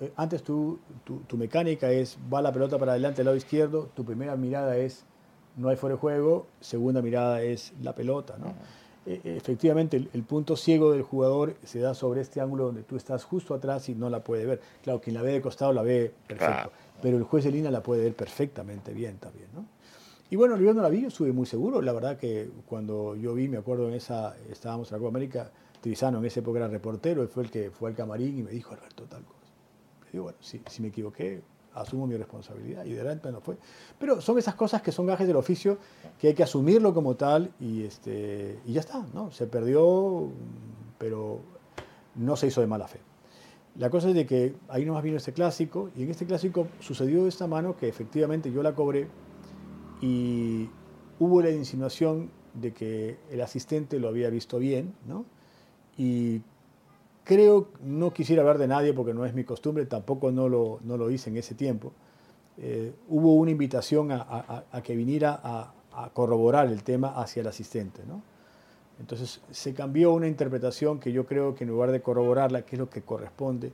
eh, 0.00 0.12
antes 0.16 0.42
tu, 0.42 0.78
tu 1.26 1.36
mecánica 1.36 1.90
es, 1.90 2.18
va 2.32 2.42
la 2.42 2.52
pelota 2.52 2.78
para 2.78 2.92
adelante 2.92 3.22
al 3.22 3.26
lado 3.26 3.36
izquierdo, 3.36 3.88
tu 3.94 4.04
primera 4.04 4.36
mirada 4.36 4.76
es, 4.76 5.04
no 5.56 5.68
hay 5.68 5.76
fuera 5.76 5.94
de 5.94 6.00
juego, 6.00 6.46
segunda 6.60 7.00
mirada 7.00 7.40
es 7.42 7.72
la 7.82 7.94
pelota, 7.94 8.36
¿no? 8.38 8.48
Eh, 9.06 9.20
eh, 9.22 9.36
efectivamente, 9.36 9.98
el, 9.98 10.08
el 10.14 10.22
punto 10.22 10.56
ciego 10.56 10.92
del 10.92 11.02
jugador 11.02 11.56
se 11.62 11.78
da 11.78 11.92
sobre 11.94 12.22
este 12.22 12.40
ángulo 12.40 12.64
donde 12.66 12.82
tú 12.84 12.96
estás 12.96 13.22
justo 13.24 13.52
atrás 13.54 13.88
y 13.90 13.94
no 13.94 14.08
la 14.08 14.24
puede 14.24 14.46
ver. 14.46 14.60
Claro, 14.82 15.00
quien 15.02 15.12
la 15.14 15.20
ve 15.22 15.32
de 15.32 15.42
costado 15.42 15.72
la 15.74 15.82
ve 15.82 16.12
perfecto, 16.26 16.54
Claro. 16.54 16.70
pero 17.02 17.16
el 17.18 17.22
juez 17.24 17.44
de 17.44 17.50
línea 17.50 17.70
la 17.70 17.82
puede 17.82 18.02
ver 18.02 18.14
perfectamente 18.14 18.94
bien 18.94 19.18
también, 19.18 19.48
¿no? 19.54 19.66
Y 20.34 20.36
bueno, 20.36 20.56
yo 20.56 20.74
no 20.74 20.82
la 20.82 20.88
vi, 20.88 21.06
yo 21.08 21.32
muy 21.32 21.46
seguro. 21.46 21.80
La 21.80 21.92
verdad 21.92 22.16
que 22.16 22.50
cuando 22.66 23.14
yo 23.14 23.34
vi, 23.34 23.46
me 23.46 23.56
acuerdo 23.56 23.86
en 23.86 23.94
esa, 23.94 24.34
estábamos 24.50 24.90
en 24.90 24.96
la 24.96 24.98
Copa 24.98 25.10
América, 25.10 25.52
Trizano 25.80 26.18
en 26.18 26.24
esa 26.24 26.40
época 26.40 26.58
era 26.58 26.66
reportero, 26.66 27.24
fue 27.28 27.44
el 27.44 27.52
que 27.52 27.70
fue 27.70 27.90
al 27.90 27.94
camarín 27.94 28.40
y 28.40 28.42
me 28.42 28.50
dijo, 28.50 28.74
Alberto, 28.74 29.04
tal 29.04 29.22
cosa. 29.22 29.52
Le 30.06 30.10
digo, 30.10 30.24
bueno, 30.24 30.38
si, 30.40 30.60
si 30.68 30.82
me 30.82 30.88
equivoqué, 30.88 31.40
asumo 31.74 32.08
mi 32.08 32.16
responsabilidad. 32.16 32.84
Y 32.84 32.94
de 32.94 33.04
repente 33.04 33.30
no 33.30 33.40
fue. 33.40 33.58
Pero 33.96 34.20
son 34.20 34.36
esas 34.36 34.56
cosas 34.56 34.82
que 34.82 34.90
son 34.90 35.06
gajes 35.06 35.28
del 35.28 35.36
oficio, 35.36 35.78
que 36.18 36.26
hay 36.26 36.34
que 36.34 36.42
asumirlo 36.42 36.92
como 36.92 37.14
tal 37.14 37.52
y, 37.60 37.84
este, 37.84 38.58
y 38.66 38.72
ya 38.72 38.80
está, 38.80 39.06
¿no? 39.14 39.30
Se 39.30 39.46
perdió, 39.46 40.32
pero 40.98 41.42
no 42.16 42.34
se 42.34 42.48
hizo 42.48 42.60
de 42.60 42.66
mala 42.66 42.88
fe. 42.88 42.98
La 43.76 43.88
cosa 43.88 44.08
es 44.08 44.16
de 44.16 44.26
que 44.26 44.56
ahí 44.66 44.84
nomás 44.84 45.04
vino 45.04 45.16
este 45.16 45.32
clásico, 45.32 45.90
y 45.96 46.02
en 46.02 46.10
este 46.10 46.26
clásico 46.26 46.66
sucedió 46.80 47.28
esta 47.28 47.46
mano 47.46 47.76
que 47.76 47.88
efectivamente 47.88 48.50
yo 48.50 48.64
la 48.64 48.74
cobré, 48.74 49.06
y 50.04 50.68
hubo 51.18 51.40
la 51.40 51.50
insinuación 51.50 52.28
de 52.52 52.72
que 52.74 53.16
el 53.30 53.40
asistente 53.40 53.98
lo 53.98 54.08
había 54.08 54.28
visto 54.28 54.58
bien, 54.58 54.92
¿no? 55.08 55.24
Y 55.96 56.42
creo, 57.24 57.68
no 57.82 58.12
quisiera 58.12 58.42
hablar 58.42 58.58
de 58.58 58.68
nadie 58.68 58.92
porque 58.92 59.14
no 59.14 59.24
es 59.24 59.32
mi 59.32 59.44
costumbre, 59.44 59.86
tampoco 59.86 60.30
no 60.30 60.48
lo, 60.50 60.78
no 60.84 60.98
lo 60.98 61.10
hice 61.10 61.30
en 61.30 61.38
ese 61.38 61.54
tiempo. 61.54 61.92
Eh, 62.58 62.92
hubo 63.08 63.34
una 63.34 63.50
invitación 63.50 64.12
a, 64.12 64.16
a- 64.20 64.64
a 64.70 64.82
que 64.82 64.94
viniera 64.94 65.40
a, 65.42 65.72
a 65.94 66.10
corroborar 66.10 66.66
el 66.68 66.82
tema 66.82 67.08
hacia 67.20 67.40
el 67.40 67.46
asistente, 67.46 68.02
¿no? 68.06 68.20
Entonces 69.00 69.40
se 69.50 69.72
cambió 69.72 70.12
una 70.12 70.28
interpretación 70.28 71.00
que 71.00 71.12
yo 71.12 71.24
creo 71.26 71.54
que 71.54 71.64
en 71.64 71.70
lugar 71.70 71.90
de 71.92 72.02
corroborarla, 72.02 72.62
que 72.66 72.76
es 72.76 72.80
lo 72.80 72.90
que 72.90 73.00
corresponde, 73.02 73.72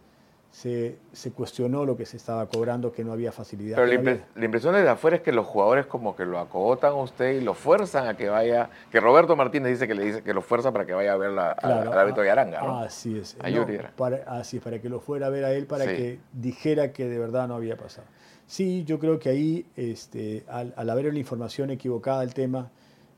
se, 0.50 0.98
se 1.12 1.30
cuestionó 1.30 1.84
lo 1.84 1.96
que 1.96 2.04
se 2.04 2.16
estaba 2.16 2.46
cobrando, 2.46 2.90
que 2.92 3.04
no 3.04 3.12
había 3.12 3.30
facilidad. 3.30 3.76
Pero 3.76 3.86
la, 3.86 3.94
impre- 3.94 4.20
la 4.34 4.44
impresión 4.44 4.74
desde 4.74 4.88
afuera 4.88 5.16
es 5.16 5.22
que 5.22 5.30
los 5.32 5.46
jugadores 5.46 5.86
como 5.86 6.16
que 6.16 6.24
lo 6.26 6.38
acogotan 6.40 6.90
a 6.92 6.96
usted 6.96 7.34
y 7.34 7.40
lo 7.40 7.54
fuerzan 7.54 8.08
a 8.08 8.16
que 8.16 8.28
vaya, 8.28 8.68
que 8.90 8.98
Roberto 8.98 9.36
Martínez 9.36 9.70
dice 9.70 9.86
que 9.86 9.94
le 9.94 10.04
dice 10.04 10.22
que 10.22 10.34
lo 10.34 10.42
fuerza 10.42 10.72
para 10.72 10.84
que 10.84 10.92
vaya 10.92 11.12
a 11.12 11.16
ver 11.16 11.30
la, 11.30 11.54
Claro, 11.54 11.92
al 11.92 11.98
árbitro 11.98 12.22
de 12.24 12.30
Aranga, 12.32 12.60
¿no? 12.62 12.78
ah, 12.80 12.82
Así 12.86 13.16
es. 13.16 13.36
A 13.40 13.48
No, 13.48 13.64
para, 13.96 14.16
así 14.26 14.56
es, 14.56 14.62
para 14.62 14.80
que 14.80 14.88
lo 14.88 14.98
fuera 14.98 15.28
a 15.28 15.30
ver 15.30 15.44
a 15.44 15.52
él, 15.52 15.66
para 15.66 15.84
Sí. 15.84 15.90
que 15.96 16.18
dijera 16.32 16.92
que 16.92 17.06
de 17.08 17.18
verdad 17.18 17.46
no 17.46 17.54
había 17.54 17.76
pasado. 17.76 18.06
Sí, 18.46 18.82
yo 18.84 18.98
creo 18.98 19.20
que 19.20 19.28
ahí, 19.28 19.66
este, 19.76 20.42
al, 20.48 20.74
al 20.76 20.90
haber 20.90 21.12
la 21.12 21.18
información 21.20 21.70
equivocada 21.70 22.20
del 22.22 22.34
tema, 22.34 22.70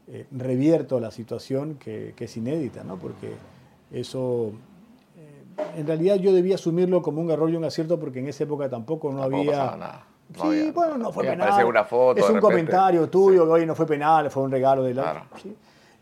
eh, 0.09 0.27
revierto 0.33 1.01
la 1.01 1.11
situación 1.11 1.77
que, 1.77 2.13
que 2.15 2.25
es 2.27 2.37
inédita, 2.37 2.85
¿no? 2.85 2.99
Porque 2.99 3.33
eso, 3.91 4.53
en 5.77 5.87
realidad 5.87 6.17
yo 6.17 6.33
debía 6.33 6.55
asumirlo 6.57 7.03
como 7.03 7.21
un 7.21 7.31
error 7.31 7.51
y 7.51 7.57
un 7.57 7.65
acierto 7.65 7.99
porque 7.99 8.19
en 8.21 8.29
esa 8.29 8.45
época 8.45 8.69
tampoco 8.69 9.11
no 9.13 9.21
Tampoco 9.21 9.41
había... 9.41 9.57
nada. 9.77 10.07
No 10.37 10.41
sí, 10.43 10.47
había- 10.49 10.73
bueno, 10.73 10.99
no 10.99 11.13
fue 11.13 11.25
penal. 11.27 11.65
una 11.67 11.85
foto 11.85 12.21
es 12.21 12.31
un 12.31 12.41
comentario 12.41 13.09
tuyo, 13.09 13.43
Sí. 13.43 13.47
que 13.47 13.53
hoy 13.53 13.67
no 13.67 13.75
fue 13.75 13.87
penal, 13.87 14.31
fue 14.31 14.43
un 14.45 14.51
regalo 14.51 14.83
de 14.83 14.95
la... 14.95 15.03
Claro. 15.03 15.21
Sí. 15.43 15.55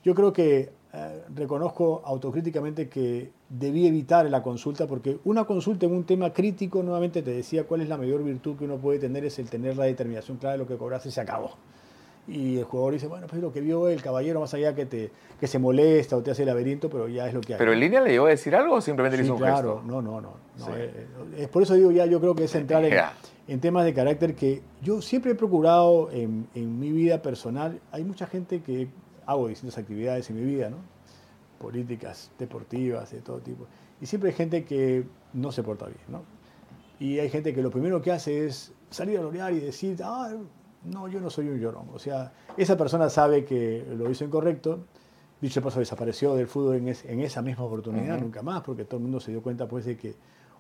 Yo 0.05 0.15
creo 0.15 0.33
que 0.33 0.71
eh, 0.93 1.25
reconozco 1.35 2.03
autocríticamente 2.05 2.89
que 2.89 3.31
debí 3.49 3.87
evitar 3.87 4.29
la 4.31 4.43
consulta 4.43 4.87
porque 4.87 5.19
una 5.25 5.45
consulta 5.45 5.87
en 5.87 5.93
un 5.95 6.05
tema 6.05 6.33
crítico, 6.33 6.83
nuevamente 6.83 7.23
te 7.23 7.31
decía 7.33 7.65
cuál 7.65 7.81
es 7.83 7.89
la 7.89 7.97
mayor 7.97 8.23
virtud 8.25 8.57
que 8.57 8.65
uno 8.65 8.77
puede 8.77 8.99
tener, 8.99 9.25
es 9.25 9.39
el 9.39 9.49
tener 9.49 9.77
la 9.77 9.85
determinación 9.85 10.37
clara 10.39 10.53
de 10.53 10.59
lo 10.59 10.67
que 10.67 10.77
cobraste 10.77 11.09
y 11.09 11.13
se 11.13 11.21
acabó. 11.21 11.51
Y 12.31 12.59
el 12.59 12.65
jugador 12.65 12.93
dice, 12.95 13.09
bueno, 13.09 13.27
pues 13.27 13.43
lo 13.43 13.53
que 13.53 13.61
vio 13.61 13.89
el 13.89 14.01
caballero, 14.01 14.39
más 14.39 14.55
allá 14.55 14.73
que, 14.75 14.87
te, 14.87 15.11
que 15.41 15.47
se 15.49 15.59
molesta 15.59 16.17
o 16.17 16.23
te 16.23 16.31
hace 16.31 16.45
laberinto, 16.45 16.89
pero 16.89 17.09
ya 17.09 17.27
es 17.27 17.35
lo 17.35 17.41
que 17.41 17.55
hay. 17.55 17.59
Pero 17.59 17.73
en 17.73 17.81
línea 17.81 18.01
le 18.01 18.11
llegó 18.11 18.27
a 18.27 18.31
decir 18.31 18.55
algo 18.55 18.75
o 18.77 18.81
simplemente 18.81 19.17
le 19.17 19.25
Sí, 19.25 19.27
hizo 19.27 19.35
un 19.35 19.41
claro, 19.41 19.77
gesto. 19.79 19.83
no, 19.93 20.01
no, 20.01 20.21
no. 20.21 20.35
no, 20.59 20.65
Sí. 20.65 20.71
eh, 20.77 20.93
eh, 21.37 21.43
es 21.43 21.49
por 21.49 21.63
eso 21.65 21.75
digo 21.75 21.91
ya, 21.91 22.07
yo 22.07 22.21
creo 22.21 22.35
que 22.37 22.45
es 22.45 22.55
entrar 22.55 22.85
en, 22.85 22.95
en 23.49 23.61
temas 23.61 23.85
de 23.85 23.93
carácter 23.95 24.35
que 24.37 24.63
yo 24.81 25.03
siempre 25.03 25.33
he 25.33 25.35
procurado 25.35 26.09
en, 26.13 26.47
en 26.55 26.79
mi 26.79 26.93
vida 26.93 27.21
personal. 27.21 27.81
Hay 27.91 28.05
mucha 28.05 28.27
gente 28.27 28.63
que 28.63 28.87
hago 29.27 29.49
distintas 29.49 29.79
actividades 29.79 30.31
en 30.31 30.37
mi 30.37 30.45
vida, 30.45 30.71
¿no? 30.71 30.77
Políticas, 31.59 32.31
deportivas, 32.39 33.11
de 33.11 33.21
todo 33.21 33.39
tipo. 33.39 33.67
Y 34.01 34.07
siempre 34.07 34.31
hay 34.31 34.37
gente 34.37 34.65
que 34.65 35.05
no 35.35 35.53
se 35.53 35.63
porta 35.63 35.87
bien, 35.87 35.99
¿no? 36.09 36.23
Y 36.99 37.19
hay 37.19 37.29
gente 37.29 37.55
que 37.55 37.63
lo 37.63 37.71
primero 37.71 38.01
que 38.01 38.13
hace 38.13 38.47
es 38.47 38.73
salir 38.91 39.19
a 39.19 39.23
lorear 39.23 39.53
y 39.53 39.61
decir, 39.61 39.99
ah, 40.03 40.31
no, 40.85 41.09
yo 41.09 41.21
no 41.21 41.31
soy 41.31 41.49
un 41.49 41.59
llorón. 41.59 41.87
O 41.95 41.99
sea, 41.99 42.33
esa 42.57 42.77
persona 42.77 43.09
sabe 43.11 43.45
que 43.45 43.85
lo 43.97 44.11
hizo 44.11 44.25
incorrecto. 44.25 44.81
Dicho 45.41 45.63
paso, 45.63 45.79
desapareció 45.81 46.35
del 46.35 46.47
fútbol 46.47 46.77
en, 46.77 46.89
es- 46.89 47.05
en 47.05 47.21
esa 47.21 47.41
misma 47.43 47.65
oportunidad, 47.65 48.21
nunca 48.21 48.43
más, 48.43 48.63
porque 48.63 48.85
todo 48.85 48.97
el 48.99 49.03
mundo 49.05 49.21
se 49.21 49.31
dio 49.31 49.43
cuenta 49.43 49.67
pues, 49.67 49.85
de 49.87 49.97
que 49.97 50.15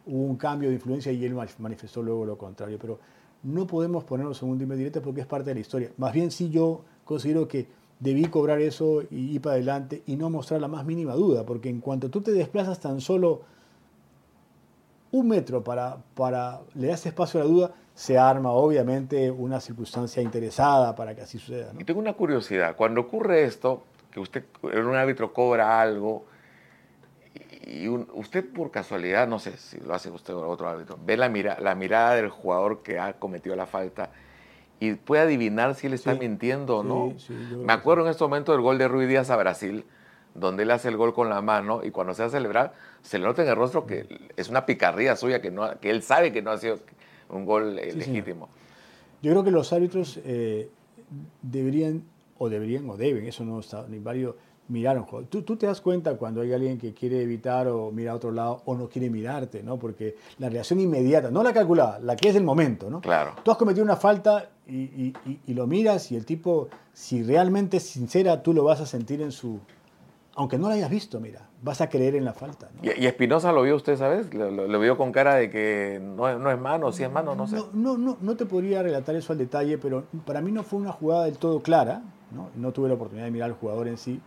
hubo 0.07 0.23
un 0.25 0.37
cambio 0.37 0.69
de 0.71 0.77
influencia 0.77 1.13
y 1.13 1.25
él 1.25 1.35
manif- 1.35 1.59
manifestó 1.59 2.03
luego 2.03 2.25
lo 2.25 2.39
contrario. 2.39 2.79
Pero 2.81 2.99
no 3.43 3.67
podemos 3.67 4.05
ponernos 4.05 4.43
en 4.43 4.49
un 4.49 4.59
dime 4.59 4.77
directo 4.77 5.03
porque 5.03 5.21
es 5.23 5.27
parte 5.27 5.51
de 5.51 5.55
la 5.55 5.61
historia. 5.61 5.91
Más 5.99 6.13
bien, 6.13 6.31
sí, 6.31 6.49
yo 6.51 6.83
considero 7.05 7.47
que 7.49 7.67
debí 7.99 8.25
cobrar 8.27 8.61
eso 8.63 9.03
y 9.11 9.33
ir 9.35 9.43
para 9.43 9.55
adelante 9.57 10.03
y 10.07 10.17
no 10.17 10.31
mostrar 10.31 10.61
la 10.63 10.69
más 10.69 10.87
mínima 10.87 11.15
duda, 11.15 11.45
porque 11.45 11.69
en 11.69 11.81
cuanto 11.81 12.09
tú 12.09 12.23
te 12.23 12.33
desplazas 12.33 12.81
tan 12.81 13.01
solo 13.03 13.43
un 15.13 15.29
metro 15.29 15.63
para, 15.63 15.99
para 16.15 16.61
le 16.75 16.87
das 16.87 17.05
espacio 17.05 17.41
a 17.41 17.45
la 17.45 17.51
duda, 17.51 17.75
se 17.95 18.17
arma 18.19 18.51
obviamente 18.51 19.31
una 19.31 19.61
circunstancia 19.61 20.23
interesada 20.23 20.95
para 20.95 21.15
que 21.15 21.23
así 21.23 21.39
suceda. 21.39 21.73
¿no? 21.73 21.81
Y 21.81 21.85
tengo 21.85 22.01
una 22.01 22.15
curiosidad. 22.15 22.75
Cuando 22.77 23.03
ocurre 23.03 23.45
esto, 23.45 23.83
que 24.11 24.21
usted, 24.21 24.45
un 24.63 24.95
árbitro 24.95 25.33
cobra 25.33 25.81
algo, 25.81 26.25
y 27.67 27.87
un- 27.87 28.09
usted 28.15 28.45
por 28.53 28.71
casualidad, 28.71 29.29
no 29.29 29.39
sé 29.39 29.57
si 29.57 29.79
lo 29.79 29.95
hace 29.95 30.11
usted 30.11 30.35
o 30.35 30.49
otro 30.49 30.69
árbitro, 30.69 30.99
ve 31.05 31.17
la, 31.17 31.29
mira, 31.29 31.59
la 31.61 31.75
mirada 31.75 32.15
del 32.17 32.29
jugador 32.29 32.83
que 32.83 32.99
ha 32.99 33.13
cometido 33.15 33.55
la 33.55 33.67
falta 33.67 34.11
y 34.81 34.95
puede 34.95 35.23
adivinar 35.23 35.75
si 35.75 35.87
él 35.87 35.93
está 35.93 36.15
Sí. 36.15 36.19
mintiendo 36.21 36.79
o 36.79 36.83
no. 36.83 37.13
Sí, 37.19 37.27
sí, 37.49 37.57
Me 37.57 37.73
acuerdo 37.73 38.05
en 38.05 38.11
este 38.11 38.25
momento 38.25 38.53
del 38.53 38.63
gol 38.63 38.79
de 38.79 38.89
Ruiz 38.89 39.09
Díaz 39.09 39.31
a 39.31 39.37
Brasil, 39.37 39.85
donde 40.35 40.63
él 40.63 40.71
hace 40.71 40.89
el 40.89 40.97
gol 40.97 41.13
con 41.13 41.29
la 41.29 41.41
mano 41.43 41.83
y 41.85 41.91
cuando 41.91 42.15
se 42.15 42.23
va 42.23 42.29
a 42.29 42.31
celebrar, 42.31 42.73
se 43.03 43.19
le 43.19 43.27
nota 43.27 43.43
en 43.43 43.49
el 43.49 43.57
rostro 43.57 43.87
que 43.87 44.31
es 44.37 44.49
una 44.49 44.65
picardía 44.67 45.15
suya, 45.17 45.41
que, 45.43 45.51
no, 45.51 45.79
que 45.81 45.91
él 45.91 46.03
sabe 46.03 46.33
que 46.33 46.41
no 46.43 46.51
ha 46.51 46.59
sido 46.59 46.79
un 47.33 47.45
gol 47.45 47.79
eh, 47.79 47.93
Sí, 47.93 48.01
señor. 48.03 48.07
legítimo. 48.09 48.49
Yo 49.23 49.31
creo 49.33 49.45
que 49.45 49.51
los 49.51 49.73
árbitros 49.73 50.19
eh, 50.25 50.69
deberían, 51.43 52.03
o 52.39 52.49
deberían, 52.49 52.89
o 52.89 52.97
deben, 52.97 53.27
eso 53.27 53.45
no 53.45 53.61
está 53.61 53.87
ni 53.89 53.99
válido, 53.99 54.37
mirar 54.69 54.97
un 54.99 55.05
jugador. 55.05 55.29
Tú, 55.29 55.43
tú 55.43 55.57
te 55.57 55.67
das 55.67 55.81
cuenta 55.81 56.17
cuando 56.17 56.41
hay 56.43 56.53
alguien 56.53 56.79
que 56.79 56.95
quiere 56.95 57.21
evitar 57.23 57.67
o 57.67 57.91
mirar 57.91 58.13
a 58.13 58.17
otro 58.17 58.31
lado 58.31 58.63
o 58.67 58.77
no 58.77 58.89
quiere 58.89 59.11
mirarte, 59.11 59.63
¿no? 59.65 59.79
Porque 59.79 60.15
la 60.39 60.49
reacción 60.49 60.79
inmediata, 60.81 61.31
no 61.31 61.43
la 61.43 61.53
calculada, 61.53 61.99
la 61.99 62.15
que 62.15 62.29
es 62.29 62.35
del 62.35 62.45
momento, 62.45 62.89
¿no? 62.89 63.01
Claro. 63.01 63.35
Tú 63.43 63.51
has 63.51 63.57
cometido 63.57 63.85
una 63.85 63.97
falta 63.97 64.51
y, 64.69 64.77
y- 64.77 65.15
y- 65.27 65.41
y 65.49 65.55
lo 65.55 65.67
miras 65.67 66.13
y 66.13 66.17
el 66.17 66.25
tipo, 66.25 66.69
si 66.93 67.23
realmente 67.25 67.79
es 67.79 67.83
sincera, 67.83 68.43
tú 68.45 68.53
lo 68.55 68.63
vas 68.65 68.81
a 68.81 68.87
sentir 68.87 69.21
en 69.23 69.33
su... 69.33 69.59
Aunque 70.41 70.57
no 70.57 70.69
lo 70.69 70.73
hayas 70.75 70.89
visto, 70.89 71.21
mira, 71.21 71.47
vas 71.63 71.83
a 71.83 71.91
creer 71.91 72.15
en 72.15 72.25
la 72.25 72.33
falta. 72.33 72.71
¿no? 72.75 72.81
Y, 72.91 73.03
y 73.05 73.07
Espinosa 73.07 73.53
lo 73.53 73.61
vio 73.61 73.77
usted, 73.77 73.99
¿sabes? 73.99 74.33
Lo, 74.33 74.51
lo- 74.51 74.67
lo 74.67 74.81
vio 74.81 74.97
con 74.97 75.13
cara 75.13 75.35
de 75.35 75.51
que 75.51 76.01
no, 76.03 76.27
es- 76.31 76.39
no 76.39 76.51
es 76.51 76.59
mano, 76.59 76.91
si 76.93 77.03
es 77.03 77.13
mano, 77.13 77.35
no 77.35 77.47
sé. 77.47 77.57
No, 77.57 77.67
no, 77.75 77.99
no, 77.99 78.17
no 78.19 78.37
te 78.37 78.47
podría 78.47 78.83
relatar 78.83 79.15
eso 79.17 79.35
al 79.35 79.39
detalle, 79.39 79.77
pero 79.77 80.05
para 80.25 80.41
mí 80.41 80.51
no 80.51 80.63
fue 80.63 80.79
una 80.79 80.93
jugada 80.93 81.27
del 81.27 81.37
todo 81.37 81.61
clara, 81.61 82.01
¿no? 82.35 82.49
No 82.57 82.73
tuve 82.73 82.89
la 82.89 82.95
oportunidad 82.95 83.27
de 83.27 83.33
mirar 83.33 83.51
al 83.51 83.57
jugador 83.57 83.87
en 83.87 83.99
sí. 83.99 84.19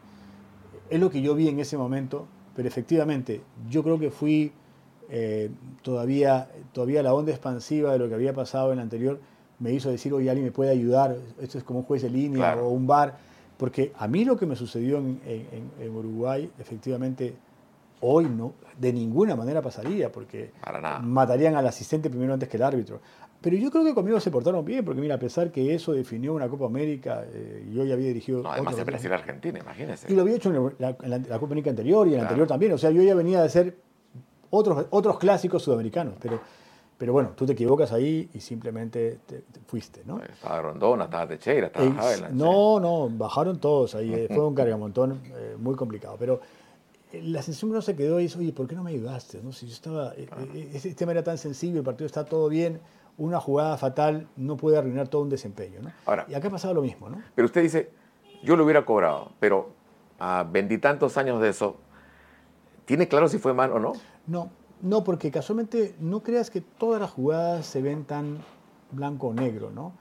Es 0.91 0.99
lo 0.99 1.09
que 1.09 1.19
yo 1.23 1.33
vi 1.33 1.47
en 1.47 1.59
ese 1.59 1.77
momento, 1.79 2.27
pero 2.55 2.67
efectivamente 2.67 3.41
yo 3.71 3.81
creo 3.81 3.97
que 3.97 4.11
fui 4.11 4.51
eh, 5.09 5.49
todavía, 5.81 6.47
todavía 6.73 7.01
la 7.01 7.15
onda 7.15 7.31
expansiva 7.31 7.91
de 7.91 7.97
lo 7.97 8.07
que 8.07 8.13
había 8.13 8.33
pasado 8.33 8.69
en 8.71 8.77
la 8.77 8.83
anterior 8.83 9.19
me 9.57 9.71
hizo 9.71 9.89
decir, 9.89 10.13
oye, 10.13 10.29
alguien 10.29 10.45
me 10.45 10.51
puede 10.51 10.69
ayudar, 10.69 11.15
esto 11.41 11.57
es 11.57 11.63
como 11.63 11.79
un 11.79 11.85
juez 11.85 12.03
de 12.03 12.11
línea 12.11 12.53
Claro. 12.53 12.67
o 12.67 12.69
un 12.69 12.85
bar, 12.85 13.17
porque 13.57 13.91
a 13.97 14.07
mí 14.07 14.25
lo 14.25 14.35
que 14.37 14.45
me 14.45 14.55
sucedió 14.55 14.97
en, 14.97 15.19
en- 15.25 15.47
en- 15.51 15.71
en 15.85 15.95
Uruguay, 15.95 16.49
efectivamente, 16.59 17.35
hoy 18.01 18.25
no, 18.25 18.53
de 18.77 18.91
ninguna 18.91 19.35
manera 19.35 19.61
pasaría, 19.61 20.11
porque 20.11 20.51
matarían 21.01 21.55
al 21.55 21.67
asistente 21.67 22.09
primero 22.09 22.33
antes 22.33 22.49
que 22.49 22.57
el 22.57 22.63
árbitro. 22.63 22.99
Pero 23.41 23.57
yo 23.57 23.69
creo 23.71 23.83
que 23.83 23.93
conmigo 23.93 24.19
se 24.21 24.31
portaron 24.31 24.63
bien, 24.63 24.85
porque 24.85 25.01
mira, 25.01 25.15
a 25.15 25.19
pesar 25.19 25.51
que 25.51 25.73
eso 25.75 25.91
definió 25.91 26.33
una 26.33 26.47
Copa 26.47 26.65
América, 26.65 27.25
eh, 27.29 27.69
yo 27.73 27.83
ya 27.83 27.93
había 27.93 28.07
dirigido... 28.07 28.41
No, 28.41 28.51
además 28.51 28.77
de 28.77 28.83
Brasil-Argentina, 28.85 29.59
imagínese. 29.59 30.11
Y 30.11 30.15
lo 30.15 30.21
había 30.21 30.35
hecho 30.35 30.49
en 30.49 30.73
la, 30.79 30.89
en 31.01 31.09
la- 31.09 31.17
la 31.17 31.39
Copa 31.39 31.47
América 31.47 31.69
anterior 31.69 32.07
y 32.07 32.11
en 32.11 32.15
la 32.15 32.19
Claro. 32.21 32.29
anterior 32.29 32.47
también. 32.47 32.71
O 32.71 32.77
sea, 32.77 32.89
yo 32.91 33.01
ya 33.03 33.13
venía 33.15 33.39
de 33.41 33.45
hacer 33.47 33.77
otros, 34.49 34.85
otros 34.91 35.19
clásicos 35.19 35.61
sudamericanos, 35.61 36.13
pero, 36.21 36.39
pero 36.97 37.13
bueno, 37.13 37.31
tú 37.35 37.45
te 37.45 37.53
equivocas 37.53 37.91
ahí 37.91 38.29
y 38.33 38.39
simplemente 38.39 39.19
te, 39.25 39.39
te 39.39 39.59
fuiste, 39.67 40.03
¿no? 40.05 40.19
Estaba 40.21 40.61
Rondona, 40.61 41.05
estaba 41.05 41.27
Teixeira, 41.27 41.67
estaba 41.67 41.85
Eh, 42.13 42.17
no, 42.31 42.79
no, 42.79 43.09
bajaron 43.09 43.59
todos 43.59 43.95
ahí. 43.95 44.13
eh, 44.13 44.27
Fue 44.33 44.45
un 44.47 44.55
cargamontón 44.55 45.19
eh, 45.35 45.55
muy 45.59 45.75
complicado. 45.75 46.15
Pero 46.19 46.39
eh, 47.11 47.21
la 47.23 47.41
sensación 47.41 47.71
que 47.71 47.75
no 47.75 47.81
se 47.81 47.95
quedó 47.95 48.19
es, 48.19 48.35
oye, 48.37 48.53
¿por 48.53 48.67
qué 48.67 48.75
no 48.75 48.83
me 48.83 48.91
ayudaste? 48.91 49.41
¿No? 49.43 49.51
Si 49.51 49.65
yo 49.67 49.73
estaba, 49.73 50.13
eh, 50.15 50.71
ese 50.73 50.93
tema 50.95 51.11
era 51.11 51.23
tan 51.23 51.37
sensible, 51.37 51.79
el 51.79 51.85
partido 51.85 52.05
está 52.05 52.23
todo 52.25 52.47
bien, 52.49 52.79
una 53.17 53.39
jugada 53.39 53.77
fatal 53.77 54.27
no 54.37 54.55
puede 54.57 54.77
arruinar 54.77 55.07
todo 55.07 55.21
un 55.23 55.29
desempeño. 55.29 55.81
¿no? 55.81 55.91
Ahora- 56.05 56.25
y 56.29 56.33
acá 56.33 56.47
ha 56.47 56.51
pasado 56.51 56.73
lo 56.73 56.81
mismo, 56.81 57.09
¿no? 57.09 57.21
Pero 57.35 57.45
usted 57.45 57.61
dice, 57.61 57.89
yo 58.43 58.55
lo 58.55 58.63
hubiera 58.63 58.85
cobrado, 58.85 59.31
pero 59.39 59.69
a 60.19 60.43
veintitantos 60.49 61.17
años 61.17 61.41
de 61.41 61.49
eso, 61.49 61.75
¿tiene 62.85 63.07
claro 63.07 63.27
si 63.27 63.37
fue 63.37 63.53
mano 63.53 63.75
o 63.75 63.79
no? 63.79 63.93
No, 64.27 64.49
no, 64.83 65.05
porque 65.05 65.31
casualmente 65.31 65.95
no 65.99 66.23
creas 66.23 66.49
que 66.49 66.59
todas 66.59 66.99
las 66.99 67.09
jugadas 67.09 67.65
se 67.65 67.81
ven 67.81 68.03
tan 68.03 68.39
blanco 68.91 69.27
o 69.27 69.33
negro, 69.33 69.71
¿no? 69.71 69.93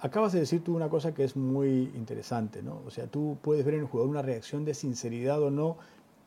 Acabas 0.00 0.32
de 0.32 0.40
decir 0.40 0.62
tú 0.62 0.74
una 0.74 0.88
cosa 0.88 1.14
que 1.14 1.22
es 1.22 1.36
muy 1.36 1.92
interesante, 1.94 2.60
¿no? 2.60 2.82
O 2.84 2.90
sea, 2.90 3.06
tú 3.06 3.38
puedes 3.40 3.64
ver 3.64 3.74
en 3.74 3.80
el 3.80 3.86
jugador 3.86 4.10
una 4.10 4.22
reacción 4.22 4.64
de 4.64 4.74
sinceridad 4.74 5.40
o 5.40 5.52
no. 5.52 5.78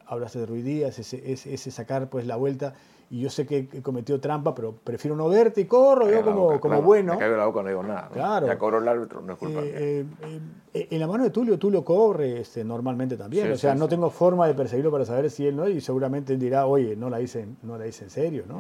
Hablaste 0.05 0.39
de 0.39 0.45
Ruiz 0.45 0.63
Díaz, 0.63 0.97
ese, 0.99 1.31
ese, 1.31 1.53
ese 1.53 1.69
sacar 1.69 2.09
pues 2.09 2.25
la 2.25 2.37
vuelta, 2.37 2.75
y 3.09 3.21
yo 3.21 3.29
sé 3.29 3.45
que 3.45 3.69
he 3.71 3.81
cometido 3.81 4.19
trampa, 4.19 4.53
pero 4.53 4.73
prefiero 4.73 5.15
no 5.15 5.29
verte 5.29 5.61
y 5.61 5.65
corro, 5.65 6.09
yo 6.09 6.23
como, 6.23 6.41
boca, 6.41 6.59
como 6.59 6.73
claro, 6.73 6.85
bueno. 6.85 7.13
Me 7.13 7.19
caigo 7.19 7.37
la 7.37 7.45
boca, 7.45 7.63
no 7.63 7.69
digo 7.69 7.83
nada. 7.83 8.07
¿no? 8.09 8.13
Claro. 8.13 8.47
Ya 8.47 8.57
cobró 8.57 8.79
el 8.79 8.87
árbitro, 8.87 9.21
no 9.21 9.33
es 9.33 9.39
culpa. 9.39 9.61
Eh, 9.63 10.05
eh, 10.21 10.39
eh, 10.73 10.87
en 10.91 10.99
la 10.99 11.07
mano 11.07 11.23
de 11.23 11.29
Tulio, 11.29 11.57
Tulio 11.57 11.85
cobre 11.85 12.41
este, 12.41 12.65
normalmente 12.65 13.15
también. 13.15 13.47
Sí, 13.47 13.51
o 13.53 13.57
sea, 13.57 13.73
sí, 13.73 13.79
no 13.79 13.85
sí. 13.85 13.91
tengo 13.91 14.09
forma 14.09 14.45
de 14.47 14.53
perseguirlo 14.53 14.91
para 14.91 15.05
saber 15.05 15.31
si 15.31 15.47
él 15.47 15.55
no, 15.55 15.69
y 15.69 15.79
seguramente 15.79 16.33
él 16.33 16.39
dirá, 16.39 16.65
oye, 16.65 16.97
no 16.97 17.09
la 17.09 17.21
hice, 17.21 17.47
no 17.63 17.77
la 17.77 17.87
hice 17.87 18.03
en 18.03 18.09
serio, 18.09 18.43
¿no? 18.47 18.59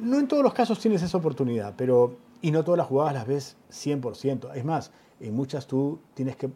No 0.00 0.18
en 0.18 0.28
todos 0.28 0.42
los 0.42 0.54
casos 0.54 0.78
tienes 0.78 1.02
esa 1.02 1.18
oportunidad, 1.18 1.74
pero. 1.76 2.16
Y 2.42 2.50
no 2.50 2.62
todas 2.64 2.76
las 2.78 2.86
jugadas 2.86 3.14
las 3.14 3.26
ves 3.26 3.56
100%. 3.70 4.54
Es 4.54 4.64
más, 4.64 4.92
en 5.20 5.34
muchas 5.34 5.66
tú 5.66 5.98
tienes 6.14 6.36
que 6.36 6.50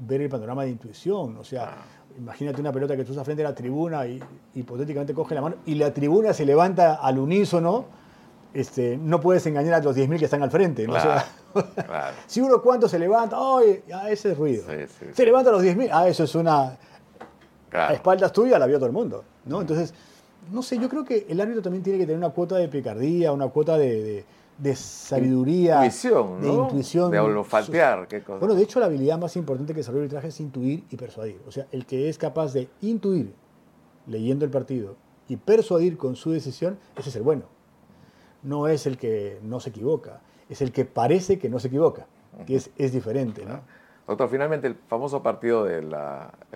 ver 0.00 0.22
el 0.22 0.28
panorama 0.28 0.64
de 0.64 0.70
intuición. 0.70 1.36
O 1.36 1.44
sea, 1.44 1.76
imagínate 2.18 2.60
una 2.60 2.72
pelota 2.72 2.96
que 2.96 3.04
tú 3.04 3.12
estás 3.12 3.24
frente 3.24 3.44
a 3.44 3.48
la 3.50 3.54
tribuna 3.54 4.06
y 4.06 4.20
hipotéticamente 4.54 5.14
coge 5.14 5.34
la 5.34 5.40
mano 5.40 5.56
y 5.66 5.74
la 5.76 5.92
tribuna 5.94 6.32
se 6.32 6.44
levanta 6.44 6.94
al 6.96 7.18
unísono. 7.18 7.86
Este, 8.54 8.96
no 8.96 9.20
puedes 9.20 9.46
engañar 9.46 9.74
a 9.74 9.80
los 9.80 9.94
10.000 9.96 10.18
que 10.18 10.24
están 10.24 10.42
al 10.42 10.50
frente. 10.50 10.86
¿no? 10.86 10.94
O 10.94 11.00
sea, 11.00 11.24
Claro. 11.86 12.16
si 12.26 12.40
uno 12.40 12.60
cuánto 12.62 12.88
se 12.88 12.98
levanta, 12.98 13.36
¡ay! 13.38 13.82
ah, 13.92 14.10
ese 14.10 14.32
es 14.32 14.38
ruido. 14.38 14.64
Sí, 14.68 14.76
sí, 14.98 15.06
Se 15.12 15.24
levanta 15.24 15.50
a 15.50 15.52
los 15.52 15.62
10.000, 15.62 15.88
ah, 15.92 16.08
eso 16.08 16.24
es 16.24 16.34
una. 16.34 16.76
A 17.72 17.92
espaldas 17.92 18.32
tuyas 18.32 18.58
la 18.58 18.66
vio 18.66 18.76
todo 18.78 18.86
el 18.86 18.92
mundo. 18.92 19.22
¿no? 19.44 19.60
Entonces, 19.60 19.92
no 20.50 20.62
sé, 20.62 20.78
yo 20.78 20.88
creo 20.88 21.04
que 21.04 21.26
el 21.28 21.40
árbitro 21.40 21.60
también 21.62 21.82
tiene 21.82 21.98
que 21.98 22.06
tener 22.06 22.18
una 22.18 22.30
cuota 22.30 22.56
de 22.56 22.68
picardía, 22.68 23.30
una 23.32 23.48
cuota 23.48 23.76
de, 23.76 24.02
de- 24.02 24.24
de 24.58 24.74
sabiduría. 24.74 25.76
Intuición, 25.84 26.40
de 26.40 26.48
¿no? 26.48 26.62
intuición. 26.64 27.10
De 27.10 27.18
olfatear, 27.20 28.08
qué 28.08 28.22
cosa. 28.22 28.38
Bueno, 28.40 28.54
de 28.54 28.62
hecho, 28.62 28.80
la 28.80 28.86
habilidad 28.86 29.18
más 29.18 29.36
importante 29.36 29.72
que 29.72 29.78
desarrolla 29.78 30.00
el 30.00 30.06
arbitraje 30.06 30.28
es 30.28 30.40
intuir 30.40 30.84
y 30.90 30.96
persuadir. 30.96 31.40
O 31.46 31.52
sea, 31.52 31.66
el 31.72 31.86
que 31.86 32.08
es 32.08 32.18
capaz 32.18 32.52
de 32.52 32.68
intuir 32.80 33.32
leyendo 34.06 34.44
el 34.44 34.50
partido 34.50 34.96
y 35.28 35.36
persuadir 35.36 35.96
con 35.96 36.16
su 36.16 36.32
decisión, 36.32 36.78
ese 36.96 37.10
es 37.10 37.16
el 37.16 37.22
bueno. 37.22 37.44
No 38.42 38.68
es 38.68 38.86
el 38.86 38.98
que 38.98 39.38
no 39.42 39.60
se 39.60 39.70
equivoca, 39.70 40.20
es 40.48 40.60
el 40.60 40.72
que 40.72 40.84
parece 40.84 41.38
que 41.38 41.48
no 41.48 41.60
se 41.60 41.68
equivoca, 41.68 42.06
que 42.46 42.56
es, 42.56 42.70
es 42.76 42.92
diferente. 42.92 43.44
¿no? 43.44 43.60
Doctor, 44.06 44.30
finalmente 44.30 44.66
el 44.66 44.74
famoso 44.74 45.22
partido 45.22 45.64
del 45.64 45.94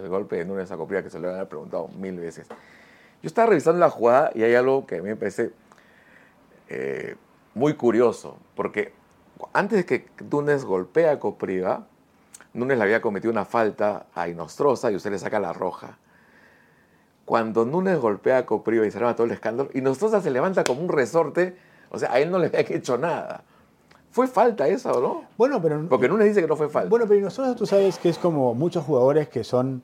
golpe 0.09 0.37
de 0.37 0.45
Núñez 0.45 0.73
a 0.73 1.03
que 1.03 1.11
se 1.11 1.19
lo 1.19 1.35
han 1.35 1.47
preguntado 1.47 1.89
mil 1.89 2.19
veces. 2.19 2.49
Yo 2.49 3.27
estaba 3.27 3.49
revisando 3.49 3.79
la 3.79 3.91
jugada 3.91 4.31
y 4.35 4.43
hay 4.43 4.55
algo 4.55 4.87
que 4.87 4.97
a 4.97 5.03
mí 5.03 5.09
me 5.09 5.17
parece 5.17 5.53
eh, 6.69 7.15
muy 7.55 7.75
curioso, 7.75 8.37
porque 8.55 8.93
antes 9.53 9.79
de 9.79 9.87
que 9.87 10.07
Núñez 10.31 10.65
golpea 10.65 11.13
a 11.13 11.19
Copriva, 11.19 11.87
Núñez 12.55 12.79
le 12.79 12.85
había 12.85 13.03
cometido 13.03 13.31
una 13.31 13.45
falta 13.45 14.07
a 14.15 14.29
Inostrosa 14.29 14.91
y 14.91 14.97
usted 14.97 15.11
le 15.11 15.19
saca 15.19 15.41
la 15.41 15.53
roja. 15.53 15.99
Cuando 17.25 17.65
Núñez 17.65 17.99
golpea 17.99 18.39
a 18.39 18.47
Copriva 18.47 18.87
y 18.87 18.91
se 18.91 18.99
arma 18.99 19.15
todo 19.15 19.27
el 19.27 19.33
escándalo, 19.33 19.71
Inostrosa 19.75 20.21
se 20.21 20.31
levanta 20.31 20.65
como 20.65 20.83
un 20.83 20.89
resorte, 20.89 21.57
o 21.91 21.99
sea, 21.99 22.13
a 22.13 22.21
él 22.21 22.31
no 22.31 22.39
le 22.39 22.47
había 22.47 22.61
hecho 22.61 22.99
nada. 22.99 23.45
¿Fue 24.11 24.27
falta 24.27 24.69
esa 24.69 24.93
o 24.93 25.01
no? 25.01 25.25
Bueno, 25.39 25.61
pero 25.63 25.89
Porque 25.89 26.09
Núñez 26.09 26.29
dice 26.29 26.43
que 26.43 26.47
no 26.47 26.57
fue 26.57 26.69
falta. 26.69 26.91
Bueno, 26.91 27.07
pero 27.09 27.21
nosotros 27.21 27.57
tú 27.57 27.67
sabes 27.67 27.99
que 27.99 28.11
es 28.11 28.19
como 28.19 28.55
muchos 28.55 28.85
jugadores 28.85 29.29
que 29.29 29.43
son 29.43 29.83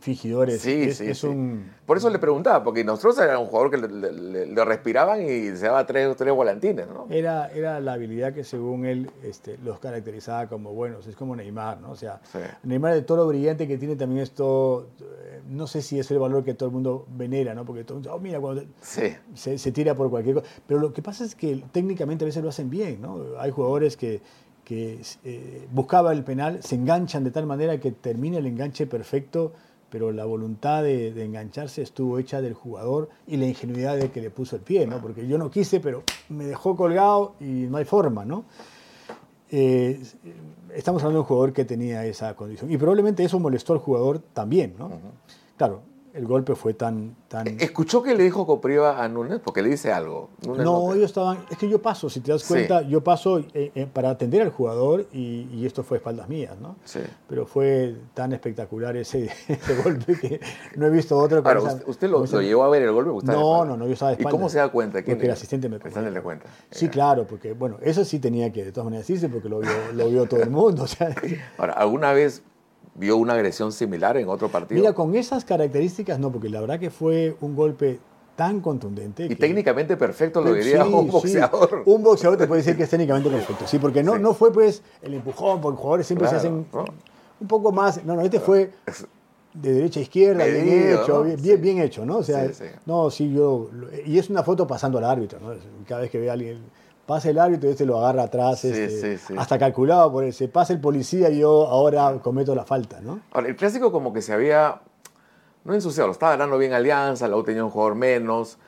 fingidores. 0.00 0.60
Sí, 0.62 0.82
es, 0.84 0.96
sí, 0.98 1.06
es 1.08 1.18
sí. 1.18 1.26
un... 1.26 1.70
Por 1.86 1.96
eso 1.96 2.08
le 2.10 2.18
preguntaba, 2.18 2.64
porque 2.64 2.82
nosotros 2.84 3.18
era 3.18 3.38
un 3.38 3.46
jugador 3.46 3.70
que 3.70 3.76
le, 3.76 3.88
le- 3.88 4.12
le- 4.12 4.46
le 4.46 4.64
respiraban 4.64 5.22
y 5.22 5.56
se 5.56 5.66
daba 5.66 5.84
tres, 5.86 6.16
tres 6.16 6.32
volantines, 6.34 6.86
¿no? 6.88 7.06
Era, 7.10 7.48
era 7.52 7.80
la 7.80 7.92
habilidad 7.94 8.32
que 8.32 8.42
según 8.44 8.86
él 8.86 9.10
este, 9.22 9.58
los 9.64 9.78
caracterizaba 9.78 10.48
como 10.48 10.72
buenos, 10.72 11.06
es 11.06 11.16
como 11.16 11.36
Neymar, 11.36 11.80
¿no? 11.80 11.90
O 11.90 11.96
sea, 11.96 12.20
Sí. 12.32 12.38
Neymar 12.64 12.94
de 12.94 13.02
todo 13.02 13.18
lo 13.18 13.26
brillante 13.28 13.68
que 13.68 13.76
tiene 13.78 13.96
también 13.96 14.22
esto, 14.22 14.88
eh, 15.00 15.40
no 15.48 15.66
sé 15.66 15.82
si 15.82 15.98
es 15.98 16.10
el 16.10 16.18
valor 16.18 16.44
que 16.44 16.54
todo 16.54 16.68
el 16.68 16.72
mundo 16.72 17.06
venera, 17.16 17.54
¿no? 17.54 17.64
Porque 17.64 17.84
todo 17.84 17.98
el 17.98 18.04
mundo, 18.04 18.14
oh, 18.16 18.20
mira, 18.20 18.40
cuando 18.40 18.62
Sí. 18.80 19.12
se, 19.34 19.58
se 19.58 19.72
tira 19.72 19.94
por 19.94 20.08
cualquier 20.10 20.36
cosa. 20.36 20.46
Pero 20.66 20.80
lo 20.80 20.92
que 20.92 21.02
pasa 21.02 21.24
es 21.24 21.34
que 21.34 21.62
técnicamente 21.72 22.24
a 22.24 22.26
veces 22.26 22.42
lo 22.42 22.48
hacen 22.48 22.70
bien, 22.70 23.00
¿no? 23.02 23.18
Hay 23.38 23.50
jugadores 23.50 23.96
que, 23.96 24.22
que 24.64 25.00
eh, 25.24 25.66
buscaba 25.72 26.12
el 26.12 26.22
penal, 26.24 26.62
se 26.62 26.76
enganchan 26.76 27.24
de 27.24 27.30
tal 27.32 27.44
manera 27.46 27.78
que 27.80 27.90
termina 27.90 28.38
el 28.38 28.46
enganche 28.46 28.86
perfecto, 28.86 29.52
pero 29.90 30.12
la 30.12 30.24
voluntad 30.24 30.82
de, 30.82 31.12
de 31.12 31.24
engancharse 31.24 31.82
estuvo 31.82 32.18
hecha 32.18 32.40
del 32.40 32.54
jugador 32.54 33.08
y 33.26 33.36
la 33.36 33.46
ingenuidad 33.46 33.96
de 33.96 34.10
que 34.10 34.20
le 34.20 34.30
puso 34.30 34.56
el 34.56 34.62
pie, 34.62 34.86
¿no? 34.86 35.00
Porque 35.00 35.26
yo 35.26 35.36
no 35.36 35.50
quise, 35.50 35.80
pero 35.80 36.02
me 36.28 36.44
dejó 36.46 36.76
colgado 36.76 37.34
y 37.40 37.66
no 37.68 37.76
hay 37.76 37.84
forma, 37.84 38.24
¿no? 38.24 38.44
Eh, 39.50 40.00
estamos 40.74 41.02
hablando 41.02 41.18
de 41.18 41.22
un 41.22 41.26
jugador 41.26 41.52
que 41.52 41.64
tenía 41.64 42.06
esa 42.06 42.34
condición. 42.36 42.70
Y 42.70 42.76
probablemente 42.76 43.24
eso 43.24 43.38
molestó 43.40 43.72
al 43.72 43.80
jugador 43.80 44.20
también, 44.32 44.74
¿no? 44.78 44.90
Claro, 45.56 45.82
el 46.14 46.26
golpe 46.26 46.54
fue 46.54 46.74
tan... 46.74 47.14
tan 47.28 47.46
¿Escuchó 47.60 48.02
que 48.02 48.14
le 48.14 48.24
dijo 48.24 48.46
Copriva 48.46 49.02
a 49.02 49.08
Núñez? 49.08 49.40
Porque 49.44 49.62
le 49.62 49.68
dice 49.70 49.92
algo. 49.92 50.30
Núñez 50.46 50.64
no, 50.64 50.88
te- 50.90 50.96
ellos 50.96 51.06
estaban. 51.10 51.38
Es 51.50 51.58
que 51.58 51.68
yo 51.68 51.80
paso, 51.80 52.10
si 52.10 52.20
te 52.20 52.32
das 52.32 52.42
Sí. 52.42 52.48
cuenta, 52.48 52.82
yo 52.82 53.02
paso 53.02 53.38
eh, 53.54 53.70
eh, 53.74 53.86
para 53.92 54.10
atender 54.10 54.42
al 54.42 54.50
jugador 54.50 55.06
y, 55.12 55.48
y 55.52 55.66
esto 55.66 55.82
fue 55.82 55.96
a 55.96 55.98
espaldas 55.98 56.28
mías, 56.28 56.58
¿no? 56.60 56.76
Sí. 56.84 57.00
Pero 57.28 57.46
fue 57.46 57.96
tan 58.14 58.32
espectacular 58.32 58.96
ese, 58.96 59.30
ese 59.48 59.82
golpe 59.82 60.18
que 60.18 60.40
no 60.76 60.86
he 60.86 60.90
visto 60.90 61.16
otro. 61.16 61.38
Ahora, 61.44 61.60
esa- 61.60 61.82
usted, 61.86 62.08
lo, 62.08 62.16
con 62.18 62.24
esa- 62.24 62.36
lo 62.36 62.42
llevó 62.42 62.64
a 62.64 62.68
ver 62.70 62.82
el 62.82 62.92
golpe? 62.92 63.10
No, 63.26 63.64
no, 63.64 63.76
no, 63.76 63.86
yo 63.86 63.92
estaba 63.92 64.10
de 64.10 64.14
¿Y 64.16 64.20
espaldas. 64.20 64.32
cómo 64.38 64.48
se 64.48 64.58
da 64.58 64.68
cuenta? 64.68 65.02
¿Quién 65.02 65.16
Porque 65.16 65.26
el 65.26 65.32
asistente 65.32 65.68
me 65.68 65.76
le 66.10 66.20
cuenta. 66.22 66.48
Sí, 66.70 66.86
Eh, 66.86 66.90
claro, 66.90 67.26
porque 67.26 67.52
bueno, 67.52 67.76
eso 67.82 68.04
sí 68.04 68.18
tenía 68.18 68.52
que 68.52 68.64
de 68.64 68.72
todas 68.72 68.84
maneras 68.86 69.06
decirse 69.06 69.28
porque 69.28 69.48
lo 69.48 69.60
vio, 69.60 69.70
lo 69.94 70.08
vio 70.08 70.26
todo 70.26 70.42
el 70.42 70.50
mundo. 70.50 70.82
o 70.84 70.86
sea, 70.86 71.14
Ahora, 71.58 71.74
¿alguna 71.74 72.12
vez 72.12 72.42
vio 72.94 73.16
una 73.16 73.34
agresión 73.34 73.72
similar 73.72 74.16
en 74.16 74.28
otro 74.28 74.48
partido? 74.48 74.80
mira, 74.80 74.92
con 74.92 75.14
esas 75.14 75.44
características 75.44 76.18
no, 76.18 76.30
porque 76.30 76.48
la 76.48 76.60
verdad 76.60 76.78
que 76.80 76.90
fue 76.90 77.36
un 77.40 77.54
golpe 77.56 77.98
tan 78.36 78.60
contundente. 78.60 79.26
y 79.26 79.28
que- 79.28 79.36
técnicamente 79.36 79.96
perfecto 79.98 80.40
lo 80.40 80.54
Sí, 80.54 80.60
diría 80.60 80.84
un 80.84 81.04
sí. 81.06 81.10
boxeador. 81.10 81.82
Un 81.84 82.02
boxeador 82.02 82.38
te 82.38 82.46
puede 82.46 82.62
decir 82.62 82.76
que 82.76 82.84
es 82.84 82.90
técnicamente 82.90 83.28
perfecto. 83.28 83.66
Sí, 83.66 83.78
porque 83.78 84.02
no, 84.02 84.14
Sí. 84.16 84.20
no 84.22 84.32
fue 84.34 84.50
pues 84.52 84.82
el 85.02 85.12
empujón, 85.14 85.60
porque 85.60 85.74
los 85.74 85.80
jugadores 85.80 86.06
siempre 86.06 86.26
Claro, 86.28 86.40
se 86.40 86.46
hacen 86.48 86.66
¿no? 86.72 86.84
un 87.40 87.46
poco 87.48 87.70
más. 87.70 88.02
No, 88.04 88.14
no, 88.16 88.22
este 88.22 88.40
fue 88.40 88.70
de 89.52 89.72
derecha 89.74 90.00
a 90.00 90.02
izquierda, 90.04 90.44
bien 90.46 90.64
Medido, 90.64 91.02
hecho, 91.02 91.12
¿no? 91.18 91.22
bien, 91.24 91.36
Sí. 91.38 91.42
bien, 91.42 91.60
bien 91.60 91.78
hecho, 91.80 92.06
¿no? 92.06 92.18
O 92.18 92.22
sea, 92.22 92.46
Sí, 92.48 92.54
sí. 92.54 92.64
no, 92.86 93.10
sí, 93.10 93.32
yo. 93.32 93.68
Y 94.06 94.18
es 94.18 94.30
una 94.30 94.42
foto 94.42 94.66
pasando 94.66 94.96
al 94.98 95.04
árbitro, 95.04 95.38
¿no? 95.40 95.52
Cada 95.86 96.02
vez 96.02 96.10
que 96.10 96.18
ve 96.18 96.30
a 96.30 96.34
alguien. 96.34 96.58
Pasa 97.10 97.28
el 97.28 97.40
árbitro 97.40 97.68
y 97.68 97.72
este 97.72 97.84
lo 97.84 97.98
agarra 97.98 98.22
atrás, 98.22 98.60
Sí, 98.60 98.68
este, 98.68 99.18
sí, 99.18 99.24
sí. 99.26 99.34
hasta 99.36 99.58
calculado 99.58 100.12
por 100.12 100.22
ese. 100.22 100.46
Pasa 100.46 100.72
el 100.72 100.80
policía 100.80 101.28
y 101.28 101.40
yo 101.40 101.66
ahora 101.66 102.16
cometo 102.22 102.54
la 102.54 102.64
falta, 102.64 103.00
¿no? 103.00 103.18
Ahora, 103.32 103.48
el 103.48 103.56
clásico 103.56 103.90
como 103.90 104.12
que 104.12 104.22
se 104.22 104.32
había, 104.32 104.80
no 105.64 105.74
ensuciado, 105.74 106.06
lo 106.06 106.12
estaba 106.12 106.30
ganando 106.36 106.56
bien 106.56 106.72
Alianza, 106.72 107.26
la 107.26 107.36
U 107.36 107.42
tenía 107.42 107.64
un 107.64 107.70
jugador 107.70 107.96
menos, 107.96 108.58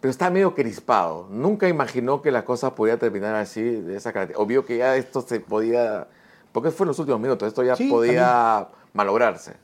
pero 0.00 0.08
está 0.12 0.30
medio 0.30 0.54
crispado. 0.54 1.26
Nunca 1.30 1.68
imaginó 1.68 2.22
que 2.22 2.30
la 2.30 2.44
cosa 2.44 2.76
podía 2.76 2.96
terminar 2.96 3.34
así, 3.34 3.60
de 3.60 3.96
esa 3.96 4.12
característica. 4.12 4.40
Obvio 4.40 4.64
que 4.64 4.76
ya 4.76 4.94
esto 4.94 5.20
se 5.22 5.40
podía, 5.40 6.06
porque 6.52 6.70
fue 6.70 6.84
en 6.84 6.88
los 6.90 6.98
últimos 7.00 7.20
minutos, 7.20 7.48
esto 7.48 7.64
ya 7.64 7.74
podía 7.90 8.68
malograrse. 8.92 9.54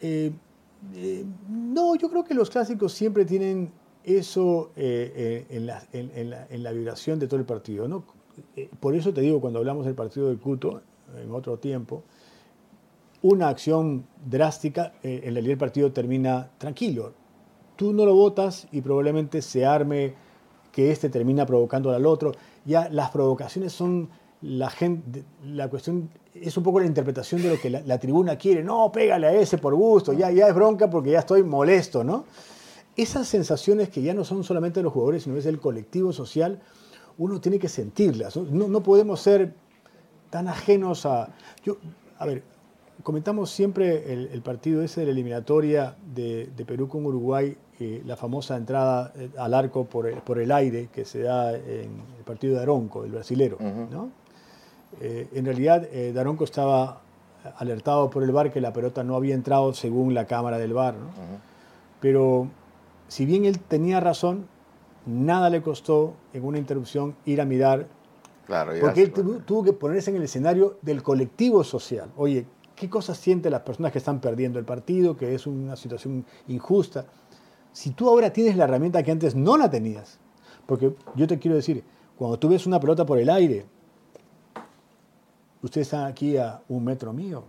Eh, 0.00 0.32
eh, 0.96 1.24
no, 1.48 1.94
yo 1.94 2.10
creo 2.10 2.24
que 2.24 2.34
los 2.34 2.50
clásicos 2.50 2.92
siempre 2.92 3.24
tienen 3.24 3.70
eso 4.04 4.70
eh, 4.76 5.12
eh, 5.14 5.56
en, 5.56 5.66
la, 5.66 5.82
en- 5.92 6.10
en 6.14 6.30
la- 6.30 6.46
en 6.50 6.62
la 6.62 6.72
vibración 6.72 7.18
de 7.18 7.26
todo 7.26 7.38
el 7.40 7.46
partido. 7.46 7.86
¿no? 7.88 8.04
Eh, 8.56 8.68
por 8.80 8.94
eso 8.94 9.12
te 9.12 9.20
digo, 9.20 9.40
cuando 9.40 9.58
hablamos 9.58 9.84
del 9.86 9.94
partido 9.94 10.28
de 10.30 10.36
Cuto, 10.36 10.80
en 11.22 11.30
otro 11.32 11.58
tiempo, 11.58 12.02
una 13.22 13.48
acción 13.48 14.04
drástica, 14.24 14.94
eh, 15.02 15.20
en 15.24 15.34
realidad 15.34 15.52
el 15.52 15.58
partido 15.58 15.92
termina 15.92 16.50
tranquilo. 16.58 17.12
Tú 17.76 17.92
no 17.92 18.04
lo 18.04 18.14
votas 18.14 18.66
y 18.72 18.80
probablemente 18.80 19.42
se 19.42 19.64
arme 19.64 20.14
que 20.72 20.90
este 20.90 21.08
termina 21.08 21.46
provocando 21.46 21.90
al 21.90 22.06
otro. 22.06 22.32
Ya 22.64 22.88
las 22.90 23.10
provocaciones 23.10 23.72
son 23.72 24.08
la 24.40 24.70
gente, 24.70 25.22
la 25.44 25.68
cuestión 25.68 26.10
es 26.34 26.56
un 26.56 26.64
poco 26.64 26.80
la 26.80 26.86
interpretación 26.86 27.42
de 27.42 27.50
lo 27.50 27.60
que 27.60 27.70
la, 27.70 27.80
la 27.82 27.98
tribuna 27.98 28.36
quiere. 28.36 28.64
No, 28.64 28.90
pégale 28.90 29.26
a 29.28 29.32
ese 29.34 29.58
por 29.58 29.74
gusto, 29.74 30.12
ya, 30.12 30.30
ya 30.30 30.48
es 30.48 30.54
bronca 30.54 30.88
porque 30.90 31.10
ya 31.10 31.20
estoy 31.20 31.42
molesto, 31.44 32.02
¿no? 32.02 32.24
Esas 32.96 33.26
sensaciones 33.26 33.88
que 33.88 34.02
ya 34.02 34.12
no 34.12 34.24
son 34.24 34.44
solamente 34.44 34.80
de 34.80 34.84
los 34.84 34.92
jugadores, 34.92 35.22
sino 35.22 35.36
es 35.36 35.44
del 35.44 35.60
colectivo 35.60 36.12
social, 36.12 36.60
uno 37.18 37.40
tiene 37.40 37.58
que 37.58 37.68
sentirlas. 37.68 38.36
No, 38.36 38.68
no, 38.68 38.82
podemos 38.82 39.20
ser 39.20 39.54
tan 40.30 40.48
ajenos 40.48 41.06
a... 41.06 41.28
Yo, 41.64 41.78
a 42.18 42.26
ver, 42.26 42.42
comentamos 43.02 43.50
siempre 43.50 44.12
el, 44.12 44.28
el 44.32 44.42
partido 44.42 44.82
ese 44.82 45.00
de 45.00 45.06
la 45.06 45.12
eliminatoria 45.12 45.96
de, 46.14 46.50
de 46.54 46.64
Perú 46.64 46.88
con 46.88 47.06
Uruguay, 47.06 47.56
eh, 47.80 48.02
la 48.04 48.16
famosa 48.16 48.56
entrada 48.56 49.12
eh, 49.16 49.30
al 49.38 49.54
arco 49.54 49.84
por 49.84 50.06
el, 50.06 50.18
por 50.18 50.38
el 50.38 50.52
aire 50.52 50.88
que 50.92 51.04
se 51.04 51.22
da 51.22 51.54
en 51.54 51.90
el 52.18 52.24
partido 52.24 52.56
de 52.56 52.62
Aronco, 52.62 53.04
el 53.04 53.12
brasilero. 53.12 53.58
¿no? 53.90 54.10
Eh, 55.00 55.28
en 55.32 55.44
realidad, 55.46 55.88
eh, 55.92 56.12
Daronco 56.12 56.44
estaba 56.44 57.00
alertado 57.56 58.10
por 58.10 58.22
el 58.22 58.30
VAR 58.30 58.52
que 58.52 58.60
la 58.60 58.72
pelota 58.72 59.02
no 59.02 59.16
había 59.16 59.34
entrado 59.34 59.72
según 59.74 60.14
la 60.14 60.26
cámara 60.26 60.58
del 60.58 60.74
VAR. 60.74 60.94
¿no? 60.94 61.10
Pero 62.00 62.48
si 63.12 63.26
bien 63.26 63.44
él 63.44 63.58
tenía 63.58 64.00
razón, 64.00 64.46
nada 65.04 65.50
le 65.50 65.60
costó 65.60 66.14
en 66.32 66.46
una 66.46 66.56
interrupción 66.56 67.14
ir 67.26 67.42
a 67.42 67.44
mirar 67.44 67.86
Claro, 68.46 68.72
porque 68.80 69.02
él 69.02 69.12
tuvo, 69.12 69.34
tuvo 69.40 69.62
que 69.64 69.74
ponerse 69.74 70.08
en 70.08 70.16
el 70.16 70.22
escenario 70.22 70.78
del 70.80 71.02
colectivo 71.02 71.62
social. 71.62 72.10
Oye, 72.16 72.46
¿qué 72.74 72.88
cosas 72.88 73.18
sienten 73.18 73.52
las 73.52 73.60
personas 73.60 73.92
que 73.92 73.98
están 73.98 74.18
perdiendo 74.18 74.58
el 74.58 74.64
partido, 74.64 75.14
que 75.14 75.34
es 75.34 75.46
una 75.46 75.76
situación 75.76 76.24
injusta? 76.48 77.04
Si 77.70 77.90
tú 77.90 78.08
ahora 78.08 78.32
tienes 78.32 78.56
la 78.56 78.64
herramienta 78.64 79.02
que 79.02 79.10
antes 79.10 79.34
no 79.34 79.58
la 79.58 79.68
tenías, 79.68 80.18
porque 80.64 80.94
yo 81.14 81.26
te 81.26 81.38
quiero 81.38 81.54
decir, 81.54 81.84
cuando 82.16 82.38
tú 82.38 82.48
ves 82.48 82.66
una 82.66 82.80
pelota 82.80 83.04
por 83.04 83.18
el 83.18 83.28
aire, 83.28 83.66
ustedes 85.60 85.88
están 85.88 86.06
aquí 86.06 86.38
a 86.38 86.62
un 86.66 86.82
metro 86.82 87.12
mío, 87.12 87.44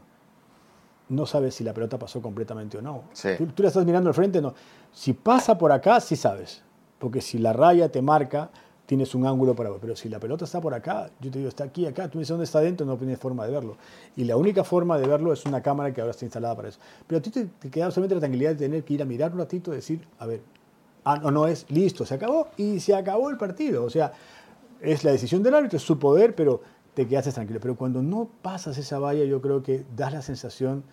no 1.09 1.25
sabes 1.25 1.55
si 1.55 1.63
la 1.63 1.73
pelota 1.73 1.99
pasó 1.99 2.21
completamente 2.21 2.77
o 2.77 2.81
no. 2.81 3.03
Sí. 3.13 3.29
Tú, 3.37 3.47
tú 3.47 3.63
la 3.63 3.69
estás 3.69 3.85
mirando 3.85 4.09
al 4.09 4.13
frente, 4.13 4.41
no. 4.41 4.53
Si 4.91 5.13
pasa 5.13 5.57
por 5.57 5.71
acá, 5.71 5.99
sí 5.99 6.15
sabes. 6.15 6.63
Porque 6.99 7.21
si 7.21 7.37
la 7.37 7.53
raya 7.53 7.89
te 7.89 8.01
marca, 8.01 8.49
tienes 8.85 9.15
un 9.15 9.25
ángulo 9.25 9.55
para 9.55 9.69
ver. 9.69 9.79
Pero 9.79 9.95
si 9.95 10.09
la 10.09 10.19
pelota 10.19 10.45
está 10.45 10.61
por 10.61 10.73
acá, 10.73 11.09
yo 11.19 11.31
te 11.31 11.39
digo, 11.39 11.49
está 11.49 11.63
aquí, 11.63 11.85
acá, 11.85 12.07
tú 12.09 12.17
me 12.17 12.21
dices 12.21 12.29
dónde 12.29 12.45
está 12.45 12.59
dentro, 12.59 12.85
no 12.85 12.97
tienes 12.97 13.19
forma 13.19 13.45
de 13.45 13.51
verlo. 13.51 13.77
Y 14.15 14.23
la 14.23 14.37
única 14.37 14.63
forma 14.63 14.97
de 14.97 15.07
verlo 15.07 15.33
es 15.33 15.45
una 15.45 15.61
cámara 15.61 15.93
que 15.93 16.01
ahora 16.01 16.11
está 16.11 16.25
instalada 16.25 16.55
para 16.55 16.69
eso. 16.69 16.79
Pero 17.07 17.19
a 17.19 17.21
ti 17.21 17.29
te, 17.29 17.45
te 17.45 17.69
queda 17.69 17.91
solamente 17.91 18.15
la 18.15 18.21
tranquilidad 18.21 18.51
de 18.51 18.55
tener 18.55 18.83
que 18.83 18.93
ir 18.93 19.01
a 19.01 19.05
mirar 19.05 19.33
un 19.33 19.39
ratito 19.39 19.71
y 19.73 19.77
decir, 19.77 20.07
a 20.19 20.25
ver, 20.25 20.41
ah, 21.03 21.17
no, 21.17 21.31
no 21.31 21.47
es, 21.47 21.65
listo, 21.69 22.05
se 22.05 22.15
acabó 22.15 22.47
y 22.57 22.79
se 22.79 22.95
acabó 22.95 23.29
el 23.29 23.37
partido. 23.37 23.83
O 23.83 23.89
sea, 23.89 24.13
es 24.81 25.03
la 25.03 25.11
decisión 25.11 25.43
del 25.43 25.55
árbitro, 25.55 25.77
es 25.77 25.83
su 25.83 25.97
poder, 25.97 26.35
pero 26.35 26.61
te 26.93 27.07
quedaste 27.07 27.31
tranquilo. 27.31 27.59
Pero 27.61 27.75
cuando 27.75 28.01
no 28.01 28.29
pasas 28.41 28.77
esa 28.77 28.99
valla, 28.99 29.23
yo 29.25 29.41
creo 29.41 29.63
que 29.63 29.85
das 29.95 30.13
la 30.13 30.21
sensación 30.21 30.83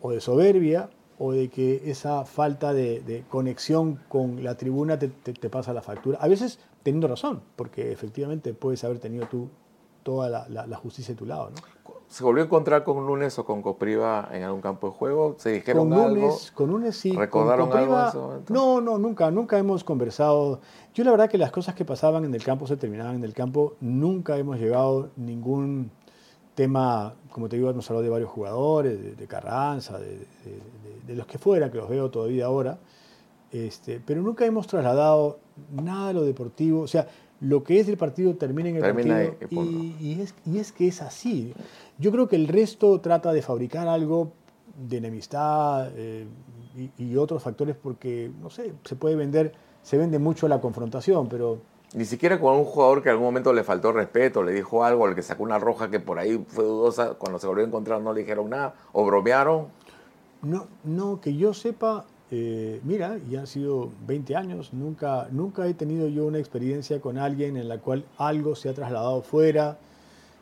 o 0.00 0.10
de 0.10 0.20
soberbia 0.20 0.90
o 1.18 1.32
de 1.32 1.50
que 1.50 1.90
esa 1.90 2.24
falta 2.24 2.72
de, 2.72 3.24
conexión 3.28 4.00
con 4.08 4.42
la 4.42 4.56
tribuna 4.56 4.98
te, 4.98 5.10
pasa 5.50 5.74
la 5.74 5.82
factura. 5.82 6.18
A 6.20 6.28
veces 6.28 6.58
teniendo 6.82 7.08
razón, 7.08 7.42
porque 7.56 7.92
efectivamente 7.92 8.54
puedes 8.54 8.82
haber 8.84 9.00
tenido 9.00 9.26
tú 9.28 9.50
toda 10.02 10.48
la, 10.48 10.76
justicia 10.76 11.14
de 11.14 11.18
tu 11.18 11.26
lado. 11.26 11.50
¿Se 12.10 12.24
volvió 12.24 12.42
a 12.42 12.46
encontrar 12.46 12.82
con 12.82 13.06
Núñez 13.06 13.38
o 13.38 13.44
con 13.44 13.62
Copriva 13.62 14.28
en 14.32 14.42
algún 14.42 14.60
campo 14.60 14.88
de 14.88 14.94
juego? 14.94 15.36
¿Se 15.38 15.50
dijeron 15.52 15.88
Con 15.90 15.98
algo? 15.98 16.16
Núñez, 16.16 16.50
con 16.50 16.70
Núñez 16.70 16.96
sí. 16.96 17.10
con- 17.10 17.20
¿Recordaron 17.20 17.68
con 17.70 17.78
algo 17.78 17.98
en 18.00 18.06
ese 18.08 18.18
momento? 18.18 18.52
No, 18.52 18.80
no, 18.80 18.98
nunca, 18.98 19.30
nunca 19.30 19.56
hemos 19.58 19.84
conversado. 19.84 20.60
Yo 20.92 21.04
la 21.04 21.12
verdad 21.12 21.30
que 21.30 21.38
las 21.38 21.52
cosas 21.52 21.76
que 21.76 21.84
pasaban 21.84 22.24
en 22.24 22.34
el 22.34 22.42
campo 22.42 22.66
se 22.66 22.76
terminaban 22.76 23.14
en 23.14 23.22
el 23.22 23.32
campo. 23.32 23.74
Nunca 23.80 24.36
hemos 24.36 24.58
llegado 24.58 25.04
a 25.04 25.20
ningún 25.20 25.92
tema, 26.56 27.14
como 27.30 27.48
te 27.48 27.56
digo, 27.56 27.70
hemos 27.70 27.88
hablado 27.88 28.02
de 28.02 28.10
varios 28.10 28.28
jugadores, 28.30 29.00
de, 29.00 29.14
de 29.14 29.26
Carranza, 29.28 29.98
de, 29.98 30.18
de- 31.06 31.14
los 31.14 31.26
que 31.26 31.38
fuera, 31.38 31.70
que 31.70 31.78
los 31.78 31.88
veo 31.88 32.10
todavía 32.10 32.46
ahora. 32.46 32.78
Este, 33.52 34.00
pero 34.04 34.20
nunca 34.22 34.44
hemos 34.46 34.66
trasladado 34.66 35.38
nada 35.72 36.08
de 36.08 36.14
lo 36.14 36.22
deportivo. 36.22 36.82
O 36.82 36.86
sea, 36.88 37.06
lo 37.40 37.64
que 37.64 37.80
es 37.80 37.88
el 37.88 37.96
partido 37.96 38.34
termina 38.36 38.68
en 38.68 38.76
el 38.76 38.82
Termina 38.82 39.14
partido. 39.16 39.36
y 39.50 39.54
punto. 39.54 39.72
y, 39.72 39.96
y 40.00 40.20
es, 40.20 40.34
y 40.46 40.58
es 40.58 40.72
que 40.72 40.88
es 40.88 41.00
así. 41.02 41.54
Yo 41.98 42.10
creo 42.12 42.28
que 42.28 42.36
el 42.36 42.48
resto 42.48 43.00
trata 43.00 43.32
de 43.32 43.42
fabricar 43.42 43.88
algo 43.88 44.32
de 44.88 44.98
enemistad 44.98 45.90
eh, 45.96 46.26
y, 46.76 46.90
y 47.04 47.16
otros 47.16 47.42
factores 47.42 47.76
porque, 47.76 48.30
no 48.40 48.50
sé, 48.50 48.72
se 48.84 48.96
puede 48.96 49.16
vender, 49.16 49.52
se 49.82 49.96
vende 49.98 50.18
mucho 50.18 50.48
la 50.48 50.60
confrontación, 50.60 51.28
pero 51.28 51.58
Ni 51.94 52.04
siquiera 52.04 52.38
con 52.38 52.56
un 52.56 52.64
jugador 52.64 53.02
que 53.02 53.08
en 53.08 53.12
algún 53.14 53.26
momento 53.26 53.52
le 53.52 53.64
faltó 53.64 53.90
respeto, 53.92 54.42
le 54.42 54.52
dijo 54.52 54.84
algo, 54.84 55.06
al 55.06 55.14
que 55.14 55.22
sacó 55.22 55.42
una 55.42 55.58
roja 55.58 55.90
que 55.90 55.98
por 56.00 56.18
ahí 56.18 56.42
fue 56.48 56.64
dudosa, 56.64 57.14
cuando 57.14 57.38
se 57.38 57.46
volvió 57.46 57.64
a 57.64 57.68
encontrar 57.68 58.00
no 58.00 58.12
le 58.12 58.20
dijeron 58.20 58.48
nada, 58.50 58.74
o 58.92 59.04
bromearon. 59.04 59.66
No, 60.42 60.66
no, 60.84 61.20
que 61.20 61.36
yo 61.36 61.52
sepa, 61.52 62.04
eh, 62.32 62.80
mira, 62.84 63.18
ya 63.28 63.40
han 63.40 63.46
sido 63.46 63.90
20 64.06 64.36
años, 64.36 64.72
nunca, 64.72 65.28
nunca 65.32 65.66
he 65.66 65.74
tenido 65.74 66.06
yo 66.06 66.26
una 66.26 66.38
experiencia 66.38 67.00
con 67.00 67.18
alguien 67.18 67.56
en 67.56 67.68
la 67.68 67.78
cual 67.78 68.04
algo 68.18 68.54
se 68.54 68.68
ha 68.68 68.74
trasladado 68.74 69.22
fuera, 69.22 69.78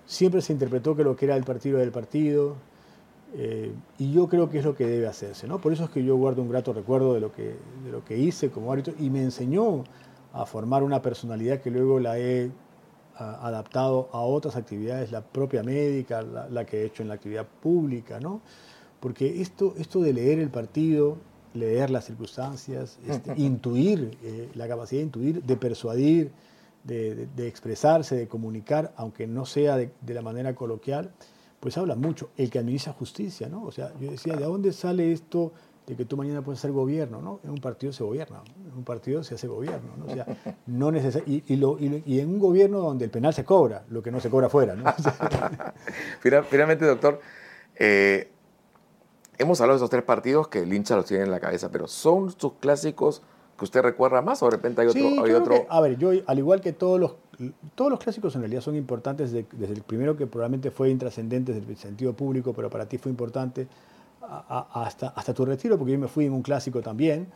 siempre 0.05 0.43
se 0.43 0.53
interpretó 0.53 0.95
que 0.95 1.05
lo 1.05 1.17
que 1.17 1.25
era 1.25 1.37
el 1.37 1.45
partido 1.45 1.79
era 1.79 1.85
el 1.85 1.93
partido, 1.93 2.57
eh, 3.35 3.73
y 3.99 4.13
yo 4.13 4.29
creo 4.29 4.51
que 4.51 4.59
es 4.59 4.65
lo 4.65 4.75
que 4.75 4.87
debe 4.87 5.07
hacerse, 5.07 5.47
¿no? 5.47 5.61
Por 5.61 5.73
eso 5.73 5.85
es 5.85 5.91
que 5.91 6.05
yo 6.05 6.17
guardo 6.17 6.43
un 6.43 6.51
grato 6.51 6.75
recuerdo 6.75 7.15
de 7.15 7.21
lo 7.21 7.33
que, 7.33 7.57
de 7.85 7.91
lo 7.91 8.05
que 8.05 8.19
hice 8.19 8.51
como 8.51 8.71
árbitro 8.71 8.95
y 8.99 9.09
me 9.09 9.23
enseñó 9.23 9.85
a 10.33 10.45
formar 10.45 10.83
una 10.83 11.01
personalidad 11.01 11.61
que 11.61 11.71
luego 11.71 12.01
la 12.01 12.19
he 12.19 12.51
adaptado 13.17 14.09
a 14.13 14.21
otras 14.21 14.57
actividades, 14.57 15.11
la 15.11 15.23
propia 15.23 15.63
médica, 15.63 16.23
la, 16.23 16.49
la, 16.49 16.65
que 16.65 16.83
he 16.83 16.87
hecho 16.87 17.03
en 17.03 17.09
la 17.09 17.15
actividad 17.15 17.47
pública, 17.61 18.21
¿no? 18.21 18.41
Porque 19.01 19.41
esto, 19.41 19.75
esto 19.79 20.01
de 20.01 20.13
leer 20.13 20.39
el 20.39 20.51
partido, 20.51 21.19
leer 21.55 21.91
las 21.91 22.07
circunstancias, 22.07 22.99
este, 23.09 23.35
intuir, 23.37 24.17
eh, 24.23 24.49
la 24.55 24.69
capacidad 24.69 25.01
de 25.01 25.05
intuir, 25.05 25.43
de 25.43 25.57
persuadir, 25.57 26.31
de, 26.85 27.15
de, 27.15 27.27
de, 27.27 27.49
expresarse, 27.49 28.17
de 28.17 28.29
comunicar, 28.29 28.93
aunque 28.97 29.27
no 29.27 29.45
sea 29.45 29.77
de, 29.77 29.91
de 30.01 30.15
la 30.15 30.23
manera 30.23 30.55
coloquial, 30.55 31.11
pues 31.61 31.77
habla 31.77 31.97
mucho. 31.97 32.31
El 32.37 32.51
que 32.51 32.59
administra 32.59 32.93
justicia, 32.93 33.49
¿no? 33.49 33.65
O 33.65 33.73
sea, 33.73 33.93
yo 34.01 34.11
decía, 34.11 34.37
¿de 34.37 34.45
dónde 34.45 34.73
sale 34.73 35.13
esto 35.13 35.53
de 35.89 35.97
que 35.97 36.05
tú 36.05 36.19
mañana 36.19 36.43
puedes 36.43 36.61
hacer 36.61 36.71
gobierno, 36.71 37.23
¿no? 37.23 37.41
En 37.43 37.51
un 37.51 37.61
partido 37.61 37.95
se 37.95 38.05
gobierna, 38.05 38.43
en 38.71 38.77
un 38.77 38.85
partido 38.85 39.23
se 39.25 39.35
hace 39.35 39.47
gobierno, 39.47 39.97
¿no? 39.97 40.05
O 40.05 40.11
sea, 40.11 40.27
no 40.67 40.93
neces 40.93 41.23
y, 41.27 41.43
y, 41.47 41.57
lo, 41.57 41.79
y, 41.79 42.03
y, 42.05 42.21
en 42.21 42.29
un 42.29 42.39
gobierno 42.39 42.81
donde 42.81 43.07
el 43.07 43.11
penal 43.11 43.33
se 43.33 43.43
cobra, 43.43 43.85
lo 43.89 44.03
que 44.03 44.11
no 44.11 44.21
se 44.21 44.29
cobra 44.29 44.49
afuera, 44.49 44.75
¿no? 44.75 44.85
Finalmente, 46.51 46.85
doctor, 46.85 47.21
eh, 47.75 48.31
hemos 49.39 49.61
hablado 49.61 49.79
de 49.79 49.83
esos 49.83 49.91
tres 49.91 50.03
partidos 50.03 50.49
que 50.49 50.61
el 50.61 50.73
hincha 50.73 50.97
los 50.97 51.07
tiene 51.07 51.25
en 51.25 51.31
la 51.31 51.41
cabeza, 51.41 51.71
pero 51.71 51.87
¿son 51.87 52.31
sus 52.39 52.55
clásicos 52.55 53.23
que 53.57 53.65
usted 53.65 53.83
recuerda 53.83 54.23
más 54.23 54.43
o 54.43 54.47
de 54.47 54.53
repente 54.53 54.83
hay 54.83 54.89
otro? 54.89 55.01
Sí, 55.01 55.19
hay 55.25 55.33
otro... 55.33 55.55
Que, 55.55 55.67
a 55.69 55.81
ver, 55.81 55.97
yo 55.97 56.11
al 56.27 56.39
igual 56.39 56.61
que 56.61 56.73
todos 56.73 57.01
los 57.01 57.15
todos 57.75 57.91
los 57.91 58.01
clásicos 58.01 58.35
en 58.35 58.43
realidad 58.43 58.61
son 58.61 58.75
importantes 58.75 59.31
desde, 59.31 59.47
desde 59.53 59.75
el 59.75 59.83
primero 59.83 60.17
que 60.17 60.27
probablemente 60.27 60.71
fue 60.71 60.91
intrascendente 60.91 61.53
desde 61.53 61.71
el 61.71 61.77
sentido 61.77 62.13
público, 62.13 62.53
pero 62.53 62.69
para 62.69 62.87
ti 62.87 62.99
fue 62.99 63.11
importante 63.11 63.69
a, 64.23 64.67
a, 64.73 64.85
hasta, 64.85 65.09
hasta 65.09 65.33
tu 65.33 65.45
retiro, 65.45 65.79
porque 65.79 65.93
yo 65.93 65.99
me 65.99 66.09
fui 66.09 66.27
en 66.27 66.33
un 66.33 66.43
clásico 66.43 66.83
también. 66.83 67.29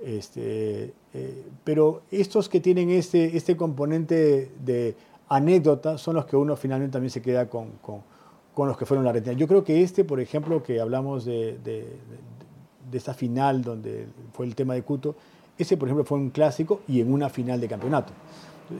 Este, 0.00 0.94
eh, 1.12 1.44
pero 1.64 2.02
estos 2.12 2.48
que 2.48 2.60
tienen 2.60 2.90
este, 2.90 3.36
este 3.36 3.56
componente 3.56 4.52
de 4.64 4.94
anécdota 5.28 5.98
son 5.98 6.14
los 6.14 6.26
que 6.26 6.36
uno 6.36 6.56
finalmente 6.56 6.92
también 6.92 7.10
se 7.10 7.20
queda 7.20 7.48
con, 7.48 7.72
con, 7.82 8.02
con 8.58 8.66
los 8.66 8.76
que 8.76 8.86
fueron 8.86 9.04
la 9.04 9.12
retina. 9.12 9.34
Yo 9.34 9.46
creo 9.46 9.62
que 9.62 9.84
este, 9.84 10.02
por 10.02 10.18
ejemplo, 10.18 10.64
que 10.64 10.80
hablamos 10.80 11.24
de, 11.24 11.60
de, 11.62 11.86
de, 12.90 12.98
esta 12.98 13.14
final 13.14 13.62
donde 13.62 14.08
fue 14.32 14.46
el 14.46 14.56
tema 14.56 14.74
de 14.74 14.82
Cuto, 14.82 15.14
ese, 15.56 15.76
por 15.76 15.86
ejemplo, 15.86 16.04
fue 16.04 16.18
un 16.18 16.30
clásico 16.30 16.80
y 16.88 17.00
en 17.00 17.12
una 17.12 17.28
final 17.28 17.60
de 17.60 17.68
campeonato. 17.68 18.12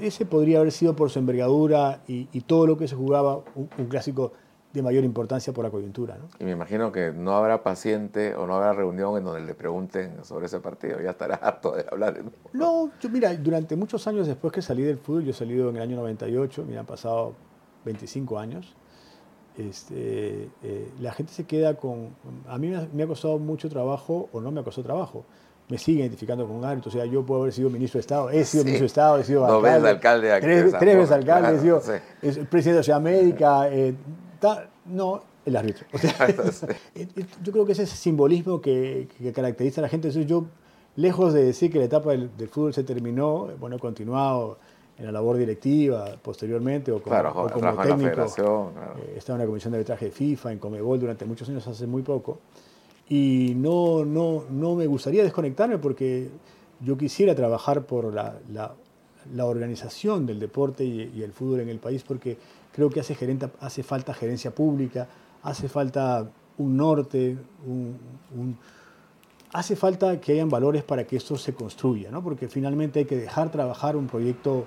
Ese 0.03 0.27
podría 0.27 0.59
haber 0.59 0.73
sido 0.73 0.97
por 0.97 1.11
su 1.11 1.21
envergadura 1.21 2.03
y, 2.09 2.27
y 2.33 2.41
todo 2.41 2.67
lo 2.67 2.77
que 2.77 2.89
se 2.89 2.97
jugaba 2.97 3.37
un, 3.55 3.71
un, 3.79 3.87
clásico 3.87 4.33
de 4.73 4.83
mayor 4.83 5.05
importancia 5.05 5.53
por 5.53 5.65
la 5.65 5.71
coyuntura. 5.71 6.19
¿no? 6.19 6.25
Y 6.41 6.45
me 6.45 6.51
imagino 6.51 6.91
que 6.91 7.13
no 7.13 7.37
habrá 7.37 7.63
paciente 7.63 8.35
o 8.35 8.49
no 8.49 8.57
habrá 8.57 8.73
reunión 8.73 9.17
en 9.17 9.23
donde 9.23 9.43
le 9.43 9.55
pregunten 9.55 10.25
sobre 10.25 10.47
ese 10.47 10.59
partido, 10.59 11.01
ya 11.01 11.11
estará 11.11 11.37
harto 11.37 11.77
de 11.77 11.85
hablar. 11.89 12.21
No, 12.53 12.91
yo 13.01 13.09
mira, 13.11 13.33
durante 13.37 13.77
muchos 13.77 14.09
años 14.09 14.27
después 14.27 14.53
que 14.53 14.61
salí 14.61 14.83
del 14.83 14.99
fútbol, 14.99 15.23
yo 15.23 15.31
he 15.31 15.35
salido 15.35 15.71
en 15.71 15.77
el 15.77 15.83
año 15.83 15.95
98, 15.99 16.65
mira, 16.67 16.81
han 16.81 16.87
pasado 16.87 17.35
25 17.85 18.41
años, 18.41 18.75
este, 19.59 20.49
eh, 20.63 20.89
la 21.01 21.13
gente 21.13 21.33
se 21.33 21.45
queda 21.45 21.75
con... 21.75 22.11
A 22.47 22.59
mí 22.59 22.73
me 22.93 23.03
ha, 23.03 23.07
costado 23.07 23.39
mucho 23.39 23.69
trabajo 23.69 24.29
o 24.33 24.41
no 24.41 24.51
me 24.51 24.61
ha 24.61 24.65
costado 24.65 24.87
trabajo 24.87 25.25
me 25.69 25.77
sigue 25.77 26.01
identificando 26.01 26.47
con 26.47 26.57
un 26.57 26.65
árbitro. 26.65 26.89
O 26.89 26.93
sea, 26.93 27.05
yo 27.05 27.25
puedo 27.25 27.43
haber 27.43 27.53
sido 27.53 27.71
ministro 27.71 27.99
de 27.99 28.01
Estado, 28.01 28.31
he 28.31 28.45
sido 28.45 28.63
sí. 28.63 28.67
ministro 28.67 28.85
de 28.85 28.87
Estado, 28.87 29.19
he 29.19 29.25
sido 29.25 29.47
Dos 29.47 29.63
veces 29.63 29.85
alcalde. 29.85 30.29
De 30.29 30.41
tres, 30.41 30.75
tres 30.79 30.97
veces 30.97 31.13
alcalde, 31.13 31.49
claro, 31.49 31.57
he 31.57 31.61
sido 31.61 31.81
sí. 31.81 32.41
presidente 32.49 32.79
de 32.79 32.83
Ciudad 32.85 33.01
Médica. 33.01 33.69
Eh, 33.69 33.95
ta, 34.41 34.69
no, 34.87 35.23
el 35.45 35.57
árbitro. 35.57 35.87
O 35.93 35.99
sea, 35.99 36.15
yo 37.43 37.53
creo 37.53 37.67
que 37.67 37.73
ese 37.73 37.83
es 37.83 37.91
el 37.91 37.99
simbolismo 37.99 38.61
que, 38.61 39.09
que, 39.19 39.33
caracteriza 39.33 39.81
a 39.81 39.83
la 39.83 39.89
gente. 39.89 40.09
Entonces 40.09 40.29
yo, 40.29 40.47
lejos 40.97 41.35
de 41.35 41.45
decir 41.45 41.71
que 41.71 41.79
la 41.79 41.85
etapa 41.85 42.13
del, 42.13 42.35
del, 42.37 42.49
fútbol 42.49 42.73
se 42.73 42.85
terminó, 42.85 43.49
bueno, 43.59 43.77
he 43.77 43.79
continuado 43.79 44.59
en 44.99 45.05
la 45.05 45.13
labor 45.13 45.37
directiva 45.37 46.17
posteriormente 46.21 46.91
o 46.91 47.01
como, 47.01 47.15
claro, 47.15 47.31
o 47.31 47.49
como 47.49 47.77
técnico. 47.83 48.27
Claro. 48.35 48.73
Eh, 48.99 49.15
estaba 49.17 49.37
en 49.37 49.41
la 49.41 49.47
comisión 49.47 49.73
de 49.73 49.79
arbitraje 49.79 50.07
de 50.07 50.11
FIFA, 50.11 50.53
en 50.53 50.59
Comebol 50.59 50.99
durante 50.99 51.25
muchos 51.25 51.49
años, 51.49 51.67
hace 51.67 51.87
muy 51.87 52.03
poco 52.03 52.41
y 53.09 53.55
no, 53.57 54.05
no, 54.05 54.45
no 54.51 54.75
me 54.75 54.87
gustaría 54.87 55.23
desconectarme 55.23 55.79
porque 55.79 56.29
yo 56.81 56.97
quisiera 56.99 57.35
trabajar 57.35 57.87
por 57.87 58.13
la, 58.13 58.39
la, 58.53 58.75
la 59.35 59.47
organización 59.47 60.27
del 60.27 60.39
deporte 60.39 60.85
y, 60.85 61.11
y, 61.15 61.23
el 61.23 61.33
fútbol 61.33 61.61
en 61.61 61.71
el 61.71 61.79
país 61.79 62.03
porque 62.03 62.37
creo 62.73 62.91
que 62.91 63.01
hace, 63.01 63.15
gerenta, 63.15 63.51
hace 63.61 63.83
falta 63.83 64.13
gerencia 64.13 64.55
pública, 64.55 65.09
hace 65.43 65.69
falta 65.69 66.29
un 66.59 66.77
norte, 66.77 67.39
un, 67.67 67.97
un, 68.37 68.59
hace 69.53 69.75
falta 69.75 70.21
que 70.21 70.33
hayan 70.33 70.51
valores 70.51 70.83
para 70.85 71.05
que 71.05 71.17
esto 71.17 71.37
se 71.39 71.55
construya, 71.55 72.11
¿no? 72.11 72.23
porque 72.23 72.49
finalmente 72.49 73.01
hay 73.01 73.05
que 73.07 73.17
dejar 73.17 73.51
trabajar 73.51 73.97
un 73.97 74.07
proyecto 74.07 74.67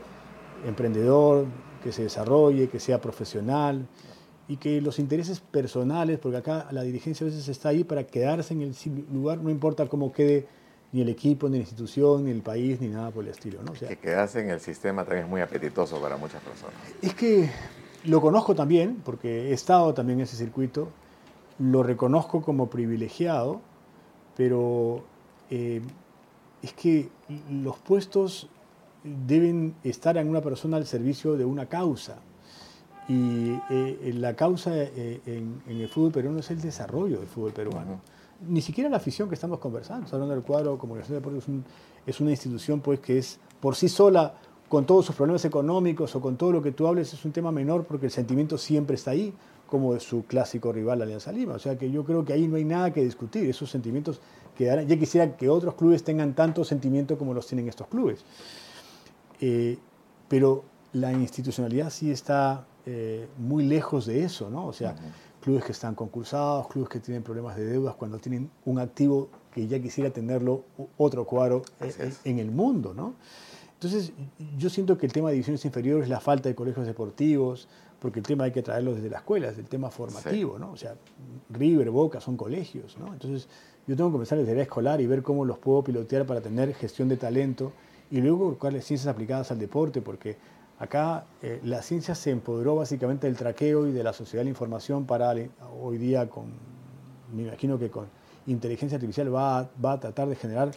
emprendedor, 0.65 1.45
que 1.83 1.91
se 1.91 2.03
desarrolle, 2.03 2.69
que 2.69 2.79
sea 2.79 3.01
profesional, 3.01 3.87
y 4.47 4.57
que 4.57 4.81
los 4.81 4.99
intereses 4.99 5.39
personales, 5.39 6.19
porque 6.19 6.37
acá 6.37 6.67
la 6.71 6.81
dirigencia 6.83 7.25
a 7.25 7.29
veces 7.29 7.47
está 7.47 7.69
ahí 7.69 7.83
para 7.83 8.05
quedarse 8.05 8.53
en 8.53 8.61
el 8.61 8.75
lugar, 9.13 9.37
no 9.37 9.49
importa 9.49 9.87
cómo 9.87 10.11
quede 10.11 10.45
ni 10.91 11.01
el 11.01 11.09
equipo, 11.09 11.47
ni 11.47 11.57
la 11.57 11.61
institución, 11.61 12.25
ni 12.25 12.31
el 12.31 12.41
país, 12.41 12.81
ni 12.81 12.89
nada 12.89 13.11
por 13.11 13.23
el 13.23 13.31
estilo. 13.31 13.63
¿no? 13.63 13.71
O 13.71 13.75
sea, 13.75 13.87
que 13.87 13.97
quedarse 13.97 14.41
en 14.41 14.49
el 14.49 14.59
sistema 14.59 15.03
también 15.05 15.25
es 15.25 15.29
muy 15.29 15.41
apetitoso 15.41 16.01
para 16.01 16.17
muchas 16.17 16.41
personas. 16.41 16.75
Es 17.01 17.13
que 17.13 17.49
lo 18.03 18.19
conozco 18.19 18.53
también, 18.53 19.01
porque 19.05 19.49
he 19.49 19.53
estado 19.53 19.93
también 19.93 20.19
en 20.19 20.23
ese 20.23 20.35
circuito, 20.35 20.89
lo 21.59 21.83
reconozco 21.83 22.41
como 22.41 22.69
privilegiado, 22.69 23.61
pero 24.35 25.03
eh, 25.49 25.81
es 26.61 26.73
que 26.73 27.09
los 27.49 27.77
puestos 27.77 28.49
deben 29.03 29.75
estar 29.83 30.17
en 30.17 30.29
una 30.29 30.41
persona 30.41 30.77
al 30.77 30.85
servicio 30.85 31.35
de 31.35 31.45
una 31.45 31.67
causa 31.67 32.17
y 33.07 33.51
eh, 33.69 34.13
la 34.15 34.35
causa 34.35 34.71
eh, 34.75 35.21
en, 35.25 35.61
en, 35.67 35.81
el 35.81 35.89
fútbol 35.89 36.11
peruano 36.11 36.39
es 36.39 36.51
el 36.51 36.61
desarrollo 36.61 37.19
del 37.19 37.27
fútbol 37.27 37.51
peruano. 37.51 37.91
Uh 37.91 37.95
-huh. 37.95 38.49
Ni 38.49 38.61
siquiera 38.61 38.89
la 38.89 38.97
afición 38.97 39.27
que 39.27 39.35
estamos 39.35 39.59
conversando. 39.59 40.07
Hablando 40.11 40.33
del 40.33 40.43
cuadro 40.43 40.77
Comunicación 40.77 41.15
de 41.15 41.19
Deportes, 41.19 41.43
es, 41.43 41.49
un, 41.49 41.65
es, 42.05 42.19
una 42.21 42.31
institución 42.31 42.79
pues, 42.79 42.99
que 42.99 43.17
es 43.17 43.39
por 43.59 43.75
sí 43.75 43.89
sola, 43.89 44.33
con 44.69 44.85
todos 44.85 45.05
sus 45.05 45.15
problemas 45.15 45.43
económicos 45.43 46.15
o 46.15 46.21
con 46.21 46.37
todo 46.37 46.53
lo 46.53 46.61
que 46.61 46.71
tú 46.71 46.87
hables, 46.87 47.13
es 47.13 47.25
un 47.25 47.33
tema 47.33 47.51
menor 47.51 47.83
porque 47.83 48.05
el 48.05 48.11
sentimiento 48.11 48.57
siempre 48.57 48.95
está 48.95 49.11
ahí, 49.11 49.33
como 49.67 49.93
de 49.93 49.99
su 49.99 50.23
clásico 50.25 50.71
rival, 50.71 51.01
Alianza 51.01 51.31
Lima. 51.31 51.55
O 51.55 51.59
sea 51.59 51.77
que 51.77 51.91
yo 51.91 52.03
creo 52.05 52.23
que 52.23 52.33
ahí 52.33 52.47
no 52.47 52.55
hay 52.55 52.63
nada 52.63 52.91
que 52.91 53.03
discutir. 53.03 53.49
Esos 53.49 53.69
sentimientos 53.69 54.21
quedarán. 54.57 54.87
Ya 54.87 54.97
quisiera 54.97 55.35
que 55.35 55.49
otros 55.49 55.75
clubes 55.75 56.03
tengan 56.03 56.33
tanto 56.33 56.63
sentimiento 56.63 57.17
como 57.17 57.33
los 57.33 57.47
tienen 57.47 57.67
estos 57.67 57.87
clubes. 57.87 58.23
Eh, 59.41 59.77
pero 60.27 60.63
la 60.93 61.11
institucionalidad 61.11 61.89
sí 61.89 62.11
está 62.11 62.65
eh, 62.85 63.27
muy 63.37 63.65
lejos 63.65 64.05
de 64.05 64.23
eso, 64.23 64.49
¿no? 64.49 64.67
O 64.67 64.73
sea, 64.73 64.91
uh 64.91 64.93
-huh. 64.93 65.41
clubes 65.43 65.63
que 65.65 65.71
están 65.71 65.95
concursados, 65.95 66.67
clubes 66.67 66.89
que 66.89 66.99
tienen 66.99 67.23
problemas 67.23 67.55
de 67.57 67.65
deudas 67.65 67.95
cuando 67.95 68.17
tienen 68.19 68.49
un 68.65 68.79
activo 68.79 69.29
que 69.53 69.67
ya 69.67 69.79
quisiera 69.79 70.09
tenerlo 70.09 70.63
otro 70.97 71.25
cuadro 71.25 71.63
en, 71.79 72.13
en, 72.23 72.39
el 72.39 72.51
mundo, 72.51 72.93
¿no? 72.93 73.15
Entonces, 73.73 74.13
yo 74.57 74.69
siento 74.69 74.97
que 74.97 75.07
el 75.07 75.11
tema 75.11 75.29
de 75.29 75.33
divisiones 75.33 75.65
inferiores, 75.65 76.07
la 76.07 76.19
falta 76.19 76.47
de 76.47 76.55
colegios 76.55 76.85
deportivos, 76.85 77.67
porque 77.99 78.19
el 78.19 78.25
tema 78.25 78.45
hay 78.45 78.51
que 78.51 78.61
traerlo 78.61 78.95
desde 78.95 79.09
la 79.09 79.17
escuela, 79.17 79.49
es 79.49 79.57
el 79.57 79.65
tema 79.65 79.89
formativo, 79.91 80.55
sí. 80.55 80.61
¿no? 80.61 80.71
O 80.71 80.77
sea, 80.77 80.95
River, 81.49 81.89
Boca 81.91 82.21
son 82.21 82.37
colegios, 82.37 82.97
¿no? 82.97 83.13
Entonces, 83.13 83.47
yo 83.87 83.95
tengo 83.95 84.09
que 84.09 84.13
comenzar 84.13 84.37
desde 84.37 84.55
la 84.55 84.63
escolar 84.63 85.01
y 85.01 85.07
ver 85.07 85.21
cómo 85.23 85.45
los 85.45 85.57
puedo 85.57 85.83
pilotear 85.83 86.25
para 86.25 86.41
tener 86.41 86.73
gestión 86.73 87.09
de 87.09 87.17
talento 87.17 87.73
y 88.11 88.21
luego 88.21 88.57
cuáles 88.59 88.85
ciencias 88.85 89.11
aplicadas 89.11 89.51
al 89.51 89.59
deporte, 89.59 90.01
porque 90.01 90.37
Acá 90.81 91.25
eh, 91.43 91.59
la 91.63 91.83
ciencia 91.83 92.15
se 92.15 92.31
empoderó 92.31 92.75
básicamente 92.75 93.27
del 93.27 93.37
traqueo 93.37 93.85
y 93.85 93.91
de 93.91 94.03
la 94.03 94.13
sociedad 94.13 94.39
de 94.39 94.45
la 94.45 94.49
información 94.49 95.05
para 95.05 95.31
hoy 95.79 95.99
día 95.99 96.27
con, 96.27 96.45
me 97.35 97.43
imagino 97.43 97.77
que 97.77 97.91
con 97.91 98.07
inteligencia 98.47 98.95
artificial 98.95 99.31
va 99.31 99.59
a, 99.59 99.69
va 99.79 99.91
a 99.91 99.99
tratar 99.99 100.27
de 100.27 100.35
generar 100.35 100.71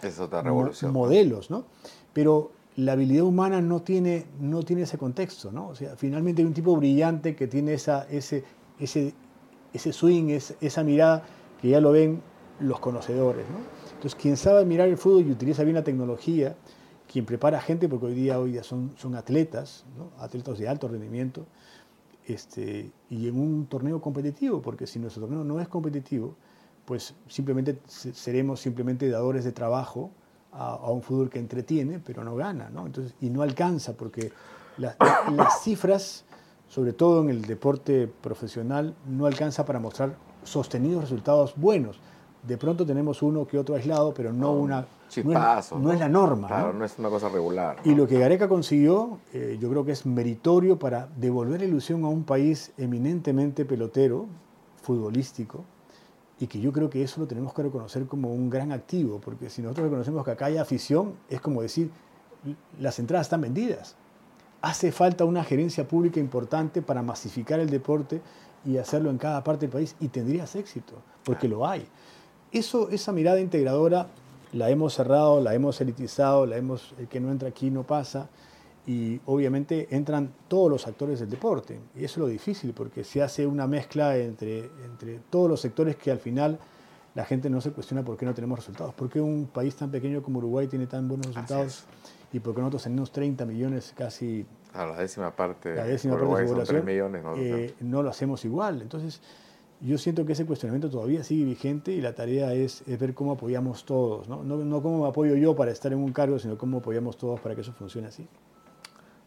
mo 0.45 0.71
modelos, 0.93 1.49
¿no? 1.49 1.65
Pero 2.13 2.53
la 2.77 2.93
habilidad 2.93 3.25
humana 3.25 3.63
no 3.63 3.81
tiene, 3.81 4.27
no 4.39 4.63
tiene 4.63 4.83
ese 4.83 4.99
contexto, 4.99 5.51
¿no? 5.51 5.69
O 5.69 5.75
sea, 5.75 5.97
finalmente 5.97 6.43
hay 6.43 6.49
un 6.49 6.55
tipo 6.55 6.77
brillante 6.77 7.35
que 7.35 7.47
tiene 7.47 7.73
esa, 7.73 8.07
ese, 8.11 8.45
ese, 8.79 9.15
ese 9.73 9.91
swing, 9.95 10.29
ese, 10.29 10.55
esa 10.61 10.85
mirada 10.85 11.23
que 11.63 11.71
ya 11.71 11.81
lo 11.81 11.93
ven 11.93 12.21
los 12.61 12.79
conocedores, 12.79 13.47
¿no? 13.49 13.57
Entonces, 13.95 14.17
quien 14.17 14.37
sabe 14.37 14.67
mirar 14.67 14.87
el 14.89 14.99
fútbol 14.99 15.27
y 15.27 15.31
utiliza 15.31 15.65
bien 15.65 15.77
la 15.77 15.85
tecnología, 15.85 16.57
quien 17.11 17.25
prepara 17.25 17.61
gente, 17.61 17.89
porque 17.89 18.07
hoy 18.07 18.15
día, 18.15 18.39
hoy 18.39 18.53
día 18.53 18.63
son, 18.63 18.93
son 18.97 19.15
atletas, 19.15 19.85
atletas 20.19 20.59
de 20.59 20.69
alto 20.69 20.89
rendimiento, 20.89 21.47
este, 22.27 22.91
y 23.11 23.29
en 23.29 23.39
un 23.39 23.67
torneo 23.67 24.01
competitivo, 24.01 24.63
porque 24.63 24.87
si 24.87 24.99
nuestro 24.99 25.23
torneo 25.23 25.45
no 25.45 25.61
es 25.61 25.69
competitivo, 25.69 26.35
pues 26.85 27.15
simplemente 27.29 27.79
seremos 27.87 28.61
simplemente 28.61 29.09
dadores 29.09 29.45
de 29.45 29.53
trabajo 29.53 30.11
a, 30.53 30.91
un 30.91 31.03
fútbol 31.03 31.31
que 31.31 31.39
entretiene, 31.39 31.99
pero 31.99 32.25
no 32.25 32.37
gana, 32.37 32.71
¿no? 32.71 32.87
Entonces, 32.87 33.15
y 33.21 33.29
no 33.29 33.43
alcanza, 33.43 33.95
porque 33.95 34.33
las 34.77 35.63
cifras, 35.63 36.25
sobre 36.69 36.93
todo 36.93 37.23
en 37.23 37.31
el 37.31 37.43
deporte 37.43 38.07
profesional, 38.07 38.95
no 39.07 39.27
alcanza 39.27 39.65
para 39.65 39.81
mostrar 39.81 40.17
sostenidos 40.45 41.03
resultados 41.03 41.55
buenos. 41.57 42.01
De 42.47 42.59
pronto 42.59 42.85
tenemos 42.85 43.23
uno 43.23 43.47
que 43.47 43.59
otro 43.59 43.75
aislado, 43.75 44.13
pero 44.13 44.33
no, 44.33 44.53
una... 44.53 44.87
no, 45.25 45.93
es, 45.93 46.01
la 46.01 46.09
norma. 46.09 46.49
Claro, 46.49 46.73
¿no? 46.75 46.85
es 46.85 46.99
una 46.99 47.09
cosa 47.09 47.29
regular. 47.29 47.77
Y 47.85 47.95
lo 47.95 48.07
que 48.07 48.19
Gareca 48.19 48.49
consiguió, 48.49 49.19
eh, 49.33 49.57
yo 49.61 49.71
creo 49.71 49.85
que 49.85 49.93
es 49.93 50.05
meritorio 50.05 50.79
para 50.79 51.09
devolver 51.17 51.61
la 51.61 51.67
ilusión 51.67 52.05
a 52.05 52.09
un 52.09 52.25
país 52.25 52.73
eminentemente 52.77 53.65
pelotero, 53.65 54.27
futbolístico, 54.83 55.65
y 56.39 56.47
que 56.47 56.61
yo 56.61 56.73
creo 56.73 56.91
que 56.91 57.03
eso 57.03 57.21
lo 57.21 57.27
tenemos 57.27 57.55
que 57.55 57.63
reconocer 57.63 58.07
como 58.07 58.33
un 58.33 58.51
gran 58.51 58.73
activo, 58.73 59.21
porque 59.21 59.49
si 59.49 59.63
nosotros 59.63 59.85
reconocemos 59.85 60.25
que 60.25 60.33
acá 60.33 60.47
hay 60.47 60.59
afición, 60.59 61.15
es 61.31 61.41
como 61.41 61.63
decir, 61.63 61.91
las 62.79 62.99
entradas 62.99 63.27
están 63.27 63.41
vendidas. 63.41 63.97
Hace 64.61 64.93
falta 64.93 65.25
una 65.25 65.45
gerencia 65.45 65.87
pública 65.87 66.21
importante 66.21 66.83
para 66.83 67.03
masificar 67.03 67.61
el 67.61 67.71
deporte 67.71 68.21
y 68.65 68.79
hacerlo 68.79 69.11
en 69.11 69.19
cada 69.19 69.45
parte 69.45 69.67
del 69.67 69.73
país 69.73 69.95
y 70.01 70.09
tendrías 70.09 70.57
éxito, 70.57 70.95
porque 71.23 71.49
lo 71.49 71.67
hay. 71.67 71.87
Eso, 72.55 72.89
esa 72.91 73.13
mirada 73.13 73.41
integradora 73.41 74.07
la 74.53 74.71
hemos 74.71 74.95
cerrado, 74.95 75.41
la 75.41 75.55
hemos 75.55 75.81
elitizado, 75.81 76.47
la 76.47 76.57
hemos, 76.57 76.95
el 76.99 77.09
que 77.09 77.19
no 77.19 77.33
entra 77.33 77.49
aquí 77.49 77.69
no 77.69 77.83
pasa, 77.83 78.29
y 78.87 79.21
obviamente 79.27 79.89
entran 79.91 80.33
todos 80.47 80.71
los 80.71 80.87
actores 80.87 81.19
del 81.19 81.31
deporte. 81.31 81.81
Y 81.97 82.05
eso 82.05 82.15
es 82.15 82.19
lo 82.19 82.27
difícil, 82.29 82.73
porque 82.73 83.03
se 83.03 83.23
hace 83.23 83.45
una 83.45 83.67
mezcla 83.67 84.17
entre, 84.17 84.71
entre 84.85 85.19
todos 85.31 85.51
los 85.51 85.61
sectores 85.61 85.97
que 85.97 86.13
al 86.13 86.21
final 86.21 86.61
la 87.15 87.25
gente 87.25 87.51
no 87.51 87.61
se 87.61 87.73
cuestiona 87.73 88.05
por 88.05 88.17
qué 88.17 88.25
no 88.25 88.35
tenemos 88.35 88.59
resultados. 88.59 88.95
¿Por 88.95 89.09
qué 89.11 89.21
un 89.21 89.47
país 89.47 89.75
tan 89.75 89.91
pequeño 89.91 90.23
como 90.23 90.39
Uruguay 90.39 90.69
tiene 90.69 90.87
tan 90.87 91.09
buenos 91.09 91.27
resultados? 91.27 91.85
Y 92.33 92.41
por 92.41 92.55
qué 92.55 92.61
nosotros 92.61 92.85
tenemos 92.85 93.11
30 93.11 93.45
millones 93.47 93.93
casi... 93.97 94.47
A 94.73 94.87
la 94.87 94.97
décima 94.97 95.35
parte. 95.35 95.75
La 95.75 95.85
décima 95.85 96.17
parte 96.19 96.43
de 96.43 96.49
población, 96.49 96.85
millones, 96.85 97.23
¿no? 97.25 97.37
Eh, 97.37 97.75
no 97.81 98.03
lo 98.03 98.11
hacemos 98.11 98.45
igual. 98.45 98.83
Entonces, 98.83 99.21
yo 99.85 99.99
siento 99.99 100.25
que 100.25 100.33
ese 100.33 100.47
cuestionamiento 100.47 100.89
todavía 100.89 101.23
sigue 101.23 101.45
vigente 101.45 101.93
y 101.93 102.01
la 102.01 102.15
tarea 102.15 102.55
es, 102.55 102.83
ver 102.87 103.13
cómo 103.13 103.33
apoyamos 103.33 103.85
todos, 103.85 104.27
¿no? 104.29 104.43
¿no? 104.43 104.57
No, 104.57 104.83
cómo 104.83 105.03
me 105.03 105.09
apoyo 105.09 105.35
yo 105.37 105.55
para 105.55 105.71
estar 105.73 105.93
en 105.93 105.99
un 105.99 106.11
cargo, 106.13 106.39
sino 106.39 106.57
cómo 106.57 106.79
apoyamos 106.79 107.19
todos 107.19 107.39
para 107.41 107.55
que 107.55 107.61
eso 107.61 107.73
funcione 107.75 108.09
así. 108.09 108.27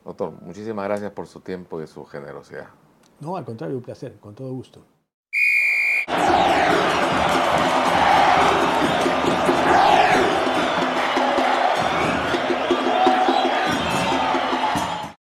Doctor, 0.04 0.34
muchísimas 0.42 0.86
gracias 0.86 1.12
por 1.12 1.28
su 1.28 1.42
tiempo 1.42 1.82
y 1.82 1.86
su 1.86 2.04
generosidad. 2.06 2.70
No, 3.20 3.38
al 3.38 3.46
contrario, 3.46 3.78
un 3.78 3.84
placer, 3.84 4.16
con 4.20 4.34
todo 4.34 4.52
gusto. 4.52 4.84